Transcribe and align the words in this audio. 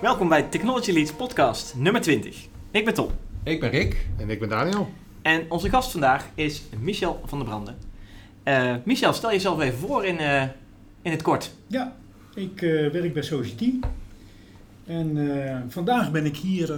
Welkom 0.00 0.28
bij 0.28 0.42
Technology 0.42 0.92
Leads 0.92 1.12
podcast 1.12 1.74
nummer 1.76 2.00
20. 2.00 2.46
Ik 2.70 2.84
ben 2.84 2.94
Tom. 2.94 3.10
Ik 3.42 3.60
ben 3.60 3.70
Rick. 3.70 4.06
En 4.18 4.30
ik 4.30 4.38
ben 4.38 4.48
Daniel. 4.48 4.90
En 5.22 5.50
onze 5.50 5.68
gast 5.68 5.90
vandaag 5.90 6.26
is 6.34 6.62
Michel 6.78 7.20
van 7.24 7.38
der 7.38 7.48
Branden. 7.48 7.76
Uh, 8.44 8.74
Michel, 8.84 9.12
stel 9.12 9.30
jezelf 9.30 9.60
even 9.60 9.78
voor 9.78 10.04
in, 10.04 10.20
uh, 10.20 10.42
in 11.02 11.10
het 11.10 11.22
kort. 11.22 11.54
Ja, 11.66 11.96
ik 12.34 12.60
uh, 12.60 12.90
werk 12.90 13.12
bij 13.12 13.22
Society. 13.22 13.74
En 14.86 15.66
vandaag 15.68 16.10
ben 16.10 16.24
ik 16.24 16.36
hier 16.36 16.74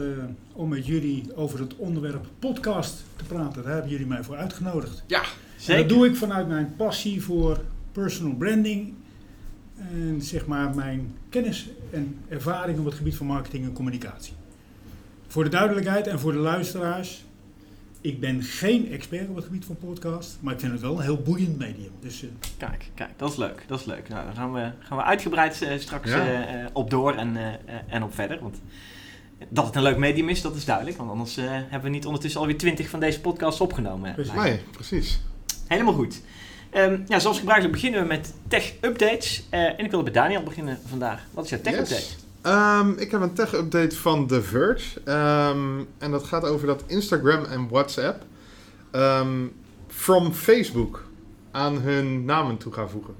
om 0.52 0.68
met 0.68 0.86
jullie 0.86 1.36
over 1.36 1.60
het 1.60 1.76
onderwerp 1.76 2.26
podcast 2.38 3.04
te 3.16 3.24
praten. 3.24 3.62
Daar 3.62 3.72
hebben 3.72 3.90
jullie 3.90 4.06
mij 4.06 4.22
voor 4.22 4.36
uitgenodigd. 4.36 5.04
Ja, 5.06 5.22
zeker. 5.56 5.82
En 5.82 5.88
dat 5.88 5.96
doe 5.98 6.06
ik 6.06 6.16
vanuit 6.16 6.48
mijn 6.48 6.74
passie 6.76 7.22
voor 7.22 7.60
personal 7.92 8.34
branding. 8.34 8.94
En 9.76 10.22
zeg 10.22 10.46
maar 10.46 10.74
mijn 10.74 11.14
kennis 11.28 11.70
en 11.92 12.18
ervaring 12.28 12.78
op 12.78 12.84
het 12.84 12.94
gebied 12.94 13.16
van 13.16 13.26
marketing 13.26 13.64
en 13.64 13.72
communicatie. 13.72 14.32
Voor 15.26 15.44
de 15.44 15.50
duidelijkheid 15.50 16.06
en 16.06 16.20
voor 16.20 16.32
de 16.32 16.38
luisteraars. 16.38 17.24
Ik 18.00 18.20
ben 18.20 18.42
geen 18.42 18.92
expert 18.92 19.28
op 19.28 19.34
het 19.34 19.44
gebied 19.44 19.64
van 19.64 19.76
podcast, 19.76 20.38
maar 20.40 20.52
ik 20.52 20.60
vind 20.60 20.72
het 20.72 20.80
wel 20.80 20.96
een 20.96 21.02
heel 21.02 21.22
boeiend 21.22 21.58
medium. 21.58 21.92
Dus, 22.00 22.22
uh, 22.22 22.30
kijk, 22.56 22.90
kijk, 22.94 23.10
dat 23.16 23.30
is 23.30 23.36
leuk. 23.36 23.64
Dat 23.66 23.80
is 23.80 23.86
leuk. 23.86 24.08
Nou, 24.08 24.24
daar 24.24 24.34
gaan 24.34 24.52
we, 24.52 24.70
gaan 24.78 24.96
we 24.96 25.04
uitgebreid 25.04 25.62
uh, 25.62 25.78
straks 25.78 26.10
ja. 26.10 26.60
uh, 26.60 26.66
op 26.72 26.90
door 26.90 27.14
en, 27.14 27.36
en 27.86 28.02
op 28.02 28.14
verder. 28.14 28.40
Want 28.40 28.60
dat 29.48 29.66
het 29.66 29.76
een 29.76 29.82
leuk 29.82 29.96
medium 29.96 30.28
is, 30.28 30.42
dat 30.42 30.56
is 30.56 30.64
duidelijk. 30.64 30.96
Want 30.96 31.10
anders 31.10 31.36
hebben 31.36 31.82
we 31.82 31.88
niet 31.88 32.06
ondertussen 32.06 32.40
alweer 32.40 32.58
twintig 32.58 32.88
van 32.88 33.00
deze 33.00 33.20
podcasts 33.20 33.60
opgenomen. 33.60 34.14
Precies. 34.14 34.34
Nee, 34.34 34.60
precies. 34.70 35.20
Helemaal 35.66 35.94
goed. 35.94 36.22
Um, 36.76 37.04
ja, 37.08 37.18
zoals 37.18 37.38
gebruikelijk 37.38 37.74
beginnen 37.74 38.00
we 38.02 38.06
met 38.06 38.34
tech-updates. 38.48 39.46
en 39.50 39.84
ik 39.84 39.90
wil 39.90 40.02
bij 40.02 40.12
Daniel 40.12 40.42
beginnen 40.42 40.78
vandaag. 40.86 41.22
Wat 41.30 41.44
is 41.44 41.50
jouw 41.50 41.60
tech-update? 41.60 41.94
Yes. 41.94 42.16
Um, 42.42 42.98
ik 42.98 43.10
heb 43.10 43.20
een 43.20 43.34
tech-update 43.34 43.96
van 43.96 44.26
The 44.26 44.42
Verge. 44.42 44.98
Um, 45.04 45.88
en 45.98 46.10
dat 46.10 46.24
gaat 46.24 46.44
over 46.44 46.66
dat 46.66 46.82
Instagram 46.86 47.44
en 47.44 47.68
WhatsApp 47.68 48.24
from 49.88 50.32
Facebook 50.32 51.04
aan 51.50 51.78
hun 51.78 52.24
namen 52.24 52.56
toe 52.56 52.72
gaan 52.72 52.90
voegen. 52.90 53.14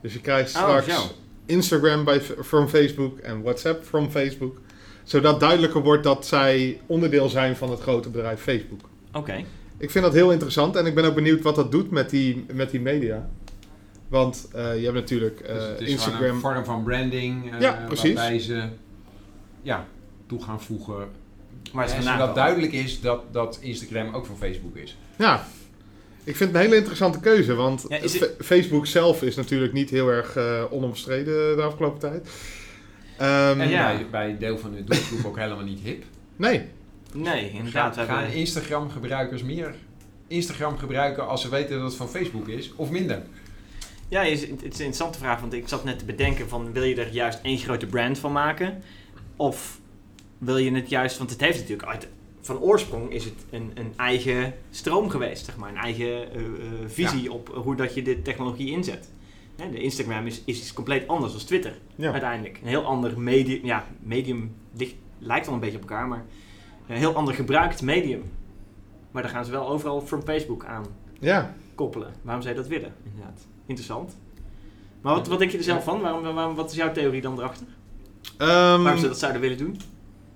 Dus 0.00 0.12
je 0.12 0.20
krijgt 0.20 0.56
Oh, 0.56 0.62
straks 0.62 1.14
Instagram 1.46 2.04
bij, 2.04 2.20
from 2.20 2.68
Facebook 2.68 3.18
en 3.18 3.42
WhatsApp 3.42 3.84
from 3.84 4.10
Facebook. 4.10 4.58
Zodat 5.04 5.40
duidelijker 5.40 5.82
wordt 5.82 6.04
dat 6.04 6.26
zij 6.26 6.80
onderdeel 6.86 7.28
zijn 7.28 7.56
van 7.56 7.70
het 7.70 7.80
grote 7.80 8.08
bedrijf 8.08 8.40
Facebook. 8.40 8.80
Oké. 9.08 9.18
Okay. 9.18 9.44
Ik 9.80 9.90
vind 9.90 10.04
dat 10.04 10.14
heel 10.14 10.32
interessant 10.32 10.76
en 10.76 10.86
ik 10.86 10.94
ben 10.94 11.04
ook 11.04 11.14
benieuwd 11.14 11.42
wat 11.42 11.54
dat 11.54 11.70
doet 11.70 11.90
met 11.90 12.10
die, 12.10 12.44
met 12.52 12.70
die 12.70 12.80
media. 12.80 13.30
Want 14.08 14.48
uh, 14.54 14.76
je 14.76 14.82
hebt 14.82 14.94
natuurlijk 14.94 15.40
uh, 15.40 15.46
dus 15.46 15.64
het 15.64 15.80
is 15.80 15.88
Instagram. 15.88 16.34
een 16.34 16.40
vorm 16.40 16.64
van 16.64 16.82
branding. 16.84 17.54
Uh, 17.54 17.60
ja, 17.60 17.84
precies. 17.86 18.14
Waarbij 18.14 18.38
ze 18.38 18.68
ja, 19.62 19.86
toe 20.26 20.42
gaan 20.42 20.62
voegen. 20.62 21.08
Maar 21.72 21.92
het 21.92 22.04
zodat 22.04 22.34
duidelijk 22.34 22.72
is 22.72 23.00
dat, 23.00 23.22
dat 23.32 23.58
Instagram 23.60 24.14
ook 24.14 24.26
van 24.26 24.36
Facebook 24.36 24.76
is. 24.76 24.96
Ja, 25.16 25.46
ik 26.24 26.36
vind 26.36 26.50
het 26.50 26.58
een 26.58 26.66
hele 26.66 26.76
interessante 26.76 27.20
keuze. 27.20 27.54
Want 27.54 27.84
ja, 27.88 27.96
het... 27.96 28.34
Facebook 28.38 28.86
zelf 28.86 29.22
is 29.22 29.36
natuurlijk 29.36 29.72
niet 29.72 29.90
heel 29.90 30.08
erg 30.08 30.36
onomstreden 30.70 31.56
de 31.56 31.62
afgelopen 31.62 31.98
tijd. 31.98 32.28
Um, 33.20 33.60
en 33.60 33.68
ja. 33.68 33.94
bij, 33.94 34.06
bij 34.10 34.38
deel 34.38 34.58
van 34.58 34.74
de 34.74 34.84
doelgroep 34.84 35.24
ook 35.24 35.38
helemaal 35.38 35.64
niet 35.64 35.80
hip. 35.80 36.04
Nee. 36.36 36.68
Nee, 37.14 37.50
inderdaad. 37.50 37.94
Gaan, 37.94 38.06
gaan 38.06 38.24
Instagram 38.24 38.90
gebruikers 38.90 39.42
meer 39.42 39.74
Instagram 40.30 40.78
gebruiken 40.78 41.28
als 41.28 41.40
ze 41.40 41.48
weten 41.48 41.76
dat 41.76 41.86
het 41.86 41.96
van 41.96 42.08
Facebook 42.08 42.48
is 42.48 42.72
of 42.74 42.90
minder? 42.90 43.22
Ja, 44.08 44.22
het 44.22 44.30
is 44.30 44.42
een 44.42 44.60
interessante 44.62 45.18
vraag, 45.18 45.40
want 45.40 45.52
ik 45.52 45.68
zat 45.68 45.84
net 45.84 45.98
te 45.98 46.04
bedenken 46.04 46.48
van 46.48 46.72
wil 46.72 46.82
je 46.82 46.94
er 46.94 47.12
juist 47.12 47.38
één 47.42 47.58
grote 47.58 47.86
brand 47.86 48.18
van 48.18 48.32
maken? 48.32 48.82
Of 49.36 49.80
wil 50.38 50.56
je 50.56 50.72
het 50.72 50.88
juist, 50.88 51.18
want 51.18 51.30
het 51.30 51.40
heeft 51.40 51.58
natuurlijk 51.58 51.88
uit, 51.88 52.08
van 52.40 52.58
oorsprong 52.58 53.10
is 53.12 53.24
het 53.24 53.44
een, 53.50 53.70
een 53.74 53.92
eigen 53.96 54.54
stroom 54.70 55.10
geweest, 55.10 55.44
zeg 55.44 55.56
maar, 55.56 55.68
een 55.68 55.76
eigen 55.76 56.36
uh, 56.36 56.42
visie 56.86 57.22
ja. 57.22 57.30
op 57.30 57.48
hoe 57.48 57.76
dat 57.76 57.94
je 57.94 58.02
de 58.02 58.22
technologie 58.22 58.70
inzet. 58.70 59.10
De 59.56 59.80
Instagram 59.80 60.26
is, 60.26 60.42
is 60.44 60.58
iets 60.58 60.72
compleet 60.72 61.08
anders 61.08 61.32
dan 61.32 61.44
Twitter, 61.44 61.78
ja. 61.94 62.10
uiteindelijk. 62.10 62.58
Een 62.62 62.68
heel 62.68 62.84
ander 62.84 63.20
medium, 63.20 63.64
ja, 63.64 63.86
medium 64.00 64.54
ligt, 64.76 64.94
lijkt 65.18 65.48
al 65.48 65.54
een 65.54 65.60
beetje 65.60 65.76
op 65.76 65.82
elkaar, 65.82 66.08
maar 66.08 66.24
een 66.90 66.96
heel 66.96 67.14
ander 67.14 67.34
gebruikt 67.34 67.82
medium. 67.82 68.22
Maar 69.10 69.22
daar 69.22 69.30
gaan 69.30 69.44
ze 69.44 69.50
wel 69.50 69.68
overal 69.68 70.00
from 70.00 70.22
Facebook 70.22 70.64
aan 70.64 70.84
ja. 71.18 71.54
koppelen. 71.74 72.12
Waarom 72.22 72.46
je 72.46 72.54
dat 72.54 72.68
willen, 72.68 72.94
inderdaad? 73.04 73.46
Interessant. 73.66 74.16
Maar 75.00 75.14
wat, 75.14 75.28
wat 75.28 75.38
denk 75.38 75.50
je 75.50 75.58
er 75.58 75.64
zelf 75.64 75.84
van? 75.84 76.00
Waarom, 76.00 76.34
waarom, 76.34 76.54
wat 76.54 76.70
is 76.70 76.76
jouw 76.76 76.92
theorie 76.92 77.20
dan 77.20 77.38
erachter? 77.38 77.66
Um, 78.38 78.82
Waarom 78.82 78.98
ze 78.98 79.06
dat 79.06 79.18
zouden 79.18 79.40
willen 79.40 79.58
doen? 79.58 79.80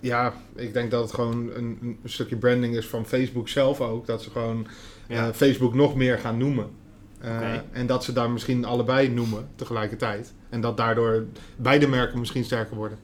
Ja, 0.01 0.35
ik 0.55 0.73
denk 0.73 0.91
dat 0.91 1.03
het 1.03 1.15
gewoon 1.15 1.51
een, 1.55 1.79
een, 1.81 1.99
stukje 2.05 2.37
branding 2.37 2.77
is 2.77 2.87
van 2.87 3.07
Facebook 3.07 3.49
zelf 3.49 3.81
ook. 3.81 4.07
Dat 4.07 4.23
ze 4.23 4.31
gewoon 4.31 4.67
ja. 5.09 5.29
uh, 5.29 5.35
Facebook 5.35 5.75
nog 5.75 5.95
meer 5.95 6.19
gaan 6.19 6.39
noemen. 6.39 6.71
Uh, 7.25 7.31
okay. 7.37 7.65
En 7.73 7.87
dat 7.87 8.05
ze 8.05 8.13
daar 8.13 8.31
misschien 8.31 8.65
allebei 8.65 9.09
noemen 9.09 9.49
tegelijkertijd. 9.55 10.35
En 10.49 10.61
dat 10.61 10.77
daardoor 10.77 11.25
beide 11.57 11.89
merken 11.89 12.19
misschien 12.19 12.45
sterker 12.45 12.77
worden. 12.77 12.99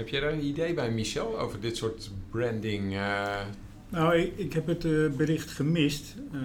Heb 0.00 0.08
jij 0.08 0.20
daar 0.20 0.32
een 0.32 0.44
idee 0.44 0.74
bij, 0.74 0.90
Michel, 0.90 1.38
over 1.38 1.60
dit 1.60 1.76
soort 1.76 2.10
branding? 2.30 2.92
Uh... 2.92 3.40
Nou, 3.88 4.16
ik, 4.16 4.32
ik, 4.36 4.52
heb 4.52 4.66
het 4.66 4.84
uh, 4.84 5.10
bericht 5.10 5.50
gemist. 5.50 6.14
Uh, 6.34 6.40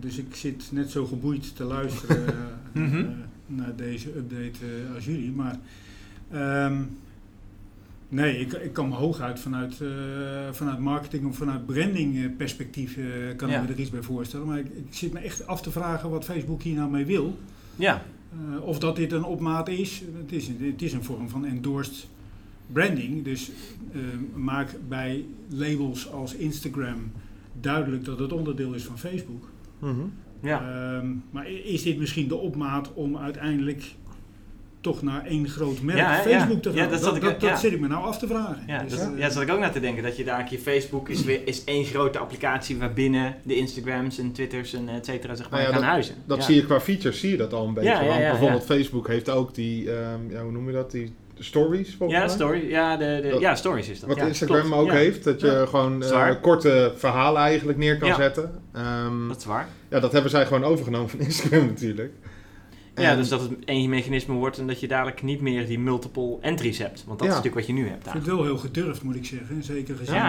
dus 0.00 0.18
ik 0.18 0.34
zit 0.34 0.68
net 0.72 0.90
zo 0.90 1.06
geboeid 1.06 1.56
te 1.56 1.64
luisteren 1.64 2.34
mm 2.72 2.90
-hmm. 2.90 3.00
uh, 3.00 3.06
naar 3.46 3.76
deze 3.76 4.08
update 4.16 4.64
als 4.94 5.04
jullie. 5.04 5.32
Maar 5.32 5.58
um, 6.66 6.98
nee, 8.08 8.38
ik, 8.38 8.52
ik 8.52 8.72
kan 8.72 8.88
me 8.88 8.94
hooguit 8.94 9.40
vanuit, 9.40 9.80
vanuit 10.50 10.78
marketing 10.78 11.26
of 11.26 11.36
vanuit 11.36 11.66
branding 11.66 12.36
perspectief 12.36 12.98
kan 13.36 13.48
ja. 13.48 13.60
ik 13.60 13.68
me 13.68 13.72
er 13.72 13.80
iets 13.80 13.90
bij 13.90 14.02
voorstellen. 14.02 14.46
Maar 14.46 14.58
ik, 14.58 14.66
ik, 14.66 14.86
zit 14.90 15.12
me 15.12 15.18
echt 15.18 15.46
af 15.46 15.62
te 15.62 15.70
vragen 15.70 16.10
wat 16.10 16.24
Facebook 16.24 16.62
hier 16.62 16.74
nou 16.74 16.90
mee 16.90 17.04
wil. 17.06 17.38
Ja. 17.76 18.02
of 18.60 18.78
dat 18.78 18.96
dit 18.96 19.12
een 19.12 19.24
opmaat 19.24 19.68
is. 19.68 20.02
Het 20.22 20.32
is, 20.32 20.48
het 20.58 20.82
is 20.82 20.92
een 20.92 21.04
vorm 21.04 21.28
van 21.28 21.44
endorsed 21.44 22.06
branding. 22.72 23.24
Dus 23.24 23.50
uh, 23.92 24.02
maak 24.34 24.68
bij 24.88 25.24
labels 25.48 26.12
als 26.12 26.34
Instagram 26.34 27.12
duidelijk 27.60 28.04
dat 28.04 28.18
het 28.18 28.32
onderdeel 28.32 28.72
is 28.72 28.84
van 28.84 28.98
Facebook. 28.98 29.48
Mm 29.78 29.90
-hmm. 29.90 30.12
ja. 30.42 30.96
Um, 30.96 31.22
maar 31.30 31.50
is 31.50 31.82
dit 31.82 31.98
misschien 31.98 32.28
de 32.28 32.36
opmaat 32.36 32.92
om 32.94 33.16
uiteindelijk 33.16 33.82
toch 34.80 35.02
naar 35.02 35.24
één 35.24 35.48
groot 35.48 35.80
merk 35.80 35.98
ja, 35.98 36.14
Facebook 36.14 36.62
te 36.62 36.68
gaan? 36.68 36.78
Ja, 36.78 36.86
dat, 36.86 37.00
dat, 37.00 37.16
ik, 37.16 37.22
dat, 37.22 37.40
dat 37.40 37.58
zit 37.58 37.72
ik 37.72 37.80
me 37.80 37.88
nou 37.88 38.04
af 38.04 38.18
te 38.18 38.26
vragen. 38.26 38.62
Ja, 38.66 38.82
dus, 38.82 38.98
dat, 38.98 39.12
ja, 39.16 39.30
zat 39.30 39.42
ik 39.42 39.50
ook 39.50 39.58
naar 39.58 39.72
te 39.72 39.80
denken. 39.80 40.02
Dat 40.02 40.16
je 40.16 40.24
daar 40.24 40.40
een 40.40 40.46
keer 40.46 40.58
Facebook 40.58 41.08
is, 41.08 41.24
weer, 41.24 41.46
is 41.46 41.64
één 41.64 41.84
grote 41.84 42.18
applicatie 42.18 42.76
waarbinnen 42.76 43.36
de 43.42 43.56
Instagrams 43.56 44.18
en 44.18 44.32
Twitters 44.32 44.72
en 44.72 44.88
et 44.88 45.04
cetera 45.04 45.34
zeg 45.34 45.50
maar 45.50 45.60
nou 45.60 45.72
gaan 45.72 45.80
dat, 45.80 45.90
huizen. 45.90 46.14
Dat 46.26 46.44
zie 46.44 46.54
je 46.54 46.64
qua 46.64 46.80
features, 46.80 47.20
zie 47.20 47.30
je 47.30 47.36
dat 47.36 47.52
al 47.52 47.66
een 47.66 47.74
beetje. 47.74 48.06
Want 48.06 48.20
bijvoorbeeld 48.20 48.64
Facebook 48.64 49.08
heeft 49.08 49.30
ook 49.30 49.54
die, 49.54 49.90
um, 49.90 50.30
ja, 50.30 50.42
hoe 50.42 50.52
noem 50.52 50.66
je 50.66 50.72
dat, 50.72 50.90
die 50.90 51.12
de 51.34 51.42
stories 51.42 51.94
volgens 51.94 52.18
ja, 52.18 52.24
mij. 52.24 52.34
Story, 52.34 52.68
ja, 52.68 52.96
de, 52.96 53.20
de, 53.22 53.28
dat, 53.28 53.40
ja, 53.40 53.54
stories 53.54 53.88
is 53.88 54.00
dat. 54.00 54.08
Wat 54.08 54.18
ja, 54.18 54.26
Instagram 54.26 54.66
klopt. 54.66 54.82
ook 54.82 54.86
ja. 54.86 54.94
heeft, 54.94 55.24
dat 55.24 55.40
je 55.40 55.46
ja. 55.46 55.66
gewoon 55.66 56.02
uh, 56.02 56.30
korte 56.40 56.92
verhalen 56.96 57.42
eigenlijk 57.42 57.78
neer 57.78 57.98
kan 57.98 58.14
zetten. 58.14 58.62
Um, 58.76 59.28
dat 59.28 59.36
is 59.36 59.44
waar. 59.44 59.68
Ja, 59.88 60.00
dat 60.00 60.12
hebben 60.12 60.30
zij 60.30 60.46
gewoon 60.46 60.64
overgenomen 60.64 61.08
van 61.08 61.20
Instagram 61.20 61.66
natuurlijk. 61.76 62.12
Ja, 62.94 63.16
dus 63.16 63.28
dat 63.28 63.40
het 63.40 63.50
één 63.64 63.90
mechanisme 63.90 64.34
wordt 64.34 64.58
en 64.58 64.66
dat 64.66 64.80
je 64.80 64.88
dadelijk 64.88 65.22
niet 65.22 65.40
meer 65.40 65.66
die 65.66 65.78
multiple 65.78 66.36
entries 66.40 66.78
hebt. 66.78 67.04
Want 67.06 67.18
dat 67.18 67.28
is 67.28 67.34
natuurlijk 67.34 67.66
wat 67.66 67.76
je 67.76 67.82
nu 67.82 67.88
hebt. 67.88 68.06
Ik 68.06 68.10
vind 68.10 68.26
het 68.26 68.34
wel 68.34 68.44
heel 68.44 68.58
gedurfd, 68.58 69.02
moet 69.02 69.16
ik 69.16 69.24
zeggen. 69.24 69.62
Zeker 69.62 69.96
gezien 69.96 70.22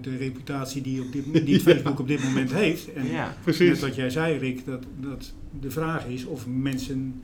de, 0.00 0.10
de, 0.10 0.16
reputatie 0.16 0.82
die, 0.82 1.02
op 1.02 1.12
dit, 1.12 1.46
die 1.46 1.60
Facebook 1.60 1.98
op 2.04 2.08
dit 2.08 2.24
moment 2.24 2.52
heeft. 2.52 2.92
En 2.92 3.06
Precies. 3.42 3.68
net 3.68 3.80
wat 3.80 3.94
jij 3.94 4.10
zei, 4.10 4.38
Rick, 4.38 4.66
dat, 4.66 4.82
dat 5.00 5.32
de 5.60 5.70
vraag 5.70 6.06
is 6.06 6.24
of 6.24 6.46
mensen 6.46 7.22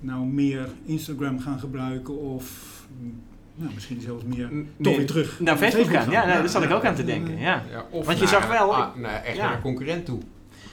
nou 0.00 0.26
meer 0.26 0.68
Instagram 0.84 1.40
gaan 1.40 1.58
gebruiken 1.58 2.18
of 2.18 2.76
nou, 3.54 3.74
misschien 3.74 4.00
zelfs 4.00 4.24
meer 4.24 4.48
M 4.52 4.66
toch 4.82 4.96
weer 4.96 5.06
terug 5.06 5.40
naar 5.40 5.56
Facebook, 5.56 5.86
gaan. 5.86 6.10
Ja, 6.10 6.26
nou, 6.26 6.38
daar 6.38 6.48
zat 6.48 6.62
ik 6.62 6.70
ook 6.70 6.84
aan 6.84 6.94
te 6.94 7.04
denken. 7.04 7.38
Ja. 7.38 7.64
ja 7.70 7.86
of 7.90 8.06
Want 8.06 8.18
je 8.18 8.24
naar, 8.24 8.32
zag 8.32 8.48
wel... 8.48 8.74
Ah, 8.74 8.96
naar, 8.96 9.22
echt 9.22 9.38
naar 9.38 9.54
een 9.54 9.60
concurrent 9.60 10.04
toe. 10.04 10.18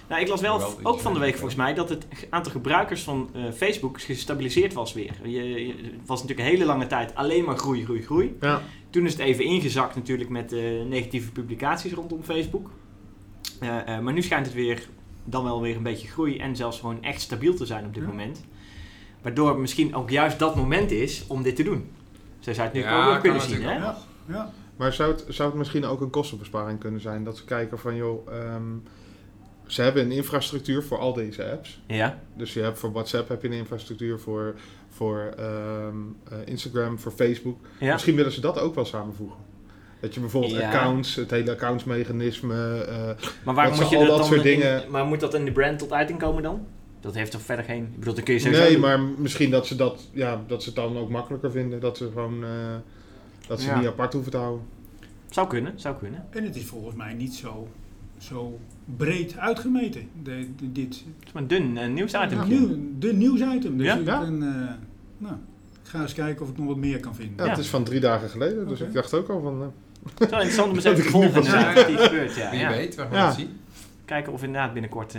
Nou, 0.08 0.22
ik 0.22 0.28
las 0.28 0.42
wel, 0.42 0.60
wel 0.60 0.80
ook 0.84 1.00
van 1.00 1.14
de 1.14 1.20
week 1.20 1.34
volgens 1.34 1.56
mij 1.56 1.74
dat 1.74 1.90
het 1.90 2.08
aantal 2.30 2.52
gebruikers 2.52 3.04
van 3.04 3.30
uh, 3.36 3.52
Facebook 3.52 4.02
gestabiliseerd 4.02 4.74
was 4.74 4.94
weer. 4.94 5.14
Je, 5.24 5.74
was 6.06 6.22
natuurlijk 6.22 6.48
een 6.48 6.54
hele 6.54 6.66
lange 6.66 6.88
tijd 6.88 7.16
alleen 7.16 7.44
maar 7.44 7.58
groei, 7.58 7.84
groei, 7.84 8.02
groei. 8.02 8.38
Ja. 8.42 8.62
Toen 8.90 9.06
is 9.06 9.12
het 9.12 9.22
even 9.22 9.46
ingezakt 9.46 9.96
natuurlijk 9.96 10.30
met 10.30 10.54
uh, 10.54 10.84
negatieve 10.84 11.32
publicaties 11.32 11.94
rondom 11.94 12.24
Facebook. 12.24 12.72
Uh, 13.62 14.00
maar 14.00 14.14
nu 14.14 14.22
schijnt 14.22 14.46
het 14.46 14.56
weer 14.56 14.88
dan 15.24 15.44
wel 15.44 15.62
weer 15.62 15.76
een 15.76 15.84
beetje 15.84 16.08
groei 16.08 16.38
en 16.38 16.56
zelfs 16.56 16.80
gewoon 16.80 17.04
echt 17.04 17.22
stabiel 17.22 17.56
te 17.56 17.66
zijn 17.66 17.86
op 17.86 17.94
dit 17.94 18.04
ja. 18.04 18.10
moment. 18.10 18.44
Waardoor 19.26 19.60
misschien 19.60 19.96
ook 19.96 20.10
juist 20.10 20.40
dat 20.40 20.56
moment 20.56 20.92
is 20.92 21.24
om 21.28 21.44
dit 21.44 21.56
te 21.56 21.64
doen. 21.64 21.90
Zij 22.40 22.54
zou 22.54 22.66
het 22.68 22.76
nu 22.76 22.82
ja, 22.82 23.16
ook 23.16 23.22
kunnen 23.22 23.42
zien, 23.42 23.62
hè? 23.64 23.74
Ja. 23.76 23.98
ja. 24.28 24.52
Maar 24.76 24.94
zou 24.94 25.12
het, 25.12 25.26
zou 25.28 25.50
het 25.50 25.58
misschien 25.58 25.86
ook 25.86 26.02
een 26.02 26.10
kostenbesparing 26.10 26.80
kunnen 26.80 27.02
zijn? 27.02 27.24
Dat 27.24 27.38
ze 27.38 27.44
kijken 27.46 27.80
van, 27.80 27.96
joh, 27.96 28.28
um, 28.56 28.84
ze 29.68 29.82
hebben 29.82 30.04
een 30.04 30.12
infrastructuur 30.12 30.84
voor 30.84 31.00
al 31.00 31.14
deze 31.14 31.52
apps. 31.52 31.82
Ja. 31.88 32.20
Dus 32.38 32.54
je 32.54 32.62
hebt 32.62 32.80
voor 32.80 32.92
WhatsApp 32.92 33.30
heb 33.30 33.42
je 33.42 33.48
een 33.48 33.54
infrastructuur 33.54 34.20
voor, 34.20 34.56
voor 34.90 35.34
ehm, 35.38 35.96
eh, 36.30 36.38
Instagram, 36.46 37.00
voor 37.00 37.12
Facebook. 37.12 37.58
ja. 37.80 37.92
Misschien 37.94 38.16
willen 38.16 38.32
ze 38.32 38.42
dat 38.42 38.60
ook 38.60 38.76
wel 38.76 38.86
samenvoegen. 38.86 39.38
Dat 40.00 40.14
je 40.14 40.20
bijvoorbeeld 40.20 40.54
Ja. 40.54 40.68
accounts, 40.68 41.16
het 41.16 41.32
hele 41.32 41.52
accountsmechanisme. 41.52 42.82
eh, 42.84 43.28
Maar 43.44 43.56
waar 43.56 43.70
moet 43.76 43.90
je 43.90 43.96
al 43.98 44.02
dat 44.02 44.08
dat 44.10 44.18
dan 44.18 44.26
soort 44.28 44.46
in- 44.46 44.60
dingen- 44.60 44.84
maar 44.92 45.06
moet 45.06 45.20
dat 45.20 45.34
in 45.34 45.46
de 45.46 45.52
brand 45.52 45.80
tot 45.80 45.92
uiting 45.92 46.20
komen 46.20 46.44
dan? 46.44 46.66
Dat 47.06 47.14
heeft 47.16 47.32
toch 47.32 47.42
verder 47.42 47.66
geen... 47.66 47.84
Ik 47.84 48.00
bedoel, 48.00 48.14
dan 48.14 48.24
kun 48.24 48.34
je 48.34 48.40
sowieso 48.40 48.62
nee, 48.64 48.72
doen. 48.72 48.82
maar 48.82 49.00
misschien 49.02 49.50
dat 49.52 49.68
ze, 49.68 49.76
dat, 49.76 50.10
ja, 50.14 50.42
dat 50.48 50.62
ze 50.64 50.68
het 50.70 50.78
dan 50.78 50.98
ook 50.98 51.10
makkelijker 51.10 51.52
vinden. 51.52 51.80
Dat 51.80 51.98
ze 51.98 52.06
gewoon 52.14 52.44
eh, 52.44 52.50
dat 53.48 53.62
ze 53.62 53.68
Ja. 53.68 53.78
niet 53.80 53.88
apart 53.88 54.14
hoeven 54.14 54.32
te 54.32 54.38
houden. 54.38 54.66
Zou 55.30 55.48
kunnen, 55.48 55.74
zou 55.76 55.96
kunnen. 55.98 56.26
En 56.30 56.44
het 56.44 56.56
is 56.56 56.66
volgens 56.66 56.96
mij 56.96 57.14
niet 57.14 57.34
zo, 57.34 57.68
zo 58.18 58.60
breed 58.98 59.38
uitgemeten, 59.38 60.08
de, 60.24 60.48
de- 60.58 60.72
dit. 60.72 60.96
Het 60.96 61.28
is 61.28 61.32
maar 61.32 61.42
een 61.42 61.48
dun 61.48 61.76
uh, 61.76 61.88
nieuwsitem. 61.88 62.48
Nieuw, 62.48 62.78
de 63.00 63.14
nieuwsitem. 63.14 63.78
Dus 63.78 63.86
Ja? 63.88 63.96
ik, 63.96 64.06
Ja. 64.06 64.20
ben, 64.20 64.44
eh, 64.44 64.74
nou, 65.18 65.36
ik 65.84 65.90
ga 65.90 66.02
eens 66.02 66.14
kijken 66.14 66.42
of 66.46 66.50
ik 66.52 66.58
nog 66.58 66.68
wat 66.68 66.78
meer 66.78 67.00
kan 67.00 67.16
vinden. 67.16 67.36
Ja, 67.38 67.44
Ja. 67.44 67.50
Het 67.50 67.60
is 67.60 67.68
van 67.68 67.84
drie 67.84 68.00
dagen 68.00 68.30
geleden, 68.30 68.68
dus 68.68 68.82
ik 68.82 68.94
dacht 68.94 69.14
ook 69.14 69.30
al 69.30 69.42
van... 69.42 69.62
eh, 69.62 69.68
Het 70.14 70.22
is 70.22 70.30
wel 70.30 70.40
interessant 70.40 70.70
om 70.70 70.76
eens 70.76 70.84
Dat 70.84 70.94
even 70.94 71.06
te 71.06 71.12
volgen 71.12 71.34
wat 71.34 71.48
gebeurt. 71.48 72.36
Ja, 72.36 72.50
Wie 72.52 72.60
ja. 72.60 72.70
weet, 72.70 72.96
we 72.96 73.02
gaan 73.02 73.12
Ja. 73.14 73.26
het 73.26 73.36
zien. 73.36 73.50
Kijken 74.06 74.34
of 74.34 74.44
inderdaad 74.44 74.74
binnenkort 74.74 75.16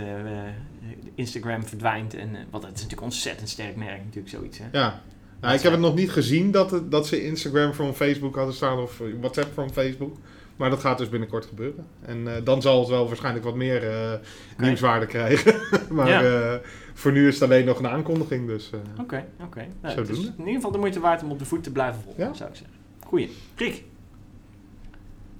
Instagram 1.15 1.63
verdwijnt. 1.65 2.13
En, 2.15 2.35
eh, 2.35 2.41
want 2.49 2.63
het 2.63 2.75
is 2.75 2.81
natuurlijk 2.81 2.99
een 3.01 3.03
ontzettend 3.13 3.49
sterk 3.49 3.75
merk, 3.75 3.97
natuurlijk 4.03 4.29
zoiets. 4.29 4.57
Hè? 4.57 4.65
ja. 4.71 5.01
Nou, 5.41 5.53
ik 5.55 5.61
heb 5.61 5.71
het 5.71 5.81
nog 5.81 5.95
niet 5.95 6.11
gezien 6.11 6.51
dat, 6.51 6.71
het, 6.71 6.91
dat 6.91 7.07
ze 7.07 7.23
Instagram 7.25 7.73
van 7.73 7.95
Facebook 7.95 8.35
hadden 8.35 8.53
staan 8.55 8.77
of 8.79 9.01
WhatsApp 9.19 9.53
van 9.53 9.71
Facebook. 9.73 10.17
Maar 10.55 10.69
dat 10.69 10.79
gaat 10.79 10.97
dus 10.97 11.09
binnenkort 11.09 11.45
gebeuren. 11.45 11.85
En 12.01 12.35
eh, 12.35 12.43
dan 12.43 12.61
zal 12.61 12.79
het 12.79 12.89
wel 12.89 13.07
waarschijnlijk 13.07 13.45
wat 13.45 13.55
meer 13.55 13.89
eh, 13.89 14.11
nieuwswaarde 14.57 15.05
krijgen. 15.05 15.55
maar 15.95 16.07
Ja. 16.09 16.51
eh, 16.53 16.59
voor 16.93 17.11
nu 17.11 17.27
is 17.27 17.33
het 17.33 17.43
alleen 17.43 17.65
nog 17.65 17.79
een 17.79 17.87
aankondiging. 17.87 18.47
Dus, 18.47 18.69
eh, 18.73 18.79
Oké, 19.01 19.25
oké. 19.43 19.67
Nou, 19.81 20.01
is 20.01 20.09
in 20.17 20.33
ieder 20.37 20.53
geval 20.53 20.71
de 20.71 20.77
moeite 20.77 20.99
waard 20.99 21.23
om 21.23 21.31
op 21.31 21.39
de 21.39 21.45
voet 21.45 21.63
te 21.63 21.71
blijven 21.71 22.01
volgen, 22.03 22.23
Ja. 22.23 22.33
zou 22.33 22.49
ik 22.49 22.55
zeggen. 22.55 22.75
Goeie. 23.05 23.29
Riek, 23.55 23.83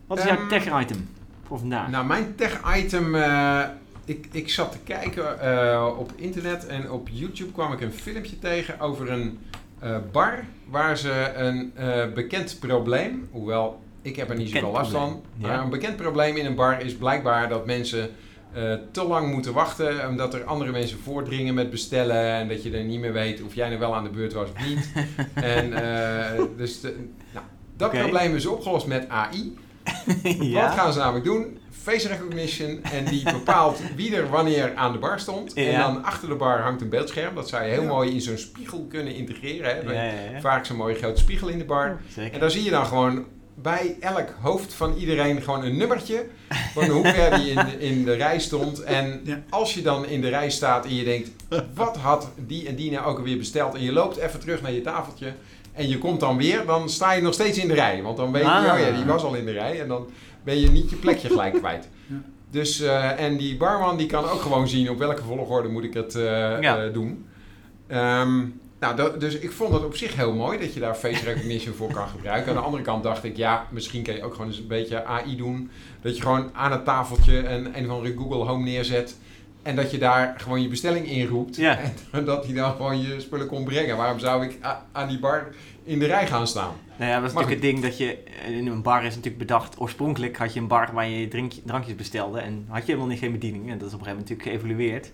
wat 0.08 0.18
is 0.18 0.26
Ehm, 0.26 0.36
jouw 0.38 0.48
tech-item 0.48 1.10
voor 1.44 1.60
vandaag? 1.60 1.90
Nou, 1.90 2.06
mijn 2.06 2.36
tech-item. 2.36 3.16
Ik, 4.08 4.28
ik 4.32 4.50
zat 4.50 4.72
te 4.72 4.78
kijken 4.84 5.42
eh, 5.42 5.94
op 5.98 6.12
internet 6.16 6.68
en 6.68 6.92
op 6.92 7.10
YouTube 7.12 7.52
kwam 7.52 7.74
ik 7.74 7.82
een 7.82 7.92
filmpje 7.92 8.40
tegen 8.40 8.80
over 8.80 9.12
een 9.12 9.40
eh, 9.80 9.98
bar 10.12 10.44
waar 10.70 10.98
ze 10.98 11.32
een 11.36 11.72
eh, 11.76 12.14
bekend 12.14 12.58
probleem, 12.60 13.28
hoewel 13.32 13.80
ik 14.02 14.16
heb 14.16 14.30
er 14.30 14.36
niet 14.36 14.50
zoveel 14.50 14.72
last 14.72 14.92
van, 14.92 15.22
ja. 15.38 15.48
maar 15.48 15.60
een 15.60 15.70
bekend 15.70 15.96
probleem 15.96 16.36
in 16.36 16.46
een 16.46 16.56
bar 16.56 16.82
is 16.82 16.96
blijkbaar 16.96 17.50
dat 17.50 17.66
mensen 17.66 18.10
te 18.92 19.04
lang 19.04 19.32
moeten 19.34 19.54
wachten 19.54 20.10
omdat 20.10 20.34
er 20.34 20.44
andere 20.44 20.72
mensen 20.72 21.00
voordringen 21.00 21.54
met 21.54 21.70
bestellen 21.70 22.32
en 22.34 22.48
dat 22.48 22.64
je 22.64 22.72
er 22.72 22.84
niet 22.84 23.00
meer 23.00 23.14
weet 23.14 23.42
of 23.44 23.56
jij 23.56 23.68
nou 23.68 23.80
wel 23.80 23.96
aan 23.96 24.04
de 24.04 24.10
beurt 24.10 24.34
was 24.34 24.50
of 24.50 24.68
niet. 24.68 24.92
en 25.34 25.70
dus 26.58 26.82
de- 26.82 27.08
nou, 27.34 27.46
dat 27.78 27.92
probleem 27.92 28.36
is 28.36 28.46
opgelost 28.46 28.88
met 28.88 29.10
AI. 29.10 29.58
Wat 30.54 30.72
gaan 30.72 30.94
ze 30.94 31.00
namelijk 31.00 31.26
doen? 31.26 31.58
Face 31.88 32.08
recognition 32.08 32.80
en 32.84 33.06
die 33.06 33.24
bepaalt 33.40 33.80
wie 33.96 34.16
er 34.16 34.30
wanneer 34.30 34.76
aan 34.76 34.92
de 34.92 34.98
bar 34.98 35.20
stond. 35.20 35.54
En 35.54 35.80
dan 35.80 36.04
achter 36.04 36.30
de 36.30 36.36
bar 36.36 36.60
hangt 36.62 36.82
een 36.82 36.90
beeldscherm. 36.90 37.36
Dat 37.36 37.50
zou 37.50 37.64
je 37.64 37.70
heel 37.70 37.82
Ja. 37.82 37.88
mooi 37.88 38.12
in 38.14 38.22
zo'n 38.22 38.38
spiegel 38.38 38.86
kunnen 38.90 39.16
integreren. 39.16 39.76
Hè? 39.76 39.94
Ja, 39.94 40.04
ja, 40.04 40.32
ja. 40.32 40.40
Vaak 40.40 40.66
zo'n 40.66 40.78
mooie 40.78 40.96
grote 40.96 41.20
spiegel 41.22 41.48
in 41.48 41.58
de 41.58 41.66
bar. 41.66 42.02
En 42.32 42.40
dan 42.40 42.52
zie 42.52 42.64
je 42.64 42.70
dan 42.70 42.86
gewoon 42.86 43.26
bij 43.56 43.96
elk 44.00 44.34
hoofd 44.42 44.74
van 44.74 44.96
iedereen 44.96 45.42
gewoon 45.42 45.64
een 45.64 45.78
nummertje. 45.78 46.26
Van 46.74 46.86
hoe 46.90 47.08
ver 47.08 47.38
die 47.40 47.50
in, 47.52 47.80
in 47.80 48.06
de 48.06 48.14
rij 48.14 48.40
stond. 48.40 48.84
En 48.84 49.22
Ja. 49.24 49.42
als 49.50 49.74
je 49.74 49.82
dan 49.82 50.06
in 50.06 50.22
de 50.22 50.30
rij 50.30 50.50
staat 50.50 50.86
en 50.86 50.96
je 50.96 51.04
denkt, 51.04 51.30
wat 51.74 51.98
had 51.98 52.30
die 52.36 52.68
en 52.68 52.76
die 52.76 52.92
nou 52.92 53.06
ook 53.06 53.18
alweer 53.18 53.38
besteld? 53.38 53.76
En 53.76 53.82
je 53.84 53.92
loopt 53.92 54.18
even 54.18 54.40
terug 54.40 54.62
naar 54.62 54.72
je 54.72 54.82
tafeltje. 54.82 55.34
En 55.74 55.88
je 55.90 55.98
komt 55.98 56.20
dan 56.20 56.38
weer, 56.38 56.66
dan 56.66 56.90
sta 56.90 57.12
je 57.12 57.22
nog 57.22 57.34
steeds 57.34 57.58
in 57.58 57.68
de 57.68 57.74
rij. 57.74 58.02
Want 58.02 58.18
dan 58.18 58.32
weet 58.32 58.42
je, 58.42 58.48
Ah. 58.50 58.74
oh 58.74 58.80
ja, 58.80 58.92
die 58.92 59.06
was 59.06 59.24
al 59.24 59.34
in 59.36 59.46
de 59.46 59.52
rij. 59.52 59.82
En 59.82 59.88
dan 59.88 60.10
ben 60.48 60.60
je 60.60 60.70
niet 60.72 60.90
je 60.90 60.96
plekje 60.96 61.28
gelijk 61.28 61.54
kwijt. 61.64 61.88
Ja. 62.08 62.16
Dus, 62.50 62.80
eh, 62.82 63.20
en 63.20 63.38
die 63.38 63.58
barman 63.58 63.98
die 63.98 64.08
kan 64.08 64.24
ook 64.30 64.42
gewoon 64.42 64.68
zien 64.68 64.90
op 64.90 64.98
welke 64.98 65.24
volgorde 65.24 65.70
moet 65.70 65.84
ik 65.84 65.94
het 65.94 66.16
eh, 66.16 66.62
Ja. 66.62 66.84
eh, 66.84 66.94
doen. 66.94 67.26
Ehm, 67.88 68.38
nou, 68.80 68.96
dat- 68.96 69.20
dus 69.20 69.38
ik 69.38 69.52
vond 69.52 69.74
het 69.74 69.84
op 69.86 69.96
zich 69.96 70.16
heel 70.16 70.34
mooi 70.34 70.60
dat 70.60 70.74
je 70.74 70.80
daar 70.80 70.96
face 70.96 71.24
recognition 71.26 71.74
voor 71.76 71.92
kan 71.92 72.08
gebruiken. 72.08 72.50
Aan 72.52 72.58
de 72.58 72.64
andere 72.64 72.84
kant 72.84 73.04
dacht 73.04 73.24
ik, 73.24 73.38
ja, 73.38 73.68
misschien 73.72 74.04
kan 74.04 74.14
je 74.16 74.24
ook 74.24 74.32
gewoon 74.32 74.48
eens 74.48 74.58
een 74.60 74.68
beetje 74.68 75.06
AI 75.06 75.36
doen. 75.36 75.70
Dat 76.02 76.16
je 76.16 76.22
gewoon 76.22 76.50
aan 76.54 76.72
het 76.72 76.86
tafeltje 76.86 77.48
een, 77.50 77.78
een 77.78 77.90
andere 77.90 78.16
Google 78.18 78.44
Home 78.46 78.64
neerzet. 78.64 79.18
En 79.68 79.76
dat 79.76 79.92
je 79.92 79.98
daar 79.98 80.34
gewoon 80.38 80.62
je 80.62 80.68
bestelling 80.68 81.10
in 81.10 81.28
roept. 81.28 81.56
Ja. 81.56 81.80
En 82.12 82.26
dat 82.26 82.46
hij 82.46 82.54
dan 82.54 82.76
gewoon 82.76 83.02
je 83.02 83.20
spullen 83.20 83.48
kon 83.48 83.64
brengen. 83.64 83.98
Waarom 83.98 84.20
zou 84.20 84.46
ik 84.46 84.58
aan 84.92 85.08
die 85.08 85.20
bar 85.20 85.48
in 85.84 86.00
de 86.00 86.06
rij 86.06 86.28
gaan 86.28 86.48
staan? 86.48 86.74
Nou 86.98 87.12
ja, 87.12 87.20
dat 87.20 87.30
is 87.30 87.34
Maar 87.34 87.44
natuurlijk 87.44 87.64
het 87.64 87.82
ding 87.82 87.82
dat 87.82 87.98
je 87.98 88.18
eh, 88.46 88.58
in 88.58 88.68
een 88.68 88.82
bar 88.82 89.04
is 89.04 89.16
natuurlijk 89.16 89.38
bedacht. 89.38 89.80
Oorspronkelijk 89.80 90.38
had 90.38 90.54
je 90.54 90.60
een 90.60 90.68
bar 90.68 90.90
waar 90.94 91.10
je 91.10 91.28
drink, 91.28 91.54
drankjes 91.66 91.96
bestelde 91.96 92.40
en 92.40 92.66
had 92.68 92.80
je 92.80 92.86
helemaal 92.86 93.08
niet 93.08 93.20
geen 93.20 93.32
bediening. 93.32 93.70
En 93.70 93.78
dat 93.78 93.88
is 93.88 93.94
op 93.94 94.00
een 94.00 94.06
gegeven 94.06 94.24
moment 94.24 94.30
natuurlijk 94.30 94.64
geëvolueerd. 94.64 95.12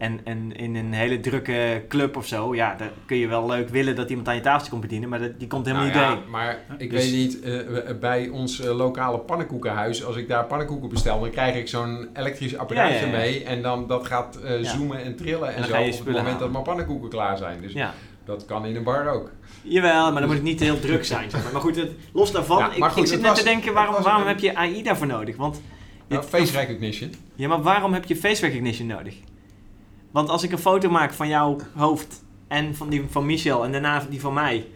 En, 0.00 0.20
en 0.24 0.56
in 0.56 0.74
een 0.76 0.92
hele 0.92 1.20
drukke 1.20 1.84
club 1.88 2.16
of 2.16 2.26
zo, 2.26 2.54
ja, 2.54 2.74
daar 2.74 2.90
kun 3.06 3.16
je 3.16 3.26
wel 3.28 3.46
leuk 3.46 3.68
willen 3.68 3.96
dat 3.96 4.08
iemand 4.10 4.28
aan 4.28 4.34
je 4.34 4.40
tafeltje 4.40 4.70
komt 4.70 4.82
bedienen, 4.82 5.08
maar 5.08 5.18
dat, 5.18 5.38
die 5.38 5.48
komt 5.48 5.66
helemaal 5.66 5.86
Nou 5.86 5.96
niet 5.98 6.06
ja, 6.06 6.10
doorheen. 6.14 6.30
Maar 6.30 6.58
ik 6.78 6.90
Dus- 6.90 7.02
weet 7.10 7.12
niet, 7.12 7.40
eh, 7.40 7.58
bij 8.00 8.28
ons 8.28 8.60
eh, 8.60 8.76
lokale 8.76 9.18
pannenkoekenhuis, 9.18 10.04
als 10.04 10.16
ik 10.16 10.28
daar 10.28 10.44
pannenkoeken 10.44 10.88
bestel, 10.88 11.20
dan 11.20 11.30
krijg 11.30 11.56
ik 11.56 11.68
zo'n 11.68 12.08
elektrisch 12.14 12.56
apparaatje 12.56 12.94
Ja, 12.94 13.00
ja, 13.00 13.06
ja. 13.06 13.16
mee. 13.18 13.44
En 13.44 13.62
dan 13.62 13.86
dat 13.86 14.06
gaat 14.06 14.36
eh, 14.36 14.62
Ja. 14.62 14.70
zoomen 14.76 15.02
en 15.04 15.16
trillen 15.16 15.48
en, 15.48 15.54
dan 15.56 15.64
zo 15.64 15.70
ga 15.74 15.78
je 15.78 15.92
op 15.92 16.06
het 16.06 16.16
moment 16.16 16.38
dat 16.38 16.50
mijn 16.52 16.64
pannenkoeken 16.64 17.08
klaar 17.10 17.36
zijn. 17.36 17.60
Dus 17.60 17.72
Ja. 17.72 17.94
dat 18.24 18.44
kan 18.44 18.66
in 18.66 18.76
een 18.76 18.82
bar 18.84 19.08
ook. 19.08 19.30
Jawel, 19.62 20.02
maar 20.10 20.20
dan 20.20 20.26
moet 20.26 20.34
het 20.38 20.42
niet 20.46 20.60
heel 20.60 20.80
druk 20.80 21.04
zijn. 21.04 21.30
Zeg 21.30 21.42
maar. 21.42 21.52
maar 21.52 21.60
goed, 21.60 21.76
het, 21.76 21.90
los 22.12 22.32
daarvan, 22.32 22.58
Ja, 22.58 22.72
ik, 22.72 22.78
maar 22.78 22.90
goed, 22.90 23.02
ik 23.02 23.08
zit 23.08 23.20
net 23.20 23.28
was- 23.30 23.38
te 23.38 23.44
denken, 23.44 23.72
waarom, 23.72 23.94
was 23.94 24.04
waarom 24.04 24.22
een- 24.22 24.28
heb 24.28 24.38
je 24.38 24.54
AI 24.56 24.82
daarvoor 24.82 25.06
nodig? 25.06 25.36
Want, 25.36 25.62
Nou, 26.08 26.22
face 26.22 26.58
recognition. 26.58 27.12
ja, 27.34 27.48
maar 27.48 27.62
waarom 27.62 27.92
heb 27.92 28.04
je 28.04 28.16
face 28.16 28.46
recognition 28.46 28.86
nodig? 28.86 29.14
Want 30.10 30.28
als 30.28 30.42
ik 30.42 30.52
een 30.52 30.58
foto 30.58 30.90
maak 30.90 31.12
van 31.12 31.28
jouw 31.28 31.56
hoofd 31.74 32.22
en 32.48 32.74
van 32.76 32.88
die 32.88 33.04
van 33.10 33.26
Michel 33.26 33.64
en 33.64 33.72
daarna 33.72 34.02
die 34.10 34.20
van 34.20 34.34
mij, 34.34 34.66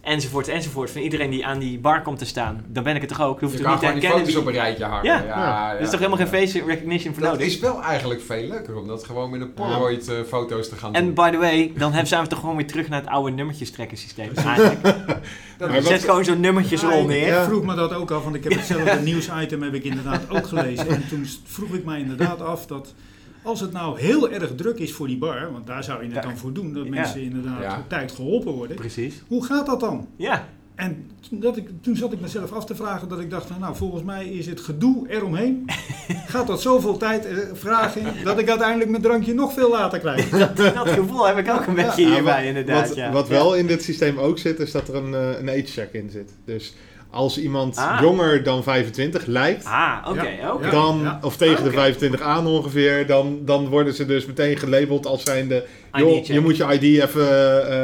enzovoort, 0.00 0.48
enzovoort, 0.48 0.90
van 0.90 1.00
iedereen 1.00 1.30
die 1.30 1.46
aan 1.46 1.58
die 1.58 1.78
bar 1.78 2.02
komt 2.02 2.18
te 2.18 2.24
staan, 2.24 2.64
dan 2.66 2.82
ben 2.82 2.94
ik 2.94 3.00
het 3.00 3.10
toch 3.10 3.20
ook? 3.20 3.40
Je 3.40 3.44
hoeft 3.46 3.58
Je 3.58 3.64
kan 3.64 3.72
niet 3.72 3.80
te 3.80 3.86
gewoon 3.86 4.00
die 4.00 4.08
herkennen 4.08 4.34
foto's 4.34 4.48
op 4.48 4.54
een 4.54 4.60
rijtje 4.62 4.84
hangen. 4.84 5.04
Ja. 5.04 5.22
Ja. 5.24 5.72
Er 5.74 5.80
is 5.80 5.90
toch 5.90 5.98
helemaal 6.00 6.26
geen 6.26 6.40
face 6.40 6.64
recognition 6.64 7.14
voor 7.14 7.22
Dat 7.22 7.32
nodig? 7.32 7.46
is 7.46 7.58
wel 7.58 7.82
eigenlijk 7.82 8.20
veel 8.20 8.48
leuker 8.48 8.76
om 8.76 8.86
dat 8.86 9.04
gewoon 9.04 9.30
met 9.30 9.40
een 9.40 9.52
Polaroid 9.54 10.08
eh, 10.08 10.16
foto's 10.28 10.68
te 10.68 10.76
gaan 10.76 10.92
doen. 10.92 11.02
En 11.02 11.14
by 11.14 11.30
the 11.30 11.36
way, 11.36 11.72
dan 11.76 11.90
hebben- 11.90 12.08
zijn 12.08 12.22
we 12.22 12.28
toch 12.28 12.40
gewoon 12.40 12.56
weer 12.56 12.66
terug 12.66 12.88
naar 12.88 13.00
het 13.00 13.08
oude 13.10 13.30
nummertjestrekken 13.32 13.96
systeem. 13.98 14.30
Eigenlijk. 14.34 14.82
Dat 14.82 15.68
Maar 15.68 15.74
Je 15.74 15.82
zet 15.82 16.04
gewoon 16.04 16.24
zo'n 16.24 16.40
nummertjesrol 16.40 17.00
Ja, 17.00 17.06
neer. 17.06 17.38
Ik 17.38 17.44
vroeg 17.44 17.64
me 17.64 17.74
dat 17.74 17.92
ook 17.92 18.10
af, 18.10 18.22
want 18.24 18.34
ik 18.36 18.44
heb 18.44 18.52
hetzelfde 18.58 19.00
nieuwsitem 19.00 19.62
heb 19.62 19.74
ik 19.74 19.84
inderdaad 19.84 20.30
ook 20.30 20.46
gelezen. 20.46 20.88
En 20.88 21.08
toen 21.08 21.26
vroeg 21.44 21.70
ik 21.74 21.84
mij 21.84 22.00
inderdaad 22.00 22.40
af 22.42 22.66
dat 22.66 22.94
als 23.42 23.60
het 23.60 23.72
nou 23.72 24.00
heel 24.00 24.30
erg 24.30 24.54
druk 24.54 24.78
is 24.78 24.92
voor 24.92 25.06
die 25.06 25.18
bar, 25.18 25.52
want 25.52 25.66
daar 25.66 25.84
zou 25.84 25.98
je 26.00 26.06
het 26.06 26.14
Ja. 26.14 26.20
dan 26.20 26.36
voor 26.38 26.52
doen, 26.52 26.72
dat 26.72 26.84
Ja. 26.84 26.90
mensen 26.90 27.20
inderdaad 27.22 27.62
Ja. 27.62 27.78
op 27.78 27.88
tijd 27.88 28.12
geholpen 28.12 28.52
worden. 28.52 28.76
Precies. 28.76 29.22
Hoe 29.28 29.44
gaat 29.44 29.66
dat 29.66 29.80
dan? 29.80 30.08
Ja. 30.16 30.48
En 30.74 31.10
toen, 31.28 31.40
dat 31.40 31.56
ik, 31.56 31.68
toen 31.80 31.96
zat 31.96 32.12
ik 32.12 32.20
mezelf 32.20 32.52
af 32.52 32.64
te 32.64 32.74
vragen 32.74 33.08
dat 33.08 33.20
ik 33.20 33.30
dacht, 33.30 33.46
van, 33.46 33.60
nou 33.60 33.76
volgens 33.76 34.02
mij 34.02 34.26
is 34.28 34.46
het 34.46 34.60
gedoe 34.60 35.08
eromheen. 35.08 35.64
Gaat 36.32 36.46
dat 36.46 36.60
zoveel 36.62 36.96
tijd 36.96 37.26
eh, 37.26 37.36
vragen 37.52 38.02
dat 38.24 38.38
ik 38.38 38.48
uiteindelijk 38.48 38.90
mijn 38.90 39.02
drankje 39.02 39.34
nog 39.34 39.52
veel 39.52 39.70
later 39.70 39.98
krijg. 39.98 40.28
Dat, 40.38 40.56
dat 40.56 40.88
gevoel 40.88 41.26
heb 41.26 41.38
ik 41.38 41.50
ook 41.50 41.66
een 41.66 41.74
beetje 41.74 42.02
Ja, 42.02 42.12
hierbij, 42.12 42.36
wat- 42.36 42.44
inderdaad. 42.44 42.86
Wat, 42.88 42.96
ja. 42.96 43.12
wat 43.12 43.28
wel 43.28 43.54
in 43.54 43.66
dit 43.66 43.82
systeem 43.82 44.18
ook 44.18 44.38
zit, 44.38 44.58
is 44.58 44.70
dat 44.72 44.88
er 44.88 44.94
een, 44.94 45.14
eh, 45.14 45.38
een 45.40 45.48
age 45.48 45.66
check 45.72 45.92
in 45.92 46.10
zit. 46.10 46.32
Dus 46.44 46.74
als 47.10 47.38
iemand 47.38 47.76
Ah. 47.76 47.98
jonger 48.00 48.42
dan 48.42 48.62
25 48.62 49.26
lijkt, 49.26 49.64
Ah, 49.64 49.70
Ja. 50.14 50.24
Ja. 50.60 50.70
dan, 50.70 51.18
of 51.22 51.36
tegen 51.36 51.64
de 51.64 51.70
25 51.70 52.20
aan 52.20 52.46
ongeveer, 52.46 53.06
dan, 53.06 53.38
dan 53.44 53.68
worden 53.68 53.94
ze 53.94 54.06
dus 54.06 54.26
meteen 54.26 54.56
gelabeld 54.56 55.06
als 55.06 55.22
zijnde, 55.22 55.64
joh, 55.92 56.24
je 56.24 56.40
moet 56.40 56.56
je 56.56 56.64
ID 56.64 56.82
even, 57.02 57.28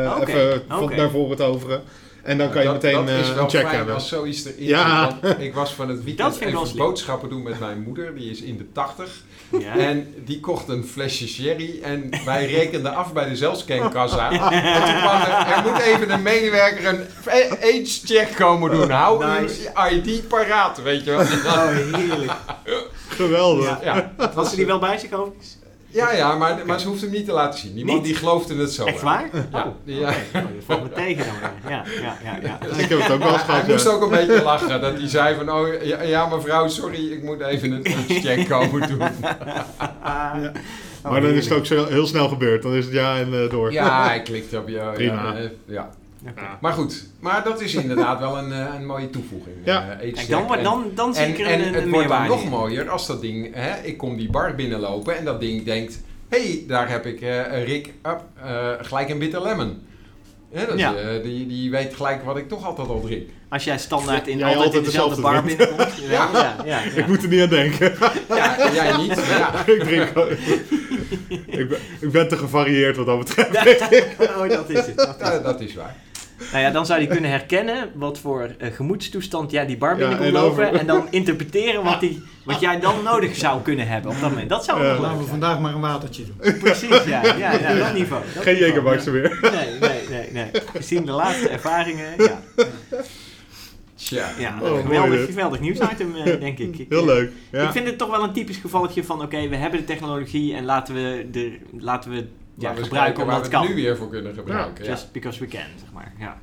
eh, 0.04 0.16
Oké, 0.20 0.30
even 0.32 0.62
van- 0.68 0.96
naar 0.96 1.10
voren 1.10 1.36
toveren. 1.36 1.82
En 2.26 2.38
dan 2.38 2.50
kan 2.50 2.60
je 2.62 2.66
dat, 2.66 2.82
meteen 2.82 3.06
dat 3.06 3.08
is 3.08 3.28
eh, 3.28 3.34
wel 3.34 3.44
een 3.44 3.50
check 3.50 3.62
fijn 3.62 3.76
hebben. 3.76 3.94
als 3.94 4.08
zoiets 4.08 4.44
erin 4.44 4.64
Ja. 4.66 5.10
zit. 5.10 5.20
Want 5.20 5.40
ik 5.40 5.54
was 5.54 5.74
van 5.74 5.88
het 5.88 5.96
Dat 5.96 6.04
weekend 6.38 6.40
even 6.62 6.76
boodschappen 6.76 7.28
doen 7.28 7.42
met 7.42 7.58
mijn 7.60 7.82
moeder. 7.82 8.14
Die 8.14 8.30
is 8.30 8.40
in 8.42 8.56
de 8.56 8.72
80. 8.72 9.08
Ja. 9.58 9.76
En 9.76 10.14
die 10.24 10.40
kocht 10.40 10.68
een 10.68 10.84
flesje 10.84 11.28
sherry. 11.28 11.78
En 11.82 12.10
wij 12.24 12.46
rekenden 12.56 12.94
af 12.94 13.12
bij 13.12 13.28
de 13.28 13.36
zelfscankassa. 13.36 14.30
En 14.30 14.38
toen 14.38 15.00
kwam 15.00 15.20
er, 15.20 15.46
er 15.56 15.62
moet 15.70 15.80
even 15.80 16.10
een 16.10 16.22
medewerker 16.22 16.86
een 16.86 17.06
age-check 17.62 18.34
komen 18.36 18.70
doen. 18.70 18.90
Hou 18.90 19.40
Nice. 19.40 19.72
uw 19.74 19.88
ID 20.02 20.28
paraat, 20.28 20.82
weet 20.82 21.04
je 21.04 21.10
wel. 21.10 21.20
Oh, 21.20 21.68
heerlijk. 21.68 22.32
Geweldig. 23.08 23.66
Ja. 23.84 24.10
Ja, 24.18 24.30
Had 24.34 24.48
ze 24.48 24.56
die 24.56 24.66
wel 24.66 24.78
bij 24.78 24.98
zich 24.98 25.12
overigens? 25.12 25.56
Ja, 25.96 26.12
ja, 26.12 26.36
maar, 26.36 26.58
maar 26.66 26.80
ze 26.80 26.88
hoeft 26.88 27.00
hem 27.00 27.10
niet 27.10 27.24
te 27.24 27.32
laten 27.32 27.58
zien. 27.60 27.74
Die 27.74 27.84
man 27.84 28.02
die 28.02 28.14
geloofde 28.14 28.54
het 28.56 28.72
zo. 28.72 28.84
Echt 28.84 29.02
waar? 29.02 29.28
Ja. 29.52 29.64
Oh, 29.64 29.66
Ja. 29.84 30.08
Oh, 30.34 30.42
valt 30.66 30.82
me 30.82 30.92
tegen 30.92 31.24
dan. 31.26 31.70
Ja, 31.72 31.84
ja, 32.02 32.16
ja, 32.24 32.38
ja. 32.42 32.58
Ik 32.82 32.88
heb 32.88 33.00
het 33.02 33.10
ook 33.12 33.18
wel 33.22 33.32
eens 33.32 33.42
Hij, 33.42 33.54
hij 33.54 33.64
gehad. 33.64 33.66
moest 33.68 33.88
ook 33.88 34.02
een 34.02 34.08
beetje 34.08 34.42
lachen. 34.42 34.80
Dat 34.80 34.98
hij 34.98 35.08
zei 35.08 35.36
van, 35.36 35.50
oh 35.52 35.82
ja, 35.82 36.02
ja 36.02 36.26
mevrouw, 36.26 36.68
sorry, 36.68 37.12
ik 37.12 37.22
moet 37.22 37.40
even 37.40 37.72
een 37.72 37.84
check 38.08 38.48
komen 38.58 38.88
doen. 38.88 38.98
Ja. 38.98 40.52
Oh, 41.02 41.10
Maar 41.12 41.20
dan 41.20 41.30
is 41.30 41.44
het 41.48 41.58
ook 41.58 41.66
zo, 41.66 41.86
heel 41.86 42.06
snel 42.06 42.28
gebeurd. 42.28 42.62
Dan 42.62 42.72
is 42.74 42.84
het 42.84 42.94
ja 42.94 43.16
en 43.18 43.42
eh, 43.44 43.50
door. 43.50 43.72
Ja, 43.72 44.04
hij 44.08 44.22
klikt 44.22 44.56
op 44.56 44.68
je. 44.68 44.90
Prima. 44.94 45.22
Ja, 45.32 45.34
eh, 45.36 45.44
ja. 45.64 45.90
Ja. 46.24 46.58
Maar 46.60 46.72
goed, 46.72 47.04
maar 47.20 47.44
dat 47.44 47.60
is 47.60 47.74
inderdaad 47.74 48.18
wel 48.18 48.38
een, 48.38 48.52
eh, 48.52 48.74
een 48.78 48.86
mooie 48.86 49.10
toevoeging. 49.10 49.56
Ja. 49.64 49.90
eh, 50.00 50.12
Kijk, 50.14 50.28
dan, 50.28 50.42
wordt- 50.42 50.58
En- 50.58 50.64
dan, 50.64 50.90
dan 50.94 51.14
zie 51.14 51.24
En, 51.24 51.30
ik 51.30 51.38
er 51.38 51.46
en 51.46 51.60
een, 51.66 51.74
het 51.74 51.84
een 51.84 51.90
wordt 51.90 52.08
dan 52.08 52.26
nog 52.26 52.48
mooier 52.48 52.90
als 52.90 53.06
dat 53.06 53.20
ding, 53.20 53.54
hè, 53.54 53.82
ik 53.82 53.96
kom 53.96 54.16
die 54.16 54.30
bar 54.30 54.54
binnenlopen 54.54 55.16
en 55.18 55.24
dat 55.24 55.40
ding 55.40 55.64
denkt, 55.64 56.00
hé, 56.28 56.38
hey, 56.42 56.64
daar 56.68 56.88
heb 56.88 57.06
ik 57.06 57.20
eh, 57.20 57.64
Rick, 57.64 57.86
up, 57.86 58.20
eh, 58.44 58.70
gelijk 58.80 59.08
een 59.08 59.18
bitter 59.18 59.42
lemon. 59.42 59.82
Hè, 60.52 60.66
dat, 60.66 60.78
Ja. 60.78 60.94
eh, 60.94 61.22
die, 61.22 61.46
die 61.46 61.70
weet 61.70 61.94
gelijk 61.94 62.24
wat 62.24 62.36
ik 62.36 62.48
toch 62.48 62.64
altijd 62.66 62.88
al 62.88 63.00
drink. 63.00 63.28
Als 63.48 63.64
jij 63.64 63.78
standaard 63.78 64.28
in, 64.28 64.38
Jij 64.48 64.54
altijd, 64.56 64.74
in 64.74 64.82
dezelfde 64.82 65.20
bar 65.22 65.42
binnenkomt. 65.44 65.92
Ja, 66.08 66.28
ja, 66.32 66.56
ja, 66.64 66.64
ja. 66.64 66.80
Ik 66.94 67.06
moet 67.06 67.22
er 67.22 67.28
niet 67.28 67.42
aan 67.42 67.48
denken. 67.48 67.94
Ja, 68.28 68.56
jij 68.72 68.96
niet, 68.96 69.18
ik 69.66 69.80
drink 69.80 70.08
ik, 71.46 71.68
ben, 71.68 71.78
ik 72.00 72.10
ben 72.12 72.28
te 72.28 72.36
gevarieerd 72.36 72.96
wat 72.96 73.06
dat 73.06 73.18
betreft. 73.18 73.80
oh, 74.20 74.48
dat 74.48 74.70
is 74.70 74.86
het. 74.86 74.96
Dat 74.96 75.16
is 75.20 75.26
Ja, 75.26 75.32
het. 75.32 75.44
dat 75.44 75.60
is 75.60 75.74
waar. 75.74 75.96
Nou 76.52 76.58
ja, 76.64 76.70
dan 76.70 76.86
zou 76.86 76.98
hij 77.00 77.08
kunnen 77.08 77.30
herkennen 77.30 77.90
wat 77.94 78.18
voor 78.18 78.50
eh, 78.58 78.72
gemoedstoestand 78.72 79.50
jij 79.50 79.66
die 79.66 79.76
bar 79.76 79.90
Ja, 79.90 79.96
binnen 79.96 80.16
komt 80.16 80.28
en 80.28 80.32
lopen. 80.34 80.50
over- 80.50 80.78
En 80.80 80.86
dan 80.86 81.06
interpreteren 81.10 81.82
wat, 81.84 82.00
die, 82.00 82.22
wat 82.44 82.60
jij 82.60 82.80
dan 82.80 83.02
nodig 83.04 83.36
zou 83.36 83.62
kunnen 83.62 83.88
hebben 83.88 84.10
op 84.10 84.20
dat 84.20 84.30
moment. 84.30 84.48
Dat 84.48 84.64
zou 84.64 84.82
Ja. 84.82 84.92
wel 84.92 85.00
Laten 85.00 85.18
we 85.18 85.24
vandaag 85.24 85.60
maar 85.60 85.74
een 85.74 85.80
watertje 85.80 86.24
doen. 86.24 86.58
Precies, 86.58 87.04
ja. 87.04 87.24
Ja, 87.24 87.52
ja, 87.52 87.74
dat 87.74 87.94
niveau. 87.94 88.22
Dat 88.34 88.42
Geen 88.42 88.56
Jägermeister 88.56 89.12
meer. 89.12 89.38
ja. 89.42 89.50
Nee, 89.50 89.78
nee, 89.80 90.08
nee, 90.10 90.30
nee. 90.32 90.62
Gezien 90.74 91.04
de 91.04 91.12
laatste 91.12 91.48
ervaringen, 91.48 92.06
ja. 92.18 92.40
Tja. 93.94 94.28
Ja, 94.38 94.54
Oh, 94.62 94.80
geweldig, 94.80 95.24
geweldig 95.24 95.60
nieuwsitem, 95.60 96.14
eh, 96.16 96.40
denk 96.40 96.58
ik. 96.58 96.78
ik 96.78 96.86
Heel 96.88 96.98
eh, 96.98 97.04
leuk. 97.06 97.30
Ja. 97.52 97.62
Ik 97.62 97.70
vind 97.72 97.86
het 97.86 97.98
toch 97.98 98.10
wel 98.10 98.22
een 98.22 98.32
typisch 98.32 98.56
gevalletje 98.56 99.04
van, 99.04 99.22
oké, 99.22 99.48
we 99.48 99.56
hebben 99.56 99.80
de 99.80 99.86
technologie 99.86 100.54
en 100.54 100.64
laten 100.64 100.94
we, 100.94 101.26
de, 101.30 101.58
laten 101.78 102.10
we 102.10 102.26
ja, 102.58 102.74
we 102.74 102.82
gebruiken 102.82 103.22
omdat 103.22 103.38
het 103.40 103.48
we 103.48 103.56
het 103.56 103.66
kan. 103.66 103.74
nu 103.76 103.82
weer 103.82 103.96
voor 103.96 104.08
kunnen 104.08 104.34
gebruiken. 104.34 104.84
ja. 104.84 104.90
Just 104.90 105.12
because 105.12 105.40
we 105.40 105.46
can, 105.46 105.60
zeg 105.80 105.92
maar. 105.92 106.12
Ja. 106.18 106.38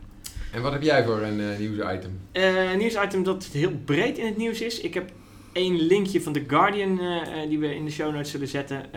En 0.52 0.62
wat 0.62 0.72
heb 0.72 0.82
jij 0.82 1.04
voor 1.06 1.22
een 1.22 1.40
eh 1.40 1.58
nieuwsitem? 1.60 2.20
Eh, 2.32 2.72
een 2.72 2.78
nieuwsitem 2.78 3.24
dat 3.24 3.46
heel 3.52 3.72
breed 3.86 4.18
in 4.18 4.26
het 4.26 4.38
nieuws 4.38 4.62
is. 4.62 4.80
Ik 4.80 4.94
heb 4.94 5.12
één 5.52 5.76
linkje 5.80 6.22
van 6.22 6.34
The 6.34 6.44
Guardian 6.48 7.00
eh, 7.00 7.50
die 7.50 7.60
we 7.60 7.76
in 7.76 7.86
de 7.86 7.92
show 7.92 8.14
notes 8.14 8.32
zullen 8.32 8.48
zetten. 8.48 8.94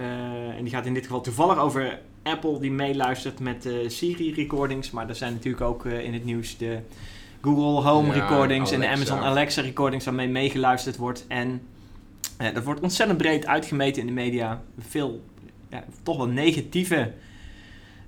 En 0.57 0.63
die 0.63 0.73
gaat 0.73 0.87
in 0.87 0.95
dit 0.95 1.03
geval 1.03 1.21
toevallig 1.21 1.59
over 1.59 1.99
Apple 2.23 2.61
die 2.61 2.71
meeluistert 2.71 3.41
met 3.41 3.69
Siri 3.87 4.35
recordings. 4.35 4.91
Maar 4.91 5.09
er 5.09 5.15
zijn 5.15 5.33
natuurlijk 5.33 5.65
ook 5.65 5.85
in 5.85 6.13
het 6.13 6.25
nieuws 6.25 6.57
de 6.57 6.79
Google 7.43 7.91
Home 7.91 8.15
Ja, 8.15 8.27
recordings 8.27 8.71
en 8.71 8.81
de. 8.81 8.89
Amazon 8.89 9.19
Alexa 9.19 9.63
recordings 9.63 10.05
waarmee 10.05 10.29
meegeluisterd 10.29 10.97
wordt. 10.97 11.25
En 11.29 11.63
dat 12.55 12.65
wordt 12.65 12.81
ontzettend 12.81 13.19
breed 13.19 13.47
uitgemeten 13.47 14.01
in 14.01 14.07
de 14.07 14.13
media. 14.13 14.63
Veel, 14.79 15.23
ja, 15.71 15.85
toch 16.03 16.17
wel 16.17 16.29
negatieve 16.29 17.13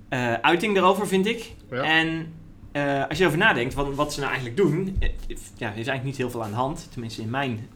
eh, 0.09 0.33
uiting 0.33 0.75
daarover 0.75 1.07
vind 1.07 1.27
ik. 1.27 1.53
Ja. 1.71 1.83
En 1.83 2.33
eh, 2.73 3.09
als 3.09 3.19
je 3.19 3.23
erover 3.23 3.39
nadenkt, 3.39 3.75
wat, 3.75 3.95
wat 3.95 4.13
ze 4.13 4.21
nou 4.21 4.33
eigenlijk 4.33 4.61
doen, 4.61 4.97
eh, 4.99 5.09
ja, 5.57 5.67
er 5.67 5.79
is 5.79 5.87
eigenlijk 5.87 6.05
niet 6.05 6.17
heel 6.17 6.31
veel 6.31 6.45
aan 6.45 6.51
de 6.51 6.57
hand, 6.57 6.89
tenminste 6.91 7.23
in 7.23 7.31
mijn 7.31 7.69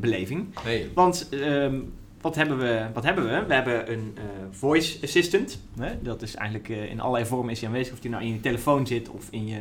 beleving. 0.00 0.46
Nee. 0.64 0.90
Want 0.94 1.28
ehm, 1.30 1.78
wat, 2.26 2.34
hebben 2.34 2.58
we, 2.58 2.86
wat 2.94 3.04
hebben 3.04 3.24
we? 3.24 3.44
We 3.46 3.54
hebben 3.54 3.92
een 3.92 4.12
eh, 4.16 4.22
voice 4.50 4.98
assistant. 5.02 5.60
Hè? 5.78 6.02
Dat 6.02 6.22
is 6.22 6.34
eigenlijk 6.34 6.68
eh, 6.68 6.90
in 6.90 7.00
allerlei 7.00 7.26
vormen 7.26 7.50
is 7.50 7.64
aanwezig. 7.64 7.92
Of 7.92 8.00
die 8.00 8.10
nou 8.10 8.22
in 8.22 8.32
je 8.32 8.40
telefoon 8.40 8.86
zit 8.86 9.08
of 9.08 9.28
in 9.30 9.46
je 9.46 9.58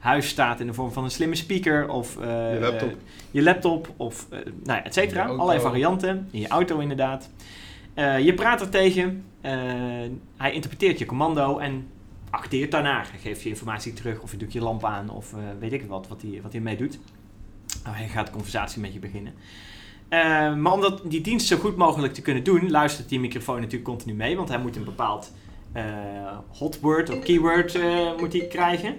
huis 0.00 0.28
staat 0.28 0.60
in 0.60 0.66
de 0.66 0.74
vorm 0.74 0.92
van 0.92 1.04
een 1.04 1.10
slimme 1.10 1.34
speaker 1.34 1.88
of 1.88 2.18
eh, 2.20 2.52
Je 2.52 2.60
laptop. 2.60 2.94
je 3.30 3.42
laptop 3.42 3.92
of 3.96 4.26
uh, 4.32 4.38
nou 4.44 4.78
ja, 4.78 4.84
et 4.84 4.94
cetera. 4.94 5.24
Allerlei 5.24 5.60
varianten. 5.60 6.28
In 6.30 6.40
je 6.40 6.48
auto 6.48 6.78
inderdaad. 6.78 7.30
Eh, 7.94 8.18
je 8.24 8.34
praat 8.34 8.60
er 8.60 8.68
tegen. 8.68 9.24
eh, 9.40 9.52
hij 10.36 10.52
interpreteert 10.52 10.98
je 10.98 11.06
commando 11.06 11.58
en 11.58 11.88
acteert 12.30 12.70
daarna. 12.70 13.04
Hij 13.10 13.18
geeft 13.18 13.42
je 13.42 13.48
informatie 13.48 13.92
terug 13.92 14.20
of 14.20 14.30
je 14.30 14.36
doet 14.36 14.52
je 14.52 14.60
lamp 14.60 14.84
aan 14.84 15.10
of 15.10 15.32
eh, 15.32 15.38
weet 15.58 15.72
ik 15.72 15.84
wat, 15.86 16.08
wat 16.08 16.22
hij, 16.22 16.40
wat 16.42 16.52
hij 16.52 16.60
mee 16.60 16.76
doet. 16.76 16.98
Nou, 17.84 17.96
hij 17.96 18.08
gaat 18.08 18.26
de 18.26 18.32
conversatie 18.32 18.80
met 18.80 18.92
je 18.92 18.98
beginnen. 18.98 19.34
Maar 20.60 20.72
om 20.72 20.80
dat, 20.80 21.02
die 21.04 21.20
dienst 21.20 21.46
zo 21.46 21.56
goed 21.56 21.76
mogelijk 21.76 22.14
te 22.14 22.22
kunnen 22.22 22.44
doen, 22.44 22.70
luistert 22.70 23.08
die 23.08 23.20
microfoon 23.20 23.56
natuurlijk 23.56 23.84
continu 23.84 24.14
mee. 24.14 24.36
Want 24.36 24.48
hij 24.48 24.58
moet 24.58 24.76
een 24.76 24.84
bepaald 24.84 25.32
eh 25.72 25.84
hot 26.48 26.80
word 26.80 27.10
of 27.10 27.18
keyword 27.18 27.78
moet 28.20 28.32
hij 28.32 28.46
krijgen. 28.46 28.96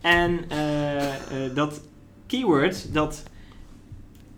En 0.00 0.40
dat 1.54 1.80
keyword, 2.26 2.92
dat, 2.92 3.22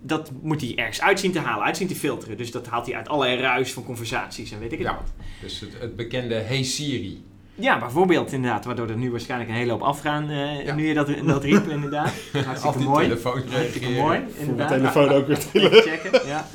dat 0.00 0.30
moet 0.42 0.60
hij 0.60 0.72
ergens 0.76 1.00
uitzien 1.00 1.32
te 1.32 1.38
halen, 1.38 1.64
uitzien 1.66 1.88
te 1.88 1.94
filteren. 1.94 2.36
Dus 2.36 2.50
dat 2.50 2.66
haalt 2.66 2.86
hij 2.86 2.94
uit 2.96 3.08
allerlei 3.08 3.40
ruis 3.40 3.72
van 3.72 3.84
conversaties 3.84 4.52
en 4.52 4.58
weet 4.58 4.72
ik 4.72 4.78
het 4.78 4.86
Ja. 4.86 4.94
wat. 4.94 5.12
Dus 5.40 5.60
het, 5.60 5.70
het 5.80 5.96
bekende 5.96 6.34
Hey 6.34 6.62
Siri. 6.62 7.22
Ja, 7.54 7.78
bijvoorbeeld 7.78 8.32
inderdaad, 8.32 8.64
waardoor 8.64 8.88
er 8.88 8.96
nu 8.96 9.10
waarschijnlijk 9.10 9.50
een 9.50 9.56
hele 9.56 9.70
hoop 9.72 9.82
afgaan, 9.82 10.28
eh, 10.30 10.64
Ja. 10.64 10.74
nu 10.74 10.86
je 10.88 10.94
dat, 10.94 11.10
dat 11.26 11.44
riep 11.44 11.68
inderdaad. 11.68 12.12
Af 12.32 12.44
Hartstikke 12.44 12.78
die 12.78 12.86
mooi. 12.86 13.08
telefoon 13.08 13.42
reageren. 13.50 13.92
mooi, 13.92 14.18
Voor 14.18 14.46
mijn 14.46 14.48
inderdaad. 14.48 14.68
telefoon 14.68 15.08
ook 15.08 15.26
weer. 15.26 15.38
Even 15.52 15.82
checken, 15.82 16.26
ja. 16.26 16.46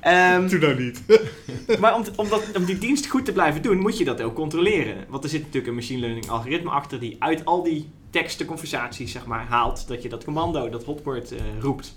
Ehm, 0.00 0.48
Doe 0.48 0.58
nou 0.58 0.82
niet. 0.82 1.02
maar 1.80 1.94
om, 1.94 2.04
om, 2.16 2.28
dat, 2.28 2.42
om 2.56 2.64
die 2.64 2.78
dienst 2.78 3.06
goed 3.06 3.24
te 3.24 3.32
blijven 3.32 3.62
doen, 3.62 3.78
moet 3.78 3.98
je 3.98 4.04
dat 4.04 4.20
ook 4.22 4.34
controleren. 4.34 4.96
Want 5.08 5.24
er 5.24 5.30
zit 5.30 5.40
natuurlijk 5.40 5.66
een 5.66 5.74
machine 5.74 6.00
learning 6.00 6.28
algoritme 6.28 6.70
achter 6.70 7.00
die 7.00 7.16
uit 7.18 7.44
al 7.44 7.62
die 7.62 7.88
teksten, 8.10 8.46
conversaties, 8.46 9.12
zeg 9.12 9.26
maar, 9.26 9.44
haalt. 9.48 9.88
Dat 9.88 10.02
je 10.02 10.08
dat 10.08 10.24
commando, 10.24 10.68
dat 10.70 10.84
hotword 10.84 11.32
eh, 11.32 11.38
roept. 11.60 11.94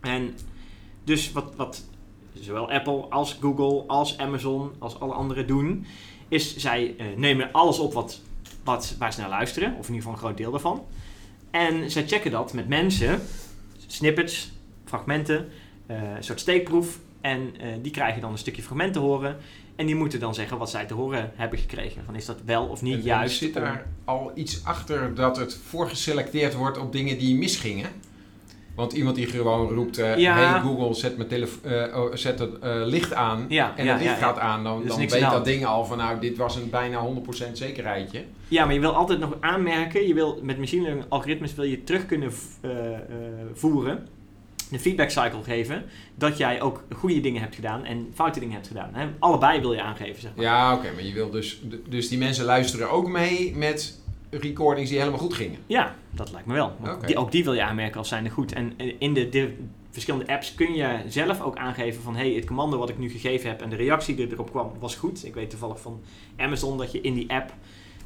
En 0.00 0.34
dus 1.04 1.32
wat, 1.32 1.54
wat 1.56 1.84
zowel 2.40 2.70
Apple 2.72 3.00
als 3.00 3.36
Google 3.40 3.84
als 3.86 4.18
Amazon 4.18 4.70
als 4.78 5.00
alle 5.00 5.12
anderen 5.12 5.46
doen, 5.46 5.86
is 6.28 6.56
zij 6.56 6.94
eh, 6.98 7.06
nemen 7.16 7.52
alles 7.52 7.78
op 7.78 7.92
wat, 7.92 8.20
wat, 8.64 8.94
waar 8.98 9.12
ze 9.12 9.20
naar 9.20 9.28
luisteren. 9.28 9.68
Of 9.68 9.88
in 9.88 9.94
ieder 9.94 9.96
geval 9.96 10.12
een 10.12 10.18
groot 10.18 10.36
deel 10.36 10.50
daarvan. 10.50 10.84
En 11.50 11.90
zij 11.90 12.06
checken 12.06 12.30
dat 12.30 12.52
met 12.52 12.68
mensen, 12.68 13.22
snippets, 13.86 14.52
fragmenten, 14.84 15.48
eh, 15.86 15.96
een 16.16 16.24
soort 16.24 16.40
steekproef. 16.40 16.98
En 17.20 17.54
eh, 17.60 17.68
die 17.82 17.92
krijgen 17.92 18.20
dan 18.20 18.32
een 18.32 18.38
stukje 18.38 18.62
fragment 18.62 18.92
te 18.92 18.98
horen. 18.98 19.36
En 19.76 19.86
die 19.86 19.94
moeten 19.94 20.20
dan 20.20 20.34
zeggen 20.34 20.58
wat 20.58 20.70
zij 20.70 20.86
te 20.86 20.94
horen 20.94 21.32
hebben 21.34 21.58
gekregen. 21.58 22.04
Van 22.04 22.14
is 22.14 22.24
dat 22.26 22.42
wel 22.44 22.66
of 22.66 22.82
niet 22.82 22.94
En- 22.94 23.02
juist? 23.02 23.38
Zit 23.38 23.56
om- 23.56 23.62
daar 23.62 23.86
al 24.04 24.32
iets 24.34 24.64
achter 24.64 25.14
dat 25.14 25.36
het 25.36 25.56
voorgeselecteerd 25.66 26.54
wordt 26.54 26.78
op 26.78 26.92
dingen 26.92 27.18
die 27.18 27.36
misgingen? 27.36 27.90
Want 28.76 28.92
iemand 28.92 29.16
die 29.16 29.26
gewoon 29.26 29.68
roept, 29.68 29.98
eh, 29.98 30.16
Ja. 30.16 30.36
hey 30.36 30.60
Google, 30.60 30.94
zet, 30.94 31.16
mijn 31.16 31.46
oh, 31.94 32.14
zet 32.14 32.38
het 32.38 32.58
eh, 32.58 32.80
licht 32.84 33.14
aan. 33.14 33.44
Ja, 33.48 33.72
en 33.76 33.84
ja, 33.84 33.92
het 33.92 34.02
licht 34.02 34.18
gaat 34.18 34.38
aan, 34.38 34.64
dan, 34.64 34.82
is 34.82 34.88
dan 34.88 34.98
weet 34.98 35.20
dat 35.20 35.44
ding 35.44 35.66
al 35.66 35.84
van 35.84 35.98
nou, 35.98 36.20
dit 36.20 36.36
was 36.36 36.56
een 36.56 36.70
bijna 36.70 37.00
100% 37.00 37.52
zekerheidje. 37.52 38.24
Ja, 38.48 38.64
maar 38.64 38.74
je 38.74 38.80
wil 38.80 38.94
altijd 38.94 39.18
nog 39.18 39.36
aanmerken, 39.40 40.06
je 40.06 40.14
wil 40.14 40.40
met 40.42 40.58
machine 40.58 40.82
learning 40.82 41.06
algoritmes 41.08 41.54
wil 41.54 41.64
je 41.64 41.84
terug 41.84 42.06
kunnen 42.06 42.32
voeren, 43.54 44.08
de 44.70 44.78
feedback 44.78 45.10
cycle 45.10 45.42
geven, 45.42 45.84
dat 46.14 46.36
jij 46.36 46.62
ook 46.62 46.84
goede 46.96 47.20
dingen 47.20 47.40
hebt 47.40 47.54
gedaan 47.54 47.84
en 47.84 48.10
foute 48.14 48.40
dingen 48.40 48.54
hebt 48.54 48.66
gedaan. 48.66 48.90
Hè? 48.92 49.06
Allebei 49.18 49.60
wil 49.60 49.72
je 49.72 49.82
aangeven, 49.82 50.20
zeg 50.20 50.30
maar. 50.34 50.44
Ja, 50.44 50.74
oké, 50.74 50.92
maar 50.94 51.04
je 51.04 51.12
wil 51.12 51.30
dus, 51.30 51.62
dus 51.88 52.08
die 52.08 52.18
mensen 52.18 52.44
luisteren 52.44 52.90
ook 52.90 53.08
mee 53.08 53.56
met 53.56 54.00
recordings 54.30 54.90
die 54.90 54.98
helemaal 54.98 55.20
goed 55.20 55.34
gingen. 55.34 55.58
Ja, 55.66 55.94
dat 56.10 56.32
lijkt 56.32 56.46
me 56.46 56.54
wel. 56.54 56.72
Die, 57.06 57.16
ook 57.16 57.32
die 57.32 57.44
wil 57.44 57.52
je 57.52 57.62
aanmerken 57.62 57.98
als 57.98 58.08
zijnde 58.08 58.30
goed. 58.30 58.52
En 58.52 58.72
eh, 58.76 58.94
in 58.98 59.14
de, 59.14 59.28
de 59.28 59.56
verschillende 59.90 60.32
apps 60.32 60.54
kun 60.54 60.74
je 60.74 61.00
zelf 61.08 61.40
ook 61.40 61.56
aangeven 61.56 62.02
van... 62.02 62.16
hey, 62.16 62.32
het 62.32 62.44
commando 62.44 62.78
wat 62.78 62.88
ik 62.88 62.98
nu 62.98 63.10
gegeven 63.10 63.48
heb 63.48 63.62
en 63.62 63.70
de 63.70 63.76
reactie 63.76 64.14
die 64.14 64.32
erop 64.32 64.50
kwam 64.50 64.72
was 64.78 64.94
goed. 64.96 65.24
Ik 65.24 65.34
weet 65.34 65.50
toevallig 65.50 65.80
van 65.80 66.00
Amazon 66.36 66.78
dat 66.78 66.92
je 66.92 67.00
in 67.00 67.14
die 67.14 67.30
app... 67.30 67.52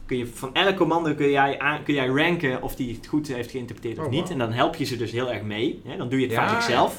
Kun 0.07 0.19
je, 0.19 0.27
van 0.27 0.55
elk 0.55 0.77
commando 0.77 1.15
kun 1.15 1.31
jij, 1.31 1.59
aan, 1.59 1.83
kun 1.83 1.95
jij 1.95 2.07
ranken 2.07 2.63
of 2.63 2.77
die 2.77 2.95
het 2.95 3.07
goed 3.07 3.29
heeft 3.29 3.51
geïnterpreteerd 3.51 3.99
of 3.99 4.05
Oh, 4.05 4.11
niet. 4.11 4.31
En 4.31 4.39
dan 4.39 4.53
help 4.53 4.77
je 4.77 4.85
ze 4.85 4.97
dus 4.97 5.11
heel 5.11 5.33
erg 5.33 5.43
mee. 5.43 5.81
Hè? 5.85 5.97
Dan 5.97 6.09
doe 6.09 6.19
je 6.19 6.25
het 6.25 6.35
Ja, 6.35 6.49
feitelijk 6.49 6.69
ja. 6.69 6.91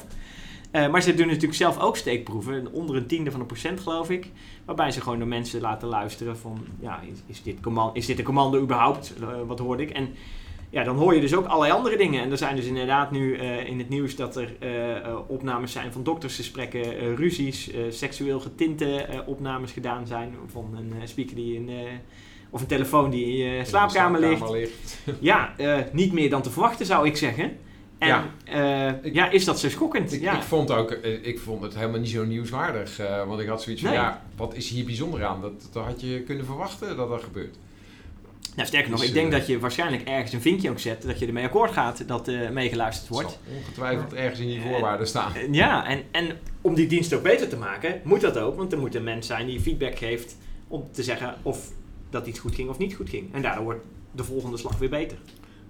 Eh, 0.72 0.88
maar 0.88 1.02
ze 1.02 1.14
doen 1.14 1.26
natuurlijk 1.26 1.54
zelf 1.54 1.78
ook 1.78 1.96
steekproeven, 1.96 2.72
onder 2.72 2.96
een 2.96 3.06
tiende 3.06 3.30
van 3.30 3.40
een 3.40 3.46
procent 3.46 3.80
geloof 3.80 4.10
ik. 4.10 4.30
Waarbij 4.64 4.90
ze 4.90 5.00
gewoon 5.00 5.18
de 5.18 5.24
mensen 5.24 5.60
laten 5.60 5.88
luisteren 5.88 6.38
van, 6.38 6.64
ja, 6.80 7.00
is, 7.00 7.18
is, 7.26 7.42
dit, 7.42 7.60
commando, 7.60 7.92
is 7.94 8.06
dit 8.06 8.18
een 8.18 8.24
commando 8.24 8.60
überhaupt? 8.60 9.14
Eh, 9.20 9.28
wat 9.46 9.58
hoorde 9.58 9.82
ik? 9.82 9.90
En 9.90 10.08
ja, 10.70 10.84
dan 10.84 10.96
hoor 10.96 11.14
je 11.14 11.20
dus 11.20 11.34
ook 11.34 11.46
allerlei 11.46 11.72
andere 11.72 11.96
dingen. 11.96 12.22
En 12.22 12.30
er 12.30 12.38
zijn 12.38 12.56
dus 12.56 12.64
inderdaad 12.64 13.10
nu 13.10 13.36
eh, 13.36 13.68
in 13.68 13.78
het 13.78 13.88
nieuws 13.88 14.16
dat 14.16 14.36
er 14.36 14.56
opnames 15.26 15.72
zijn 15.72 15.92
van 15.92 16.02
doktersgesprekken, 16.02 17.16
ruzies, 17.16 17.70
seksueel 17.88 18.40
getinte 18.40 19.06
opnames 19.26 19.72
gedaan 19.72 20.06
zijn 20.06 20.34
van 20.46 20.76
een 20.76 21.08
speaker 21.08 21.34
die 21.34 21.54
in, 21.54 21.70
of 22.50 22.60
een 22.60 22.66
telefoon 22.66 23.10
die 23.10 23.24
in 23.24 23.32
je 23.32 23.64
slaapkamer 23.64 24.20
ligt. 24.20 24.50
ligt. 24.50 24.98
Ja, 25.20 25.54
niet 25.92 26.12
meer 26.12 26.30
dan 26.30 26.42
te 26.42 26.50
verwachten 26.50 26.86
zou 26.86 27.06
ik 27.06 27.16
zeggen. 27.16 27.56
En 28.02 28.08
Ja. 28.08 28.98
Ik- 29.02 29.14
ja 29.14 29.30
is 29.30 29.44
dat 29.44 29.60
zo 29.60 29.68
schokkend? 29.68 30.12
Ik, 30.12 30.20
ja. 30.20 30.36
ik, 30.36 30.42
vond 30.42 30.70
ook, 30.70 30.90
eh, 30.90 31.26
ik 31.26 31.38
vond 31.38 31.62
het 31.62 31.74
helemaal 31.74 32.00
niet 32.00 32.08
zo 32.10 32.24
nieuwswaardig. 32.24 32.98
eh, 32.98 33.26
want 33.26 33.40
ik 33.40 33.48
had 33.48 33.62
zoiets 33.62 33.82
van, 33.82 33.90
Nee. 33.90 34.00
ja, 34.00 34.22
wat 34.36 34.54
is 34.54 34.68
hier 34.68 34.84
bijzonder 34.84 35.24
aan? 35.24 35.40
Dat, 35.40 35.52
dat 35.72 35.84
had 35.84 36.00
je 36.00 36.20
kunnen 36.22 36.44
verwachten 36.44 36.96
dat 36.96 37.08
dat 37.08 37.22
gebeurt. 37.22 37.56
nou, 38.56 38.68
sterker 38.68 38.90
nog, 38.90 38.98
Dus, 39.00 39.08
ik 39.08 39.14
denk 39.14 39.32
eh, 39.32 39.38
dat 39.38 39.46
je 39.46 39.58
waarschijnlijk 39.58 40.08
ergens 40.08 40.32
een 40.32 40.40
vinkje 40.40 40.70
ook 40.70 40.78
zet 40.78 41.02
dat 41.02 41.18
je 41.18 41.26
ermee 41.26 41.44
akkoord 41.44 41.70
gaat 41.70 42.08
dat 42.08 42.28
eh 42.28 42.50
meegeluisterd 42.50 43.08
wordt. 43.08 43.28
zal 43.30 43.56
ongetwijfeld 43.56 44.12
ergens 44.14 44.40
in 44.40 44.46
die 44.46 44.58
Eh, 44.60 44.68
voorwaarden 44.70 45.06
staan. 45.06 45.34
Eh, 45.34 45.52
Ja, 45.52 45.86
en, 45.86 46.02
en 46.10 46.38
om 46.60 46.74
die 46.74 46.86
dienst 46.86 47.12
ook 47.12 47.22
beter 47.22 47.48
te 47.48 47.56
maken, 47.56 48.00
moet 48.04 48.20
dat 48.20 48.38
ook. 48.38 48.56
Want 48.56 48.72
er 48.72 48.78
moet 48.78 48.94
een 48.94 49.04
mens 49.04 49.26
zijn 49.26 49.46
die 49.46 49.60
feedback 49.60 49.98
geeft 49.98 50.36
om 50.68 50.88
te 50.92 51.02
zeggen 51.02 51.34
of 51.42 51.68
dat 52.10 52.26
iets 52.26 52.38
goed 52.38 52.54
ging 52.54 52.68
of 52.68 52.78
niet 52.78 52.94
goed 52.94 53.08
ging. 53.08 53.34
En 53.34 53.42
daardoor 53.42 53.64
wordt 53.64 53.80
de 54.12 54.24
volgende 54.24 54.56
slag 54.56 54.78
weer 54.78 54.90
beter. 54.90 55.16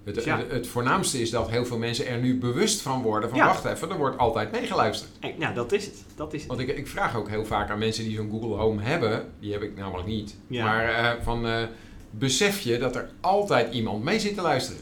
Het, 0.05 0.15
dus 0.15 0.23
ja. 0.23 0.37
het, 0.37 0.51
het 0.51 0.67
voornaamste 0.67 1.21
is 1.21 1.29
dat 1.29 1.49
heel 1.49 1.65
veel 1.65 1.77
mensen 1.77 2.07
er 2.07 2.17
nu 2.17 2.37
bewust 2.39 2.81
van 2.81 3.01
worden 3.01 3.29
van, 3.29 3.37
Ja. 3.37 3.45
wacht 3.45 3.65
even, 3.65 3.89
er 3.89 3.97
wordt 3.97 4.17
altijd 4.17 4.51
meegeluisterd. 4.51 5.11
En, 5.19 5.31
nou, 5.37 5.53
dat 5.53 5.71
is 5.71 5.85
het. 5.85 6.03
Dat 6.15 6.33
is 6.33 6.39
het. 6.39 6.49
Want 6.49 6.59
ik, 6.59 6.77
ik 6.77 6.87
vraag 6.87 7.15
ook 7.15 7.29
heel 7.29 7.45
vaak 7.45 7.69
aan 7.69 7.79
mensen 7.79 8.03
die 8.03 8.15
zo'n 8.15 8.29
Google 8.29 8.55
Home 8.55 8.81
hebben, 8.81 9.25
die 9.39 9.51
heb 9.51 9.61
ik 9.61 9.77
namelijk 9.77 10.07
niet, 10.07 10.35
Ja. 10.47 10.65
maar 10.65 10.89
eh, 10.89 11.09
van, 11.23 11.47
eh, 11.47 11.61
besef 12.09 12.59
je 12.59 12.77
dat 12.77 12.95
er 12.95 13.09
altijd 13.21 13.73
iemand 13.73 14.03
mee 14.03 14.19
zit 14.19 14.35
te 14.35 14.41
luisteren? 14.41 14.81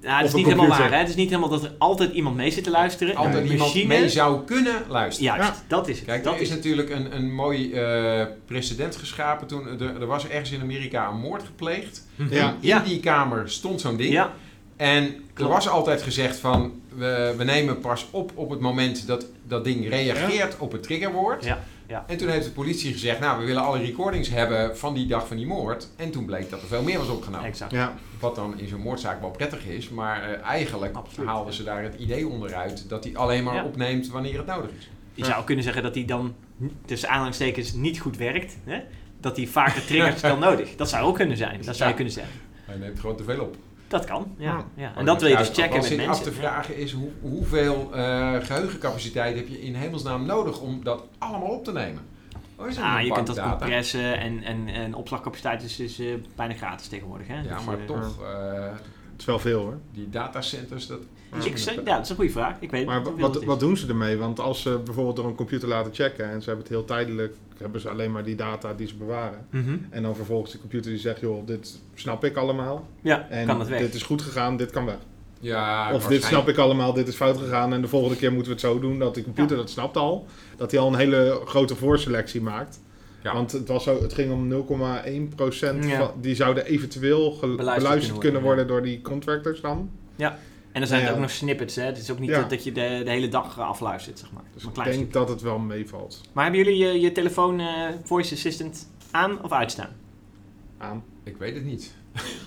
Ja, 0.00 0.16
het 0.18 0.26
is 0.26 0.34
niet 0.34 0.44
helemaal 0.44 0.66
waar. 0.68 0.90
Hè? 0.92 0.96
Het 0.98 1.08
is 1.08 1.14
niet 1.14 1.28
helemaal 1.28 1.48
dat 1.50 1.62
er 1.64 1.72
altijd 1.78 2.12
iemand 2.12 2.36
mee 2.36 2.50
zit 2.50 2.64
te 2.64 2.70
luisteren. 2.70 3.16
Altijd 3.16 3.42
iemand 3.44 3.58
machine- 3.58 3.86
mee 3.98 4.08
zou 4.08 4.44
kunnen 4.44 4.82
luisteren. 4.88 5.34
Juist, 5.36 5.48
Ja. 5.58 5.64
dat 5.68 5.88
is 5.88 5.96
het. 5.96 6.06
Kijk, 6.06 6.24
dat 6.24 6.34
er 6.34 6.40
is 6.40 6.48
natuurlijk 6.50 6.90
een, 6.90 7.16
een 7.16 7.32
mooi 7.34 7.72
eh, 7.72 8.26
precedent 8.44 8.96
geschapen 8.96 9.46
toen 9.46 9.66
er, 9.80 10.00
er 10.00 10.06
was 10.06 10.28
ergens 10.28 10.50
in 10.50 10.60
Amerika 10.60 11.08
een 11.08 11.18
moord 11.20 11.42
gepleegd. 11.42 12.06
Ja. 12.30 12.48
In 12.48 12.54
Ja. 12.60 12.78
die 12.80 13.00
kamer 13.00 13.50
stond 13.50 13.80
zo'n 13.80 13.96
ding. 13.96 14.12
Ja, 14.12 14.32
En 14.76 15.14
er 15.34 15.48
was 15.48 15.68
altijd 15.68 16.02
gezegd 16.02 16.36
van, 16.36 16.80
we, 16.88 17.34
we 17.36 17.44
nemen 17.44 17.80
pas 17.80 18.06
op 18.10 18.32
op 18.34 18.50
het 18.50 18.60
moment 18.60 19.06
dat 19.06 19.26
dat 19.46 19.64
ding 19.64 19.88
reageert 19.88 20.58
op 20.58 20.72
het 20.72 20.82
triggerwoord. 20.82 21.44
Ja, 21.44 21.64
ja. 21.88 22.04
En 22.06 22.16
toen 22.16 22.28
heeft 22.28 22.44
de 22.44 22.50
politie 22.50 22.92
gezegd, 22.92 23.20
nou, 23.20 23.40
we 23.40 23.46
willen 23.46 23.62
alle 23.62 23.78
recordings 23.78 24.28
hebben 24.28 24.76
van 24.78 24.94
die 24.94 25.06
dag 25.06 25.26
van 25.26 25.36
die 25.36 25.46
moord. 25.46 25.88
En 25.96 26.10
toen 26.10 26.24
bleek 26.24 26.50
dat 26.50 26.60
er 26.62 26.66
veel 26.68 26.82
meer 26.82 26.98
was 26.98 27.08
opgenomen. 27.08 27.46
exact. 27.46 27.72
Ja, 27.72 27.94
Wat 28.20 28.34
dan 28.34 28.58
in 28.58 28.68
zo'n 28.68 28.80
moordzaak 28.80 29.20
wel 29.20 29.30
prettig 29.30 29.66
is, 29.66 29.88
maar 29.88 30.22
eh, 30.32 30.42
eigenlijk 30.42 30.96
Absoluut, 30.96 31.28
haalden 31.28 31.50
ja. 31.52 31.56
ze 31.58 31.64
daar 31.64 31.82
het 31.82 31.94
idee 31.98 32.28
onderuit 32.28 32.88
dat 32.88 33.04
hij 33.04 33.16
alleen 33.16 33.44
maar 33.44 33.54
Ja. 33.54 33.64
opneemt 33.64 34.08
wanneer 34.08 34.36
het 34.36 34.46
nodig 34.46 34.70
is. 34.78 34.90
Je 35.14 35.24
zou 35.24 35.44
kunnen 35.44 35.64
zeggen 35.64 35.82
dat 35.82 35.94
hij 35.94 36.04
dan 36.04 36.34
tussen 36.84 37.08
aanhalingstekens 37.08 37.72
niet 37.72 37.98
goed 38.00 38.16
werkt. 38.16 38.56
Hè? 38.64 38.80
Dat 39.20 39.36
hij 39.36 39.46
vaker 39.46 39.84
triggert 39.86 40.20
dan 40.30 40.38
nodig. 40.38 40.76
Dat 40.76 40.88
zou 40.88 41.04
ook 41.06 41.14
kunnen 41.14 41.36
zijn. 41.36 41.56
Dat 41.56 41.64
zou 41.64 41.78
Ja. 41.78 41.88
je 41.88 41.94
kunnen 41.94 42.12
zeggen. 42.12 42.34
Hij 42.64 42.76
neemt 42.76 43.00
gewoon 43.00 43.16
te 43.16 43.24
veel 43.24 43.40
op. 43.40 43.56
Dat 43.94 44.04
kan, 44.04 44.34
ja. 44.38 44.52
Ja. 44.52 44.64
ja. 44.74 44.92
En 44.96 45.04
dat 45.04 45.20
wil 45.20 45.30
je 45.30 45.36
dus 45.36 45.48
checken 45.48 45.80
met 45.80 45.88
mensen. 45.88 46.08
af 46.08 46.22
te 46.22 46.32
vragen 46.32 46.76
is 46.76 46.92
hoe, 46.92 47.10
hoeveel 47.20 47.90
eh, 47.94 48.34
geheugencapaciteit 48.40 49.36
heb 49.36 49.48
je 49.48 49.60
in 49.60 49.74
hemelsnaam 49.74 50.26
nodig 50.26 50.60
om 50.60 50.84
dat 50.84 51.02
allemaal 51.18 51.48
op 51.48 51.64
te 51.64 51.72
nemen? 51.72 52.02
Oh, 52.56 52.68
is 52.68 52.78
Ah, 52.78 53.02
je 53.02 53.12
kunt 53.12 53.26
dat 53.26 53.36
data? 53.36 53.50
compressen 53.50 54.18
en, 54.18 54.42
en, 54.42 54.68
en 54.68 54.94
opslagcapaciteit 54.94 55.62
is, 55.62 55.80
is 55.80 55.98
eh, 55.98 56.06
bijna 56.36 56.54
gratis 56.54 56.88
tegenwoordig. 56.88 57.26
Hè? 57.26 57.40
Ja, 57.40 57.56
Dus, 57.56 57.64
maar 57.64 57.78
eh, 57.78 57.84
toch, 57.86 58.22
eh, 58.22 58.64
het 59.14 59.20
is 59.20 59.26
wel 59.26 59.38
veel 59.38 59.60
hoor. 59.60 59.78
die 59.92 60.10
datacenters, 60.10 60.86
dat 60.86 60.98
Dus 61.36 61.44
ik 61.46 61.58
zeg, 61.58 61.74
ja, 61.74 61.82
dat 61.82 62.02
is 62.02 62.08
een 62.08 62.16
goede 62.16 62.30
vraag. 62.30 62.56
Ik 62.60 62.70
weet 62.70 62.86
Maar 62.86 63.16
wat, 63.16 63.44
wat 63.44 63.60
doen 63.60 63.76
ze 63.76 63.88
ermee? 63.88 64.16
Want 64.16 64.40
als 64.40 64.62
ze 64.62 64.80
bijvoorbeeld 64.84 65.16
door 65.16 65.26
een 65.26 65.34
computer 65.34 65.68
laten 65.68 65.94
checken 65.94 66.30
en 66.30 66.42
ze 66.42 66.46
hebben 66.46 66.64
het 66.64 66.74
heel 66.74 66.84
tijdelijk, 66.84 67.34
hebben 67.58 67.80
ze 67.80 67.88
alleen 67.88 68.12
maar 68.12 68.24
die 68.24 68.34
data 68.34 68.74
die 68.74 68.86
ze 68.86 68.96
bewaren. 68.96 69.46
Mhm. 69.50 69.76
En 69.90 70.02
dan 70.02 70.16
vervolgens 70.16 70.52
de 70.52 70.58
computer 70.58 70.90
die 70.90 71.00
zegt, 71.00 71.20
joh, 71.20 71.46
dit 71.46 71.80
snap 71.94 72.24
ik 72.24 72.36
allemaal. 72.36 72.88
Ja, 73.00 73.28
En 73.28 73.46
kan 73.46 73.58
het 73.58 73.68
weg. 73.68 73.80
dit 73.80 73.94
is 73.94 74.02
goed 74.02 74.22
gegaan, 74.22 74.56
dit 74.56 74.70
kan 74.70 74.84
weg. 74.84 74.98
Ja, 75.40 75.92
of 75.92 76.06
dit 76.06 76.24
snap 76.24 76.48
ik 76.48 76.58
allemaal, 76.58 76.92
dit 76.92 77.08
is 77.08 77.14
fout 77.14 77.38
gegaan 77.38 77.72
en 77.72 77.80
de 77.80 77.88
volgende 77.88 78.16
keer 78.16 78.32
moeten 78.32 78.48
we 78.52 78.58
het 78.60 78.66
zo 78.66 78.80
doen 78.80 78.98
dat 78.98 79.14
die 79.14 79.24
computer 79.24 79.56
dat 79.56 79.70
snapt 79.70 79.96
al. 79.96 80.26
Dat 80.56 80.70
hij 80.70 80.80
al 80.80 80.88
een 80.88 80.98
hele 80.98 81.40
grote 81.44 81.76
voorselectie 81.76 82.42
maakt. 82.42 82.80
Ja. 83.24 83.32
Want 83.32 83.52
het, 83.52 83.68
was 83.68 83.84
zo, 83.84 84.02
het 84.02 84.12
ging 84.14 84.32
om 84.32 84.48
0,1% 84.50 85.86
Ja. 85.86 85.98
van, 85.98 86.10
die 86.20 86.34
zouden 86.34 86.64
eventueel 86.66 87.30
gel- 87.32 87.54
beluisterd, 87.56 88.18
kunnen 88.18 88.42
worden, 88.42 88.66
door 88.66 88.82
die 88.82 89.00
contractors 89.00 89.60
dan. 89.60 89.90
En 90.16 90.80
dan 90.80 90.86
zijn 90.88 91.00
Ja. 91.00 91.06
het 91.06 91.14
ook 91.16 91.20
nog 91.22 91.30
snippets. 91.30 91.74
Hè? 91.76 91.82
Het 91.82 91.98
is 91.98 92.10
ook 92.10 92.18
niet 92.18 92.30
Ja. 92.30 92.40
dat, 92.40 92.50
dat 92.50 92.64
je 92.64 92.72
de, 92.72 93.00
de 93.04 93.10
hele 93.10 93.28
dag 93.28 93.60
afluistert, 93.60 94.18
zeg 94.18 94.32
maar. 94.32 94.42
Dus 94.54 94.62
Maar 94.74 94.86
ik 94.88 94.92
denk 94.92 95.12
dat 95.12 95.28
het 95.28 95.40
wel 95.42 95.58
meevalt. 95.58 96.20
Maar 96.32 96.44
hebben 96.44 96.64
jullie 96.64 96.78
je, 96.86 97.00
je 97.00 97.12
telefoon 97.12 97.60
eh, 97.60 97.66
voice 98.04 98.34
assistant 98.34 98.88
aan 99.10 99.42
of 99.42 99.52
uitstaan? 99.52 99.88
Aan. 100.78 101.04
Ik 101.24 101.36
weet 101.36 101.54
het 101.54 101.64
niet. 101.64 101.94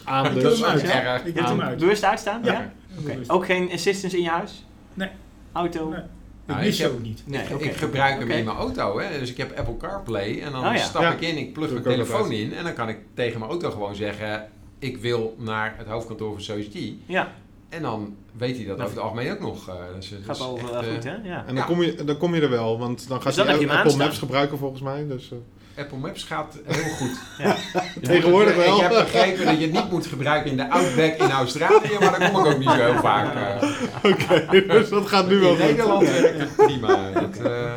Aan 0.04 0.34
dus. 0.40 0.64
uit, 0.64 0.84
erg. 0.84 1.26
Ik 1.26 1.36
hebt 1.36 1.50
hem 1.50 1.62
uit. 1.62 1.78
bewust 1.80 2.04
uitstaan? 2.04 2.44
Ja. 2.44 2.72
Oké. 3.00 3.20
Ook 3.28 3.46
geen 3.46 3.72
assistants 3.72 4.16
in 4.16 4.22
je 4.22 4.30
huis? 4.30 4.66
Nee. 4.94 5.10
Auto? 5.52 5.90
Nee. 5.90 6.00
Ik 6.48 6.54
Nou, 6.54 6.66
mis 6.66 6.70
ik 6.70 6.76
ze 6.76 6.82
heb- 6.84 6.92
ook 6.92 7.02
niet. 7.02 7.22
Nee, 7.26 7.42
ik, 7.58 7.76
gebruik 7.76 8.14
hem 8.20 8.24
Oké. 8.24 8.34
in 8.38 8.46
mijn 8.46 8.58
auto, 8.58 9.00
hè. 9.00 9.20
dus 9.20 9.30
ik 9.30 9.38
heb 9.38 9.58
Apple 9.58 9.78
CarPlay 9.78 10.42
en 10.42 10.52
dan 10.52 10.66
Oh 10.68 10.74
ja. 10.74 10.78
stap 10.84 11.02
Ja. 11.02 11.12
ik 11.14 11.22
in, 11.22 11.38
ik 11.38 11.54
plug 11.54 11.72
mijn 11.72 11.84
telefoon 11.84 12.32
in 12.32 12.54
en 12.54 12.64
dan 12.64 12.74
kan 12.74 12.90
ik 12.90 12.98
tegen 13.14 13.40
mijn 13.40 13.52
auto 13.52 13.72
gewoon 13.72 13.96
zeggen, 13.96 14.50
ik 14.80 14.98
wil 14.98 15.36
naar 15.40 15.74
het 15.78 15.88
hoofdkantoor 15.88 16.32
van 16.34 16.42
Society. 16.42 16.94
Ja, 17.06 17.32
En 17.70 17.82
dan 17.82 18.16
weet 18.38 18.56
hij 18.58 18.66
dat 18.66 18.78
Nou, 18.78 18.90
over 18.90 19.02
het 19.02 19.10
algemeen 19.12 19.32
ook 19.32 19.40
nog. 19.40 19.70
eh, 19.70 19.76
dus, 19.96 20.10
dus 20.10 20.20
gaat 20.26 20.38
wel 20.38 20.58
echt, 20.58 20.70
eh, 20.72 20.94
goed, 20.94 21.04
hè? 21.04 21.16
Ja. 21.16 21.40
En 21.40 21.46
dan, 21.46 21.56
Ja. 21.56 21.64
kom 21.64 21.82
je, 21.82 22.04
dan 22.04 22.18
kom 22.18 22.36
je 22.36 22.42
er 22.42 22.50
wel, 22.50 22.78
want 22.80 23.08
dan 23.08 23.18
gaat 23.18 23.26
Dus 23.26 23.36
dan 23.36 23.48
hij 23.48 23.58
hem 23.58 23.70
Apple. 23.70 23.98
Maps 23.98 24.18
gebruiken 24.18 24.58
volgens 24.58 24.82
mij. 24.82 25.08
Dus, 25.08 25.32
eh, 25.32 25.38
Apple 25.78 25.98
Maps 25.98 26.24
gaat 26.24 26.58
heel 26.66 26.94
goed. 26.96 27.12
Tegenwoordig 28.02 28.52
Ik- 28.56 28.66
wel. 28.66 28.76
Ik 28.76 28.82
heb 28.82 28.90
begrepen 28.92 29.46
dat 29.46 29.56
je 29.60 29.62
het 29.66 29.72
niet 29.74 29.92
moet 29.92 30.06
gebruiken 30.06 30.52
in 30.52 30.58
de 30.58 30.70
Outback 30.70 31.14
in 31.16 31.32
Australië, 31.32 31.98
maar 32.00 32.20
daar 32.20 32.32
kom 32.32 32.46
ik 32.46 32.52
ook 32.54 32.60
niet 32.60 32.70
zo 32.70 32.76
heel 32.76 33.00
vaak. 33.02 33.36
eh. 33.36 33.70
Oké, 34.12 34.64
dus 34.68 34.90
dat 34.90 35.08
gaat 35.08 35.28
nu 35.28 35.38
wel 35.40 35.50
in 35.52 35.56
goed. 35.58 35.66
Nederland 35.66 36.10
werkt 36.10 36.40
het 36.40 36.56
prima. 36.56 37.12
Dat, 37.12 37.38
eh, 37.38 37.72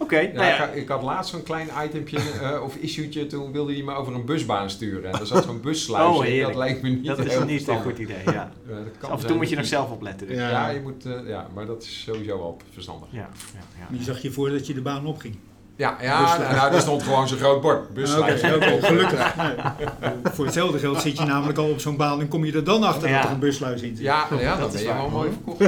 Oké, 0.00 0.18
ja, 0.18 0.32
nou 0.32 0.46
ja. 0.46 0.52
ik, 0.54 0.58
had- 0.58 0.76
ik 0.76 0.88
had 0.88 1.02
laatst 1.02 1.30
zo'n 1.30 1.42
klein 1.42 1.68
itempje 1.84 2.18
eh, 2.42 2.62
of 2.62 2.76
issue'tje, 2.76 3.26
toen 3.26 3.52
wilde 3.52 3.72
hij 3.72 3.82
me 3.82 3.94
over 3.94 4.14
een 4.14 4.24
busbaan 4.24 4.70
sturen. 4.70 5.12
En 5.12 5.20
er 5.20 5.26
zat 5.26 5.44
zo'n 5.44 5.60
bussluis 5.60 6.16
Oh, 6.16 6.22
heerlijk. 6.22 6.46
dat 6.46 6.56
lijkt 6.56 6.82
me 6.82 6.88
niet 6.88 7.06
Dat 7.06 7.18
is 7.18 7.32
heel 7.32 7.44
niet 7.44 7.68
een 7.68 7.80
goed 7.82 7.98
idee, 7.98 8.16
ja. 8.24 8.50
Dus 8.66 9.10
af 9.10 9.20
en 9.20 9.26
toe 9.26 9.36
moet 9.36 9.48
je 9.48 9.56
nog 9.56 9.66
zelf 9.66 9.90
opletten. 9.90 10.26
Dus. 10.26 10.36
Ja. 10.36 10.50
Ja, 10.50 10.68
je 10.68 10.80
moet, 10.80 11.04
eh, 11.06 11.12
ja, 11.26 11.46
maar 11.54 11.66
dat 11.66 11.82
is 11.82 12.02
sowieso 12.06 12.38
wel 12.38 12.56
verstandig. 12.72 13.08
Ja, 13.10 13.18
ja, 13.54 13.60
ja. 13.78 13.86
Die 13.90 14.02
zag 14.02 14.22
je 14.22 14.30
voor 14.30 14.50
dat 14.50 14.66
je 14.66 14.74
de 14.74 14.82
baan 14.82 15.06
opging. 15.06 15.36
Ja, 15.78 15.96
ja 16.00 16.20
Busluis. 16.22 16.56
nou, 16.56 16.74
er 16.74 16.80
stond 16.80 17.02
gewoon 17.02 17.28
zo'n 17.28 17.38
groot 17.38 17.60
bord. 17.60 17.94
Busluis. 17.94 18.42
Oké, 18.42 18.54
oké, 18.54 18.86
gelukkig. 18.86 19.36
Nee. 19.36 20.10
Voor 20.32 20.44
hetzelfde 20.44 20.78
geld 20.78 21.00
zit 21.00 21.18
je 21.18 21.24
namelijk 21.24 21.58
al 21.58 21.70
op 21.70 21.80
zo'n 21.80 21.96
baan 21.96 22.20
en 22.20 22.28
kom 22.28 22.44
je 22.44 22.52
er 22.52 22.64
dan 22.64 22.82
achter 22.82 23.08
Ja. 23.08 23.16
dat 23.16 23.24
er 23.24 23.30
een 23.30 23.38
busluis 23.38 23.82
in 23.82 23.96
zit. 23.96 24.04
Ja, 24.04 24.26
ja 24.40 24.56
Dat 24.56 24.74
is 24.74 24.82
ben 24.84 24.92
je 24.92 24.98
wel 24.98 25.08
mooi 25.10 25.30
verkocht. 25.32 25.58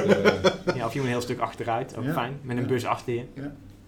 Ja, 0.77 0.87
of 0.87 0.92
je 0.92 0.99
moet 0.99 1.07
een 1.09 1.12
heel 1.14 1.20
stuk 1.20 1.38
achteruit, 1.38 1.94
ook 1.99 2.05
Ja. 2.05 2.12
fijn. 2.12 2.38
Met 2.42 2.57
een 2.57 2.62
Ja. 2.62 2.68
bus 2.68 2.85
achter 2.85 3.14
je. 3.14 3.25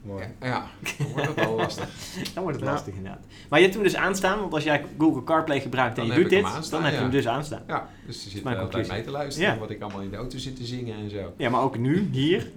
Mooi. 0.03 0.25
ja, 0.41 0.65
dan 0.99 1.07
wordt 1.13 1.27
het 1.27 1.35
wel 1.47 1.57
lastig. 1.57 1.89
Dan 2.35 2.43
wordt 2.43 2.57
het 2.59 2.67
Ja. 2.69 2.73
lastig 2.73 2.95
inderdaad. 2.95 3.21
Maar 3.49 3.59
je 3.59 3.65
hebt 3.65 3.77
hem 3.77 3.85
dus 3.87 3.97
aanstaan, 3.97 4.41
want 4.41 4.55
als 4.55 4.65
jij 4.65 4.85
Google 4.99 5.25
CarPlay 5.25 5.61
gebruikt 5.61 5.99
en 5.99 6.07
Dan 6.07 6.17
je 6.17 6.23
doet 6.23 6.31
dit, 6.31 6.45
aanstaan, 6.45 6.71
dan 6.71 6.83
heb 6.83 6.91
je 6.91 6.97
ja. 6.97 7.03
hem 7.03 7.11
dus 7.13 7.27
aanstaan. 7.27 7.63
Ja, 7.67 7.89
dus 8.07 8.25
er 8.25 8.31
zit 8.31 8.43
conclusie. 8.43 8.93
mee 8.93 9.03
te 9.03 9.11
luisteren 9.11 9.53
Ja. 9.53 9.59
wat 9.59 9.71
ik 9.71 9.83
allemaal 9.83 10.01
in 10.01 10.11
de 10.11 10.17
auto 10.17 10.39
zit 10.39 10.57
te 10.57 10.65
zingen 10.65 10.95
en 10.97 11.11
zo. 11.11 11.33
Ja, 11.37 11.51
maar 11.51 11.61
ook 11.61 11.79
nu, 11.79 12.09
hier. 12.13 12.51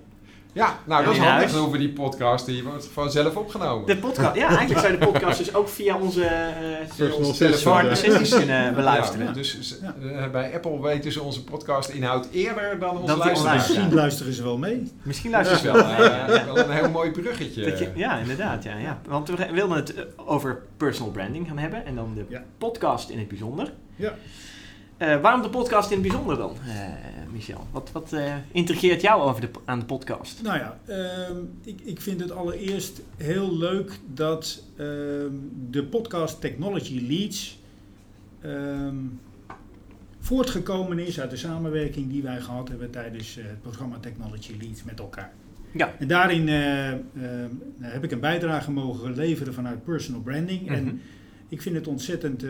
Ja, 0.56 0.80
nou 0.86 1.04
dat 1.06 1.14
is 1.14 1.20
handig. 1.20 1.36
huis. 1.38 1.52
Dan 1.52 1.62
hoeven 1.62 1.80
die 1.80 1.90
podcast, 1.90 2.46
die 2.46 2.64
wordt 2.64 2.88
vanzelf 2.94 3.36
opgenomen. 3.36 3.88
De 3.88 3.98
podcast, 3.98 4.36
ja, 4.36 4.48
eigenlijk 4.48 4.80
zou 4.80 4.94
je 4.94 5.00
de 5.00 5.06
podcast 5.06 5.38
dus 5.38 5.54
ook 5.56 5.70
via 5.70 5.98
onze 5.98 6.24
eh 6.26 7.14
Onze 7.18 7.54
smart 7.54 7.90
assistants 7.90 8.30
kunnen 8.36 8.74
beluisteren. 8.76 9.26
Ja, 9.26 9.32
dus 9.32 9.78
Ja. 9.82 9.96
eh, 10.24 10.30
bij 10.32 10.54
Apple 10.54 10.82
weten 10.82 11.12
ze 11.12 11.22
onze 11.22 11.44
podcast 11.44 11.90
inhoud 11.90 12.28
eerder 12.32 12.80
dan 12.80 12.98
onze 12.98 13.18
luisteraars. 13.18 13.68
Misschien 13.68 13.94
luisteren 13.94 14.34
ze 14.34 14.44
wel 14.44 14.58
mee. 14.58 14.92
Misschien 15.04 15.32
Dat 15.32 15.46
luister 15.46 15.70
is 15.70 15.76
je 15.76 15.84
wel, 15.84 15.92
eh, 16.08 16.46
wel 16.54 16.58
een 16.58 16.72
heel 16.72 16.90
mooi 16.90 17.12
bruggetje. 17.12 17.64
Dat 17.70 17.80
je, 17.80 17.92
ja, 17.96 18.18
inderdaad. 18.18 18.64
Ja, 18.64 18.78
ja. 18.78 19.00
Want 19.08 19.30
we 19.30 19.48
wilden 19.52 19.76
het 19.78 19.94
eh, 19.94 20.04
over 20.16 20.62
personal 20.78 21.12
branding 21.12 21.48
gaan 21.48 21.58
hebben 21.58 21.86
en 21.86 21.96
dan 21.96 22.12
de 22.16 22.26
Ja. 22.30 22.44
podcast 22.58 23.10
in 23.10 23.20
het 23.20 23.28
bijzonder. 23.28 23.74
Ja. 23.96 24.14
Eh, 24.98 25.22
waarom 25.22 25.42
de 25.42 25.50
podcast 25.50 25.92
in 25.92 25.98
het 25.98 26.08
bijzonder 26.08 26.38
dan, 26.38 26.56
eh, 26.68 27.32
Michel? 27.32 27.68
Wat, 27.72 27.92
wat 27.92 28.14
eh, 28.14 28.36
intrigeert 28.52 29.02
jou 29.02 29.22
over 29.22 29.42
de, 29.42 29.50
aan 29.66 29.80
de 29.80 29.86
podcast? 29.86 30.42
Nou 30.44 30.58
ja, 30.58 30.80
ehm, 30.86 31.38
ik, 31.64 31.82
ik 31.84 32.02
vind 32.02 32.20
het 32.20 32.32
allereerst 32.32 33.02
heel 33.18 33.58
leuk 33.58 34.00
dat 34.14 34.64
ehm, 34.76 35.32
de 35.70 35.84
podcast 35.84 36.42
Technology 36.42 37.06
Leads 37.08 37.60
ehm, 38.42 38.96
voortgekomen 40.20 41.00
is 41.00 41.20
uit 41.20 41.30
de 41.30 41.38
samenwerking 41.38 42.10
die 42.10 42.24
wij 42.24 42.42
gehad 42.42 42.68
hebben 42.68 42.92
tijdens 42.92 43.36
het 43.36 43.62
programma 43.62 43.98
Technology 44.00 44.56
Leads 44.60 44.84
met 44.84 45.00
elkaar. 45.00 45.34
Ja. 45.72 45.94
En 46.00 46.08
daarin 46.08 46.48
heb 47.80 48.04
ik 48.04 48.12
een 48.12 48.20
bijdrage 48.20 48.72
mogen 48.72 49.16
leveren 49.16 49.54
vanuit 49.54 49.84
personal 49.84 50.22
branding. 50.22 50.62
Mhm. 50.62 50.74
En 50.74 51.02
ik 51.50 51.62
vind 51.62 51.76
het 51.76 51.88
ontzettend 51.88 52.44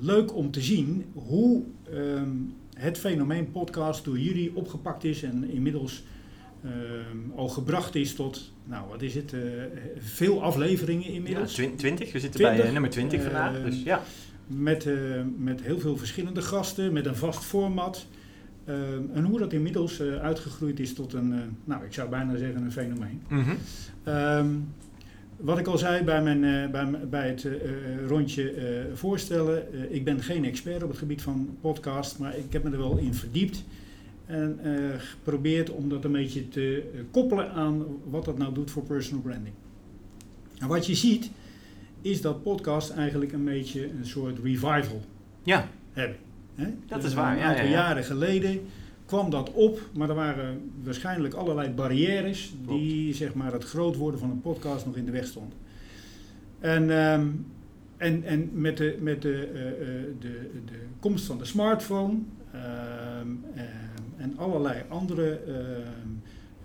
leuk 0.00 0.34
om 0.34 0.50
te 0.50 0.60
zien 0.60 1.04
hoe 1.14 1.62
ehm, 1.92 2.28
het 2.74 2.98
fenomeen 2.98 3.50
podcast 3.50 4.04
door 4.04 4.18
jullie 4.18 4.56
opgepakt 4.56 5.04
is 5.04 5.22
en 5.22 5.50
inmiddels 5.50 6.04
ehm, 6.64 7.30
al 7.36 7.48
gebracht 7.48 7.94
is 7.94 8.14
tot, 8.14 8.52
nou 8.64 8.88
wat 8.88 9.02
is 9.02 9.14
het, 9.14 9.32
eh, 9.32 9.40
veel 9.98 10.42
afleveringen 10.42 11.08
Ja, 11.08 11.14
inmiddels. 11.14 11.52
twin- 11.52 11.76
20, 11.76 12.12
we 12.12 12.20
zitten 12.20 12.40
20, 12.40 12.56
bij 12.58 12.66
eh, 12.66 12.72
nummer 12.72 12.90
20 12.90 13.22
vandaag. 13.22 13.56
eh, 13.56 13.64
Dus 13.64 13.82
ja. 13.82 14.02
Met, 14.46 14.86
eh, 14.86 14.94
met 15.38 15.62
heel 15.62 15.78
veel 15.78 15.96
verschillende 15.96 16.42
gasten, 16.42 16.92
met 16.92 17.06
een 17.06 17.16
vast 17.16 17.44
format. 17.44 18.06
Ehm, 18.64 19.02
en 19.12 19.24
hoe 19.24 19.38
dat 19.38 19.52
inmiddels 19.52 20.00
uitgegroeid 20.00 20.80
is 20.80 20.94
tot 20.94 21.12
een, 21.12 21.34
nou 21.64 21.84
ik 21.84 21.92
zou 21.92 22.08
bijna 22.08 22.36
zeggen 22.36 22.62
een 22.64 22.72
fenomeen. 22.72 23.22
Ehm, 24.04 24.46
wat 25.36 25.58
ik 25.58 25.66
al 25.66 25.78
zei 25.78 26.04
bij, 26.04 26.22
mijn, 26.22 26.42
uh, 26.42 26.70
bij, 26.70 26.86
bij 27.08 27.28
het 27.28 27.48
rondje 28.06 28.54
voorstellen, 28.94 29.92
ik 29.92 30.04
ben 30.04 30.22
geen 30.22 30.44
expert 30.44 30.82
op 30.82 30.88
het 30.88 30.98
gebied 30.98 31.22
van 31.22 31.56
podcast, 31.60 32.18
maar 32.18 32.36
ik 32.36 32.52
heb 32.52 32.62
me 32.62 32.70
er 32.70 32.78
wel 32.78 32.96
in 32.96 33.14
verdiept. 33.14 33.64
En 34.26 34.58
geprobeerd 34.98 35.70
om 35.70 35.88
dat 35.88 36.04
een 36.04 36.12
beetje 36.12 36.48
te 36.48 36.82
koppelen 37.10 37.50
aan 37.50 37.84
wat 38.10 38.24
dat 38.24 38.38
nou 38.38 38.54
doet 38.54 38.70
voor 38.70 38.82
personal 38.82 39.22
branding. 39.22 39.54
En 40.58 40.68
wat 40.68 40.86
je 40.86 40.94
ziet, 40.94 41.30
is 42.00 42.20
dat 42.20 42.42
podcast 42.42 42.90
eigenlijk 42.90 43.32
een 43.32 43.44
beetje 43.44 43.90
een 43.90 44.06
soort 44.06 44.38
revival 44.38 45.02
ja. 45.42 45.68
hebben. 45.92 46.16
Dat 46.86 47.00
Dus 47.00 47.10
is 47.10 47.14
waar, 47.14 47.32
Een 47.32 47.38
ja, 47.38 47.44
aantal 47.44 47.64
ja, 47.64 47.70
ja. 47.70 47.76
jaren 47.76 48.04
geleden 48.04 48.60
kwam 49.04 49.30
dat 49.30 49.52
op, 49.52 49.80
maar 49.94 50.08
er 50.08 50.14
waren 50.14 50.70
waarschijnlijk 50.82 51.34
allerlei 51.34 51.70
barrières 51.70 52.52
die 52.68 53.14
zeg 53.14 53.34
maar, 53.34 53.52
het 53.52 53.64
groot 53.64 53.96
worden 53.96 54.20
van 54.20 54.30
een 54.30 54.40
podcast 54.40 54.86
nog 54.86 54.96
in 54.96 55.04
de 55.04 55.10
weg 55.10 55.26
stonden. 55.26 55.58
En, 56.60 56.90
ehm, 56.90 57.26
en, 57.96 58.22
en 58.24 58.50
met, 58.52 58.76
de, 58.76 58.96
met 59.00 59.22
de, 59.22 59.48
eh, 59.54 59.68
eh, 59.68 60.04
de, 60.20 60.50
de 60.64 60.78
komst 61.00 61.24
van 61.24 61.38
de 61.38 61.44
smartphone 61.44 62.14
ehm, 62.52 63.28
ehm, 63.54 63.66
en 64.16 64.34
allerlei 64.36 64.82
andere 64.88 65.40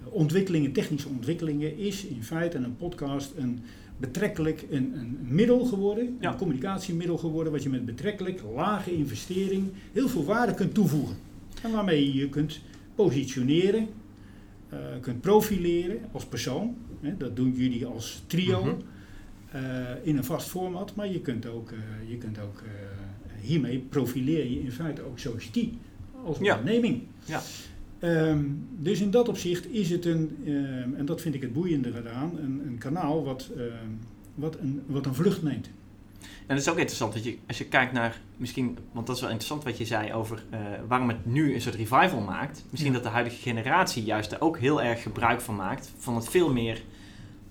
ontwikkelingen, 0.04 0.72
technische 0.72 1.08
ontwikkelingen, 1.10 1.78
is 1.78 2.06
in 2.06 2.24
feite 2.24 2.58
een 2.58 2.78
podcast 2.78 3.34
een 3.38 3.60
betrekkelijk 3.98 4.66
een, 4.70 4.94
een 4.98 5.18
middel 5.22 5.66
geworden, 5.66 6.18
Ja. 6.20 6.32
een 6.32 6.38
communicatiemiddel 6.38 7.18
geworden, 7.18 7.52
wat 7.52 7.64
je 7.64 7.70
met 7.70 7.86
betrekkelijk 7.86 8.42
lage 8.56 8.94
investering 8.94 9.72
heel 9.94 10.10
veel 10.10 10.26
waarde 10.26 10.54
kunt 10.54 10.74
toevoegen. 10.74 11.16
En 11.64 11.72
waarmee 11.72 12.06
je 12.14 12.20
je 12.20 12.30
kunt 12.30 12.60
positioneren, 12.96 13.88
eh, 14.70 14.78
kunt 15.02 15.22
profileren 15.22 16.00
als 16.12 16.26
persoon. 16.26 16.76
Hè, 17.02 17.18
dat 17.18 17.36
doen 17.36 17.52
jullie 17.56 17.86
als 17.86 18.24
trio 18.28 18.64
Mhm. 18.66 18.76
eh, 19.52 19.62
in 20.04 20.18
een 20.18 20.24
vast 20.24 20.48
format, 20.50 20.96
maar 20.96 21.12
je 21.12 21.20
kunt 21.22 21.46
ook, 21.46 21.72
eh, 21.72 21.78
je 22.10 22.18
kunt 22.18 22.40
ook 22.40 22.64
hiermee 23.42 23.80
profileer 23.90 24.50
je 24.52 24.60
in 24.62 24.72
feite 24.72 25.02
ook 25.02 25.20
Society 25.20 25.70
als 26.26 26.38
Ja. 26.42 26.58
onderneming. 26.58 27.02
Ja. 27.26 27.42
Ehm, 28.00 28.44
dus 28.80 29.02
in 29.02 29.12
dat 29.12 29.28
opzicht 29.30 29.72
is 29.72 29.90
het 29.90 30.06
een, 30.06 30.38
ehm, 30.46 30.94
en 30.96 31.06
dat 31.06 31.22
vind 31.22 31.36
ik 31.36 31.42
het 31.42 31.54
boeiende 31.54 31.90
eraan, 31.96 32.38
een, 32.38 32.62
een 32.68 32.78
kanaal 32.78 33.24
wat, 33.24 33.50
ehm, 33.58 33.68
wat, 34.36 34.60
een, 34.60 34.82
wat 34.86 35.06
een 35.06 35.14
vlucht 35.14 35.44
neemt. 35.44 35.70
En 36.22 36.56
het 36.56 36.60
is 36.66 36.70
ook 36.70 36.78
interessant 36.78 37.14
dat 37.14 37.24
je, 37.24 37.38
als 37.48 37.58
je 37.58 37.66
kijkt 37.66 37.94
naar, 37.94 38.20
misschien, 38.38 38.78
want 38.92 39.08
dat 39.08 39.16
is 39.16 39.22
wel 39.22 39.30
interessant 39.32 39.64
wat 39.64 39.78
je 39.78 39.86
zei 39.86 40.14
over 40.14 40.44
eh, 40.50 40.60
waarom 40.88 41.08
het 41.08 41.26
nu 41.26 41.54
een 41.54 41.62
soort 41.62 41.76
revival 41.76 42.22
maakt. 42.22 42.64
Misschien 42.70 42.92
Ja. 42.94 42.98
dat 42.98 43.08
de 43.08 43.14
huidige 43.14 43.42
generatie 43.42 44.04
juist 44.04 44.32
er 44.32 44.42
ook 44.42 44.58
heel 44.58 44.82
erg 44.82 45.02
gebruik 45.02 45.42
van 45.42 45.56
maakt, 45.56 45.92
van 45.98 46.16
het 46.16 46.30
veel 46.30 46.54
meer 46.54 46.82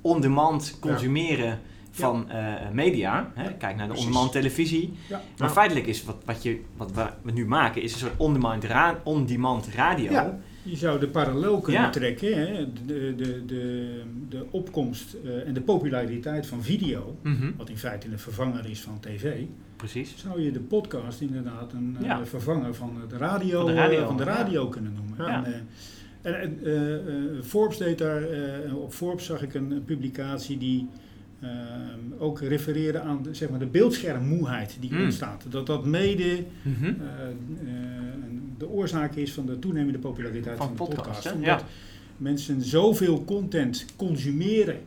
on-demand 0.01 0.77
consumeren 0.81 1.61
van 1.91 2.31
eh, 2.31 2.55
media. 2.73 3.31
Hè? 3.35 3.53
Kijk 3.55 3.77
naar 3.77 3.89
de 3.89 3.95
on-demand 3.97 4.33
televisie. 4.33 4.95
Maar 5.39 5.51
feitelijk 5.51 5.87
is 5.87 6.05
wat, 6.05 6.17
wat, 6.25 6.43
je, 6.43 6.61
wat 6.77 6.93
we- 6.93 7.33
nu 7.33 7.47
maken, 7.47 7.83
is 7.83 7.93
een 7.93 7.99
soort 7.99 8.17
on-demand, 8.17 8.65
ra- 8.65 9.01
on-demand 9.05 9.69
radio. 9.75 10.35
Je 10.71 10.77
zou 10.77 11.01
de 11.01 11.09
parallel 11.09 11.61
kunnen 11.61 11.83
Ja. 11.83 11.91
trekken, 11.91 12.35
hè? 12.39 12.67
De, 12.87 13.15
de, 13.17 13.45
de, 13.47 14.01
de 14.29 14.45
opkomst 14.51 15.17
eh, 15.25 15.47
en 15.47 15.55
de 15.55 15.61
populariteit 15.61 16.47
van 16.47 16.63
video, 16.63 17.17
Mhm, 17.23 17.51
wat 17.57 17.69
in 17.69 17.79
feite 17.79 18.09
een 18.11 18.19
vervanger 18.19 18.71
is 18.71 18.81
van 18.81 19.01
tv, 19.01 19.33
Precies. 19.77 20.15
zou 20.17 20.41
je 20.43 20.51
de 20.53 20.61
podcast 20.61 21.21
inderdaad 21.21 21.73
een 21.73 21.97
eh, 22.03 22.19
vervanger 22.25 22.75
van 22.75 22.97
de 23.09 23.17
radio, 23.17 23.59
Van 23.59 23.67
de 23.67 23.75
radio, 23.75 24.01
eh, 24.01 24.07
van 24.07 24.17
de 24.17 24.25
ja. 24.25 24.67
kunnen 24.71 24.93
noemen. 24.95 25.27
Ja. 25.27 25.45
En, 26.23 26.59
en, 26.63 27.45
Forbes 27.45 27.77
deed 27.77 27.99
daar, 27.99 28.23
op 28.75 28.93
Forbes 28.93 29.25
zag 29.27 29.43
ik 29.43 29.55
een, 29.55 29.71
een 29.71 29.85
publicatie 29.85 30.59
die 30.59 30.89
eh, 31.41 31.49
ook 32.19 32.41
refereerde 32.41 33.01
aan 33.01 33.23
de, 33.23 33.35
zeg 33.35 33.49
maar, 33.51 33.59
de 33.59 33.67
beeldschermmoeheid 33.67 34.77
die 34.81 34.95
Mm. 34.95 35.03
ontstaat. 35.03 35.45
Dat 35.49 35.67
dat 35.67 35.85
mede 35.85 36.45
Mhm. 36.63 36.93
De 38.59 38.69
oorzaak 38.69 39.15
is 39.15 39.33
van 39.33 39.47
de 39.47 39.59
toenemende 39.59 39.99
populariteit 39.99 40.57
Van 40.57 40.77
van, 40.77 40.87
de 40.89 40.95
podcast? 40.95 41.33
Omdat 41.33 41.47
Ja. 41.47 41.63
mensen 42.17 42.63
zoveel 42.63 43.25
content 43.25 43.85
consumeren 43.97 44.81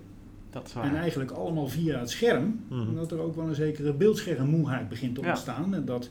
Dat 0.50 0.68
is 0.68 0.74
en 0.74 0.82
waar. 0.82 0.96
eigenlijk 0.96 1.32
allemaal 1.32 1.68
via 1.68 2.00
het 2.00 2.10
scherm, 2.10 2.60
Mhm. 2.70 2.96
dat 2.96 3.12
er 3.12 3.20
ook 3.20 3.36
wel 3.36 3.48
een 3.48 3.56
zekere 3.56 3.94
beeldschermmoeheid 3.94 4.90
begint 4.90 5.16
te 5.16 5.22
Ja. 5.22 5.30
ontstaan. 5.30 5.74
En 5.74 5.86
dat 5.86 6.10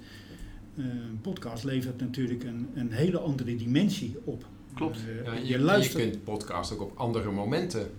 eh, 0.76 0.84
een 0.84 1.18
podcast 1.20 1.64
levert 1.64 2.00
natuurlijk 2.00 2.44
een, 2.44 2.68
een 2.74 2.90
hele 2.92 3.18
andere 3.18 3.56
dimensie 3.56 4.16
op. 4.24 4.44
Klopt. 4.74 4.96
Eh, 4.96 5.24
Ja, 5.24 5.32
je, 5.32 5.40
je, 5.40 5.46
je 5.46 5.58
luistert. 5.58 6.02
kunt 6.02 6.24
podcast 6.24 6.72
ook 6.72 6.80
op 6.80 6.92
andere 6.96 7.30
momenten 7.30 7.90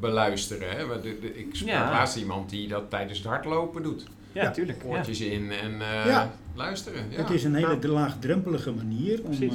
beluisteren. 0.00 0.70
Hè? 0.70 1.04
Ik 1.38 1.48
sprak 1.52 1.68
Ja. 1.70 1.90
laatst 1.90 2.16
iemand 2.16 2.50
die 2.50 2.68
dat 2.68 2.90
tijdens 2.90 3.18
het 3.18 3.26
hardlopen 3.26 3.82
doet. 3.82 4.06
Ja, 4.32 4.42
Ja. 4.42 4.50
tuurlijk. 4.50 4.82
Ja. 4.82 4.88
Oortjes 4.88 5.20
in 5.20 5.50
en 5.50 5.72
eh, 5.72 6.06
Ja. 6.06 6.32
luisteren. 6.54 7.02
Ja. 7.10 7.16
Het 7.16 7.30
is 7.30 7.44
een 7.44 7.54
hele 7.54 7.78
Ja. 7.80 7.88
laagdrempelige 7.88 8.72
manier 8.72 9.20
om, 9.24 9.32
eh, 9.42 9.48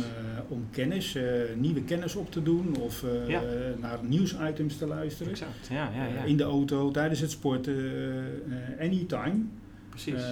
om 0.47 0.67
kennis, 0.71 1.15
eh, 1.15 1.23
nieuwe 1.57 1.81
kennis 1.83 2.15
op 2.15 2.31
te 2.31 2.43
doen 2.43 2.75
of 2.79 3.03
eh, 3.03 3.27
Ja. 3.29 3.41
naar 3.81 3.97
nieuwsitems 4.01 4.77
te 4.77 4.88
luisteren. 4.88 5.31
Exact. 5.31 5.67
Ja, 5.69 5.89
ja, 5.95 6.05
ja. 6.05 6.23
In 6.23 6.38
de 6.38 6.43
auto, 6.43 6.91
tijdens 6.91 7.19
het 7.19 7.31
sporten, 7.31 7.75
eh, 8.77 8.85
anytime. 8.85 9.35
Precies. 9.89 10.13
Eh, 10.13 10.29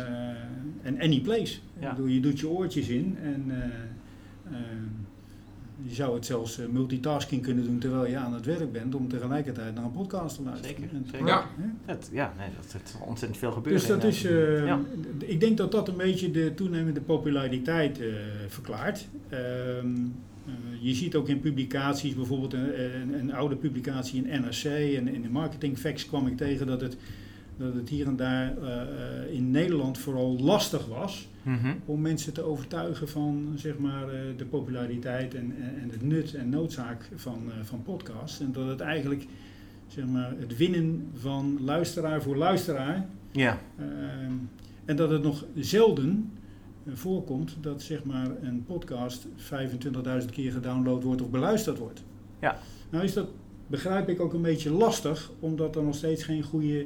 en 0.82 1.02
any 1.02 1.20
place. 1.22 1.58
Ja. 1.80 1.90
Ik 1.90 1.96
bedoel, 1.96 2.12
je 2.12 2.20
doet 2.20 2.40
je 2.40 2.48
oortjes 2.50 2.88
in 2.88 3.18
en 3.22 3.52
je 5.82 5.94
zou 5.96 6.16
het 6.16 6.26
zelfs 6.26 6.60
eh, 6.60 6.66
multitasking 6.68 7.42
kunnen 7.42 7.64
doen 7.64 7.78
terwijl 7.80 8.06
je 8.08 8.18
aan 8.18 8.34
het 8.34 8.46
werk 8.46 8.72
bent 8.72 8.96
om 8.96 9.08
tegelijkertijd 9.08 9.76
naar 9.76 9.84
een 9.84 9.92
podcast 9.92 10.36
te 10.36 10.44
luisteren. 10.44 10.76
Zeker, 10.76 10.96
En 10.96 11.04
te- 11.04 11.10
zeker. 11.10 11.28
Ja. 11.28 11.46
Dat, 11.86 12.10
ja, 12.12 12.34
nee, 12.38 12.48
dat 12.62 12.74
heeft 12.74 12.98
ontzettend 13.06 13.40
veel 13.40 13.52
gebeurd. 13.52 13.76
Dus 13.80 13.88
dat 13.88 14.04
is, 14.04 14.26
eh, 14.26 14.66
ja. 14.66 14.80
ik 15.20 15.40
denk 15.40 15.58
dat 15.58 15.72
dat 15.72 15.88
een 15.88 15.98
beetje 15.98 16.32
de 16.32 16.54
toenemende 16.56 17.02
populariteit 17.02 18.02
eh, 18.02 18.08
verklaart. 18.48 19.08
Ehm, 19.30 19.42
eh, 20.46 20.54
je 20.82 20.94
ziet 20.96 21.16
ook 21.16 21.28
in 21.28 21.40
publicaties, 21.40 22.16
bijvoorbeeld 22.16 22.54
een, 22.54 22.84
een, 22.84 23.20
een 23.20 23.34
oude 23.34 23.56
publicatie 23.56 24.24
in 24.26 24.42
NRC 24.42 24.64
en 24.96 25.08
in 25.08 25.22
de 25.22 25.30
Marketing 25.30 25.78
Facts 25.78 26.06
kwam 26.08 26.28
ik 26.28 26.38
tegen 26.38 26.68
dat 26.68 26.82
het, 26.82 26.98
dat 27.58 27.74
het 27.74 27.90
hier 27.90 28.08
en 28.08 28.16
daar 28.16 28.58
eh, 28.58 28.82
eh, 28.82 29.34
in 29.34 29.52
Nederland 29.52 29.98
vooral 29.98 30.40
lastig 30.40 30.86
was 30.86 31.28
Mhm. 31.44 31.74
om 31.86 32.02
mensen 32.02 32.34
te 32.34 32.42
overtuigen 32.42 33.08
van 33.10 33.54
zeg 33.56 33.78
maar, 33.78 34.10
eh, 34.10 34.20
de 34.38 34.46
populariteit 34.46 35.34
en, 35.34 35.56
en, 35.62 35.82
en 35.82 35.90
het 35.90 36.02
nut 36.02 36.34
en 36.34 36.50
noodzaak 36.50 37.10
van, 37.16 37.42
eh, 37.48 37.54
van 37.64 37.84
podcasts. 37.84 38.40
En 38.40 38.52
dat 38.52 38.68
het 38.68 38.80
eigenlijk 38.80 39.28
zeg 39.88 40.06
maar, 40.06 40.34
het 40.40 40.58
winnen 40.58 41.08
van 41.14 41.58
luisteraar 41.62 42.22
voor 42.22 42.36
luisteraar. 42.38 43.06
Ja, 43.32 43.60
ehm, 43.80 44.32
en 44.86 44.96
dat 44.96 45.10
het 45.10 45.24
nog 45.24 45.46
zelden 45.56 46.32
voorkomt 46.94 47.58
dat 47.62 47.82
zeg 47.82 48.04
maar, 48.04 48.28
een 48.42 48.64
podcast 48.66 49.28
25.000 49.36 50.32
keer 50.32 50.52
gedownload 50.52 51.04
wordt 51.04 51.22
of 51.22 51.30
beluisterd 51.30 51.78
wordt. 51.78 52.04
Ja. 52.42 52.58
Nou 52.90 53.04
is 53.04 53.14
dat, 53.14 53.28
begrijp 53.68 54.10
ik, 54.10 54.20
ook 54.20 54.34
een 54.34 54.42
beetje 54.42 54.72
lastig, 54.72 55.32
omdat 55.40 55.76
er 55.76 55.84
nog 55.84 55.96
steeds 55.96 56.24
geen 56.24 56.44
goede 56.44 56.86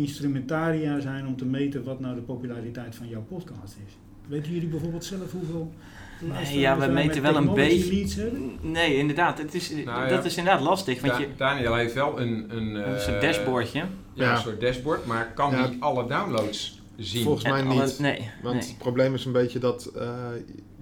instrumentaria 0.00 1.00
zijn 1.00 1.26
om 1.26 1.36
te 1.36 1.44
meten 1.44 1.84
wat 1.84 2.00
nou 2.00 2.14
de 2.14 2.20
populariteit 2.20 2.94
van 2.94 3.08
jouw 3.08 3.22
podcast 3.28 3.76
is. 3.86 3.96
Weten 4.28 4.52
jullie 4.52 4.68
bijvoorbeeld 4.68 5.04
zelf 5.04 5.32
hoeveel 5.32 5.72
luisteraars 6.20 6.50
ja, 6.60 6.78
we 6.78 6.86
meten 6.86 7.22
met 7.22 7.32
wel 7.32 7.36
een 7.42 7.54
beetje. 7.54 8.30
Nee, 8.60 8.96
inderdaad. 8.96 9.38
Het 9.38 9.54
is, 9.54 9.70
Nou 9.70 9.84
ja. 9.84 10.06
Dat 10.08 10.24
is 10.24 10.36
inderdaad 10.36 10.62
lastig. 10.62 11.00
Want 11.00 11.12
Da- 11.12 11.18
je, 11.18 11.26
Daniel 11.36 11.74
heeft 11.74 11.94
wel 11.94 12.20
een, 12.20 12.56
een, 12.56 12.74
een 12.74 12.96
eh, 12.96 13.20
dashboardje. 13.20 13.78
Ja, 13.78 14.24
Ja. 14.24 14.32
een 14.32 14.38
soort 14.40 14.60
dashboard, 14.60 15.06
maar 15.06 15.32
kan 15.34 15.50
Ja. 15.50 15.68
niet 15.68 15.80
alle 15.80 16.06
downloads 16.08 16.82
zien. 16.96 17.22
Volgens 17.24 17.44
mij 17.44 17.62
alle- 17.64 17.84
niet. 17.84 17.98
nee, 17.98 18.30
Want 18.42 18.54
nee. 18.56 18.68
het 18.68 18.78
probleem 18.78 19.14
is 19.14 19.24
een 19.24 19.32
beetje 19.32 19.58
dat 19.58 19.86
eh, 19.96 20.14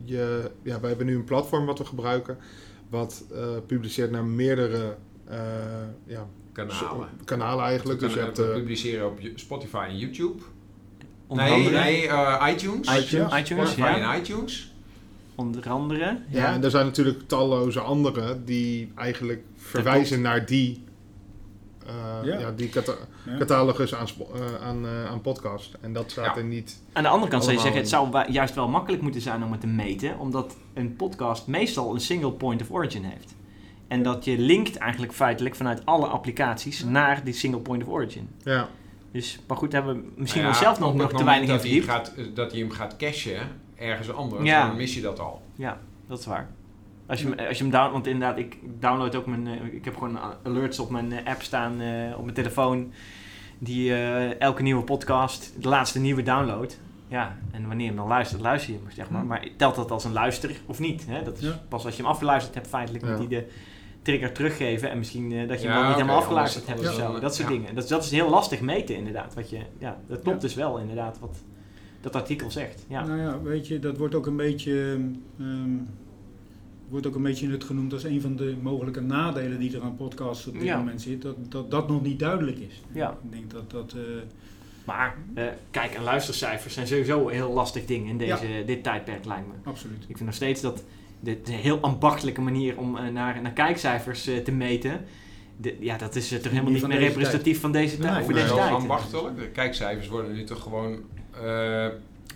je... 0.04 0.50
Ja, 0.62 0.80
wij 0.80 0.88
hebben 0.88 1.06
nu 1.06 1.14
een 1.14 1.24
platform 1.24 1.66
wat 1.66 1.78
we 1.78 1.84
gebruiken. 1.84 2.38
Wat 2.90 3.24
eh, 3.34 3.40
publiceert 3.66 4.10
naar 4.10 4.24
meerdere 4.24 4.96
eh, 5.28 5.38
ja, 6.06 6.26
Kanalen. 6.66 7.08
kanalen 7.24 7.64
eigenlijk. 7.64 8.00
Dus 8.00 8.14
je 8.14 8.20
hebt 8.20 8.36
we 8.38 8.44
eh, 8.44 8.52
publiceren 8.52 9.06
op 9.06 9.18
Spotify 9.34 9.86
en 9.88 9.98
YouTube. 9.98 10.42
Onder 11.26 11.44
nee, 11.44 11.54
andere. 11.54 11.78
nee 11.78 12.08
eh, 12.08 12.46
iTunes. 12.52 12.98
iTunes. 12.98 13.32
iTunes, 13.38 13.70
Spotify 13.70 13.98
ja. 13.98 14.12
en 14.12 14.20
iTunes. 14.20 14.72
Onder 15.34 15.68
andere. 15.70 16.04
Ja, 16.04 16.20
Ja. 16.28 16.52
en 16.52 16.64
er 16.64 16.70
zijn 16.70 16.86
natuurlijk 16.86 17.28
talloze 17.28 17.80
andere 17.80 18.44
die 18.44 18.92
eigenlijk 18.94 19.42
verwijzen 19.56 20.20
naar 20.20 20.46
die, 20.46 20.84
eh, 21.86 21.94
Ja. 22.24 22.38
ja. 22.38 22.50
die 22.52 22.68
cata- 22.68 22.94
Ja. 23.26 23.36
catalogus 23.38 23.94
aan, 23.94 24.06
eh, 24.34 24.66
aan, 24.66 24.84
eh, 24.86 25.04
aan 25.10 25.20
podcast. 25.20 25.76
En 25.80 25.92
dat 25.92 26.10
staat 26.10 26.24
Ja. 26.24 26.36
er 26.36 26.44
niet. 26.44 26.82
Aan 26.92 27.02
de 27.02 27.08
andere 27.08 27.30
kant 27.30 27.42
zou 27.44 27.54
je 27.56 27.62
zeggen, 27.62 27.80
het 27.80 27.88
zou 27.90 28.30
juist 28.32 28.54
wel 28.54 28.68
makkelijk 28.68 29.02
moeten 29.02 29.20
zijn 29.20 29.44
om 29.44 29.52
het 29.52 29.60
te 29.60 29.66
meten, 29.66 30.18
omdat 30.18 30.56
een 30.74 30.96
podcast 30.96 31.46
meestal 31.46 31.94
een 31.94 32.00
single 32.00 32.32
point 32.32 32.60
of 32.62 32.70
origin 32.70 33.04
heeft. 33.04 33.34
En 33.88 34.02
dat 34.02 34.24
je 34.24 34.38
linkt 34.38 34.76
eigenlijk 34.76 35.12
feitelijk 35.12 35.54
vanuit 35.54 35.86
alle 35.86 36.06
applicaties 36.06 36.84
naar 36.84 37.24
die 37.24 37.34
single 37.34 37.60
point 37.60 37.82
of 37.82 37.88
origin. 37.88 38.28
Ja, 38.42 38.68
Dus, 39.12 39.38
maar 39.46 39.56
goed, 39.56 39.72
hebben 39.72 39.94
we 39.96 40.10
misschien 40.16 40.42
Nou 40.42 40.54
ja, 40.54 40.58
onszelf 40.60 40.78
nog, 40.88 40.94
nog 41.00 41.12
te 41.18 41.24
weinig 41.24 41.64
in 41.64 41.70
hij, 41.72 41.80
gaat, 41.80 42.12
eh, 42.16 42.24
dat 42.34 42.50
hij 42.50 42.60
hem 42.60 42.70
gaat 42.70 42.96
cachen 42.96 43.38
ergens 43.76 44.12
anders, 44.12 44.44
Ja. 44.44 44.66
dan 44.66 44.76
mis 44.76 44.94
je 44.94 45.00
dat 45.00 45.18
al. 45.20 45.42
Ja, 45.54 45.78
dat 46.06 46.18
is 46.18 46.26
waar. 46.26 46.48
Als 47.06 47.20
je, 47.20 47.28
hem- 47.28 47.46
als 47.48 47.56
je 47.58 47.62
hem 47.62 47.72
down, 47.72 47.92
want 47.92 48.06
inderdaad, 48.06 48.38
ik 48.38 48.56
download 48.80 49.14
ook 49.14 49.26
mijn, 49.26 49.46
eh, 49.46 49.74
ik 49.74 49.84
heb 49.84 49.96
gewoon 49.96 50.18
alerts 50.42 50.78
op 50.78 50.90
mijn 50.90 51.12
eh, 51.12 51.26
app 51.32 51.42
staan 51.42 51.80
eh, 51.80 52.16
op 52.16 52.22
mijn 52.22 52.34
telefoon, 52.34 52.92
die 53.58 53.92
eh, 53.94 54.40
elke 54.40 54.62
nieuwe 54.62 54.82
podcast, 54.82 55.52
de 55.62 55.68
laatste 55.68 56.00
nieuwe 56.00 56.22
download. 56.22 56.78
Ja, 57.08 57.36
en 57.50 57.60
wanneer 57.66 57.80
je 57.80 57.86
hem 57.86 57.96
dan 57.96 58.08
luistert, 58.08 58.40
luister 58.40 58.72
je 58.72 58.78
hem, 58.82 58.90
zeg 58.90 59.10
maar. 59.10 59.20
Hm. 59.20 59.26
Maar 59.26 59.48
telt 59.56 59.74
dat 59.74 59.90
als 59.90 60.04
een 60.04 60.12
luister 60.12 60.50
of 60.66 60.78
niet? 60.78 61.06
Hè? 61.08 61.22
Dat 61.22 61.38
is 61.38 61.44
Ja. 61.44 61.60
pas 61.68 61.84
als 61.84 61.96
je 61.96 62.02
hem 62.02 62.10
afgeluisterd 62.10 62.54
hebt 62.54 62.66
feitelijk, 62.68 63.04
Ja. 63.04 63.10
moet 63.10 63.18
hij 63.18 63.28
de 63.28 63.48
trigger 64.02 64.32
teruggeven 64.32 64.90
en 64.90 64.98
misschien 64.98 65.32
eh, 65.32 65.48
dat 65.48 65.60
je 65.62 65.66
Ja, 65.66 65.72
hem 65.72 65.78
dan 65.80 65.86
niet 65.88 65.96
helemaal 65.96 66.16
afgeluisterd 66.18 66.66
hebt 66.66 66.80
of 66.80 66.94
zo. 66.94 67.20
Dat 67.20 67.34
soort 67.34 67.48
ja. 67.48 67.54
dingen. 67.54 67.74
Dat, 67.74 67.88
dat 67.88 68.04
is 68.04 68.10
heel 68.10 68.28
lastig 68.30 68.60
meten 68.60 68.96
inderdaad. 68.96 69.34
Wat 69.34 69.50
je, 69.50 69.58
ja, 69.78 70.00
dat 70.06 70.20
klopt 70.22 70.36
Ja. 70.42 70.42
dus 70.48 70.54
wel 70.54 70.78
inderdaad 70.78 71.18
wat 71.20 71.36
dat 72.00 72.14
artikel 72.16 72.50
zegt. 72.50 72.84
Ja. 72.88 73.06
Nou 73.06 73.20
ja, 73.20 73.40
weet 73.42 73.66
je, 73.68 73.78
dat 73.78 73.96
wordt 73.96 74.14
ook 74.14 74.26
een 74.26 74.36
beetje, 74.36 74.98
ehm, 75.38 75.70
wordt 76.88 77.06
ook 77.06 77.14
een 77.14 77.22
beetje 77.22 77.46
in 77.46 77.52
het 77.52 77.64
genoemd 77.64 77.92
als 77.92 78.04
een 78.04 78.20
van 78.20 78.36
de 78.36 78.56
mogelijke 78.62 79.00
nadelen 79.00 79.58
die 79.58 79.76
er 79.76 79.82
aan 79.82 79.96
podcasts 79.96 80.46
op 80.46 80.52
dit 80.52 80.62
Ja. 80.62 80.76
moment 80.76 81.02
zit. 81.02 81.22
Dat, 81.22 81.36
dat 81.48 81.70
dat 81.70 81.88
nog 81.88 82.02
niet 82.02 82.18
duidelijk 82.18 82.58
is. 82.58 82.82
Ja. 82.92 83.10
Ik 83.24 83.30
denk 83.32 83.50
dat 83.50 83.70
dat... 83.70 83.92
eh, 83.92 84.00
Maar 84.84 85.16
eh, 85.34 85.44
kijk, 85.70 85.94
en 85.94 86.02
luistercijfers 86.02 86.74
zijn 86.74 86.86
sowieso 86.86 87.28
een 87.28 87.34
heel 87.34 87.52
lastig 87.52 87.84
ding 87.84 88.08
in 88.08 88.18
deze, 88.18 88.46
dit 88.66 88.82
tijdperk, 88.82 89.24
lijkt 89.24 89.46
me. 89.46 89.52
absoluut. 89.70 90.00
Ik 90.02 90.16
vind 90.16 90.24
nog 90.24 90.34
steeds 90.34 90.60
dat 90.60 90.84
dit 91.20 91.48
een 91.48 91.54
heel 91.54 91.78
ambachtelijke 91.80 92.40
manier 92.40 92.78
om 92.78 92.96
eh, 92.96 93.08
naar, 93.12 93.42
naar 93.42 93.52
kijkcijfers 93.52 94.26
eh, 94.26 94.36
te 94.36 94.52
meten. 94.52 95.04
De, 95.56 95.76
ja, 95.80 95.96
dat 95.96 96.14
is 96.16 96.32
eh, 96.32 96.38
toch 96.38 96.52
helemaal 96.52 96.72
Niet 96.72 96.86
meer 96.86 96.98
representatief 96.98 97.60
van 97.60 97.72
deze, 97.72 97.98
Nee, 97.98 98.08
tijd 98.08 98.24
voor 98.24 98.32
nee, 98.32 98.42
deze 98.42 98.54
wel 98.54 98.64
tijd. 98.64 98.76
ambachtelijk. 98.76 99.36
De 99.38 99.48
kijkcijfers 99.48 100.08
worden 100.08 100.32
nu 100.32 100.44
toch 100.44 100.62
gewoon 100.62 100.98
eh, 101.44 101.86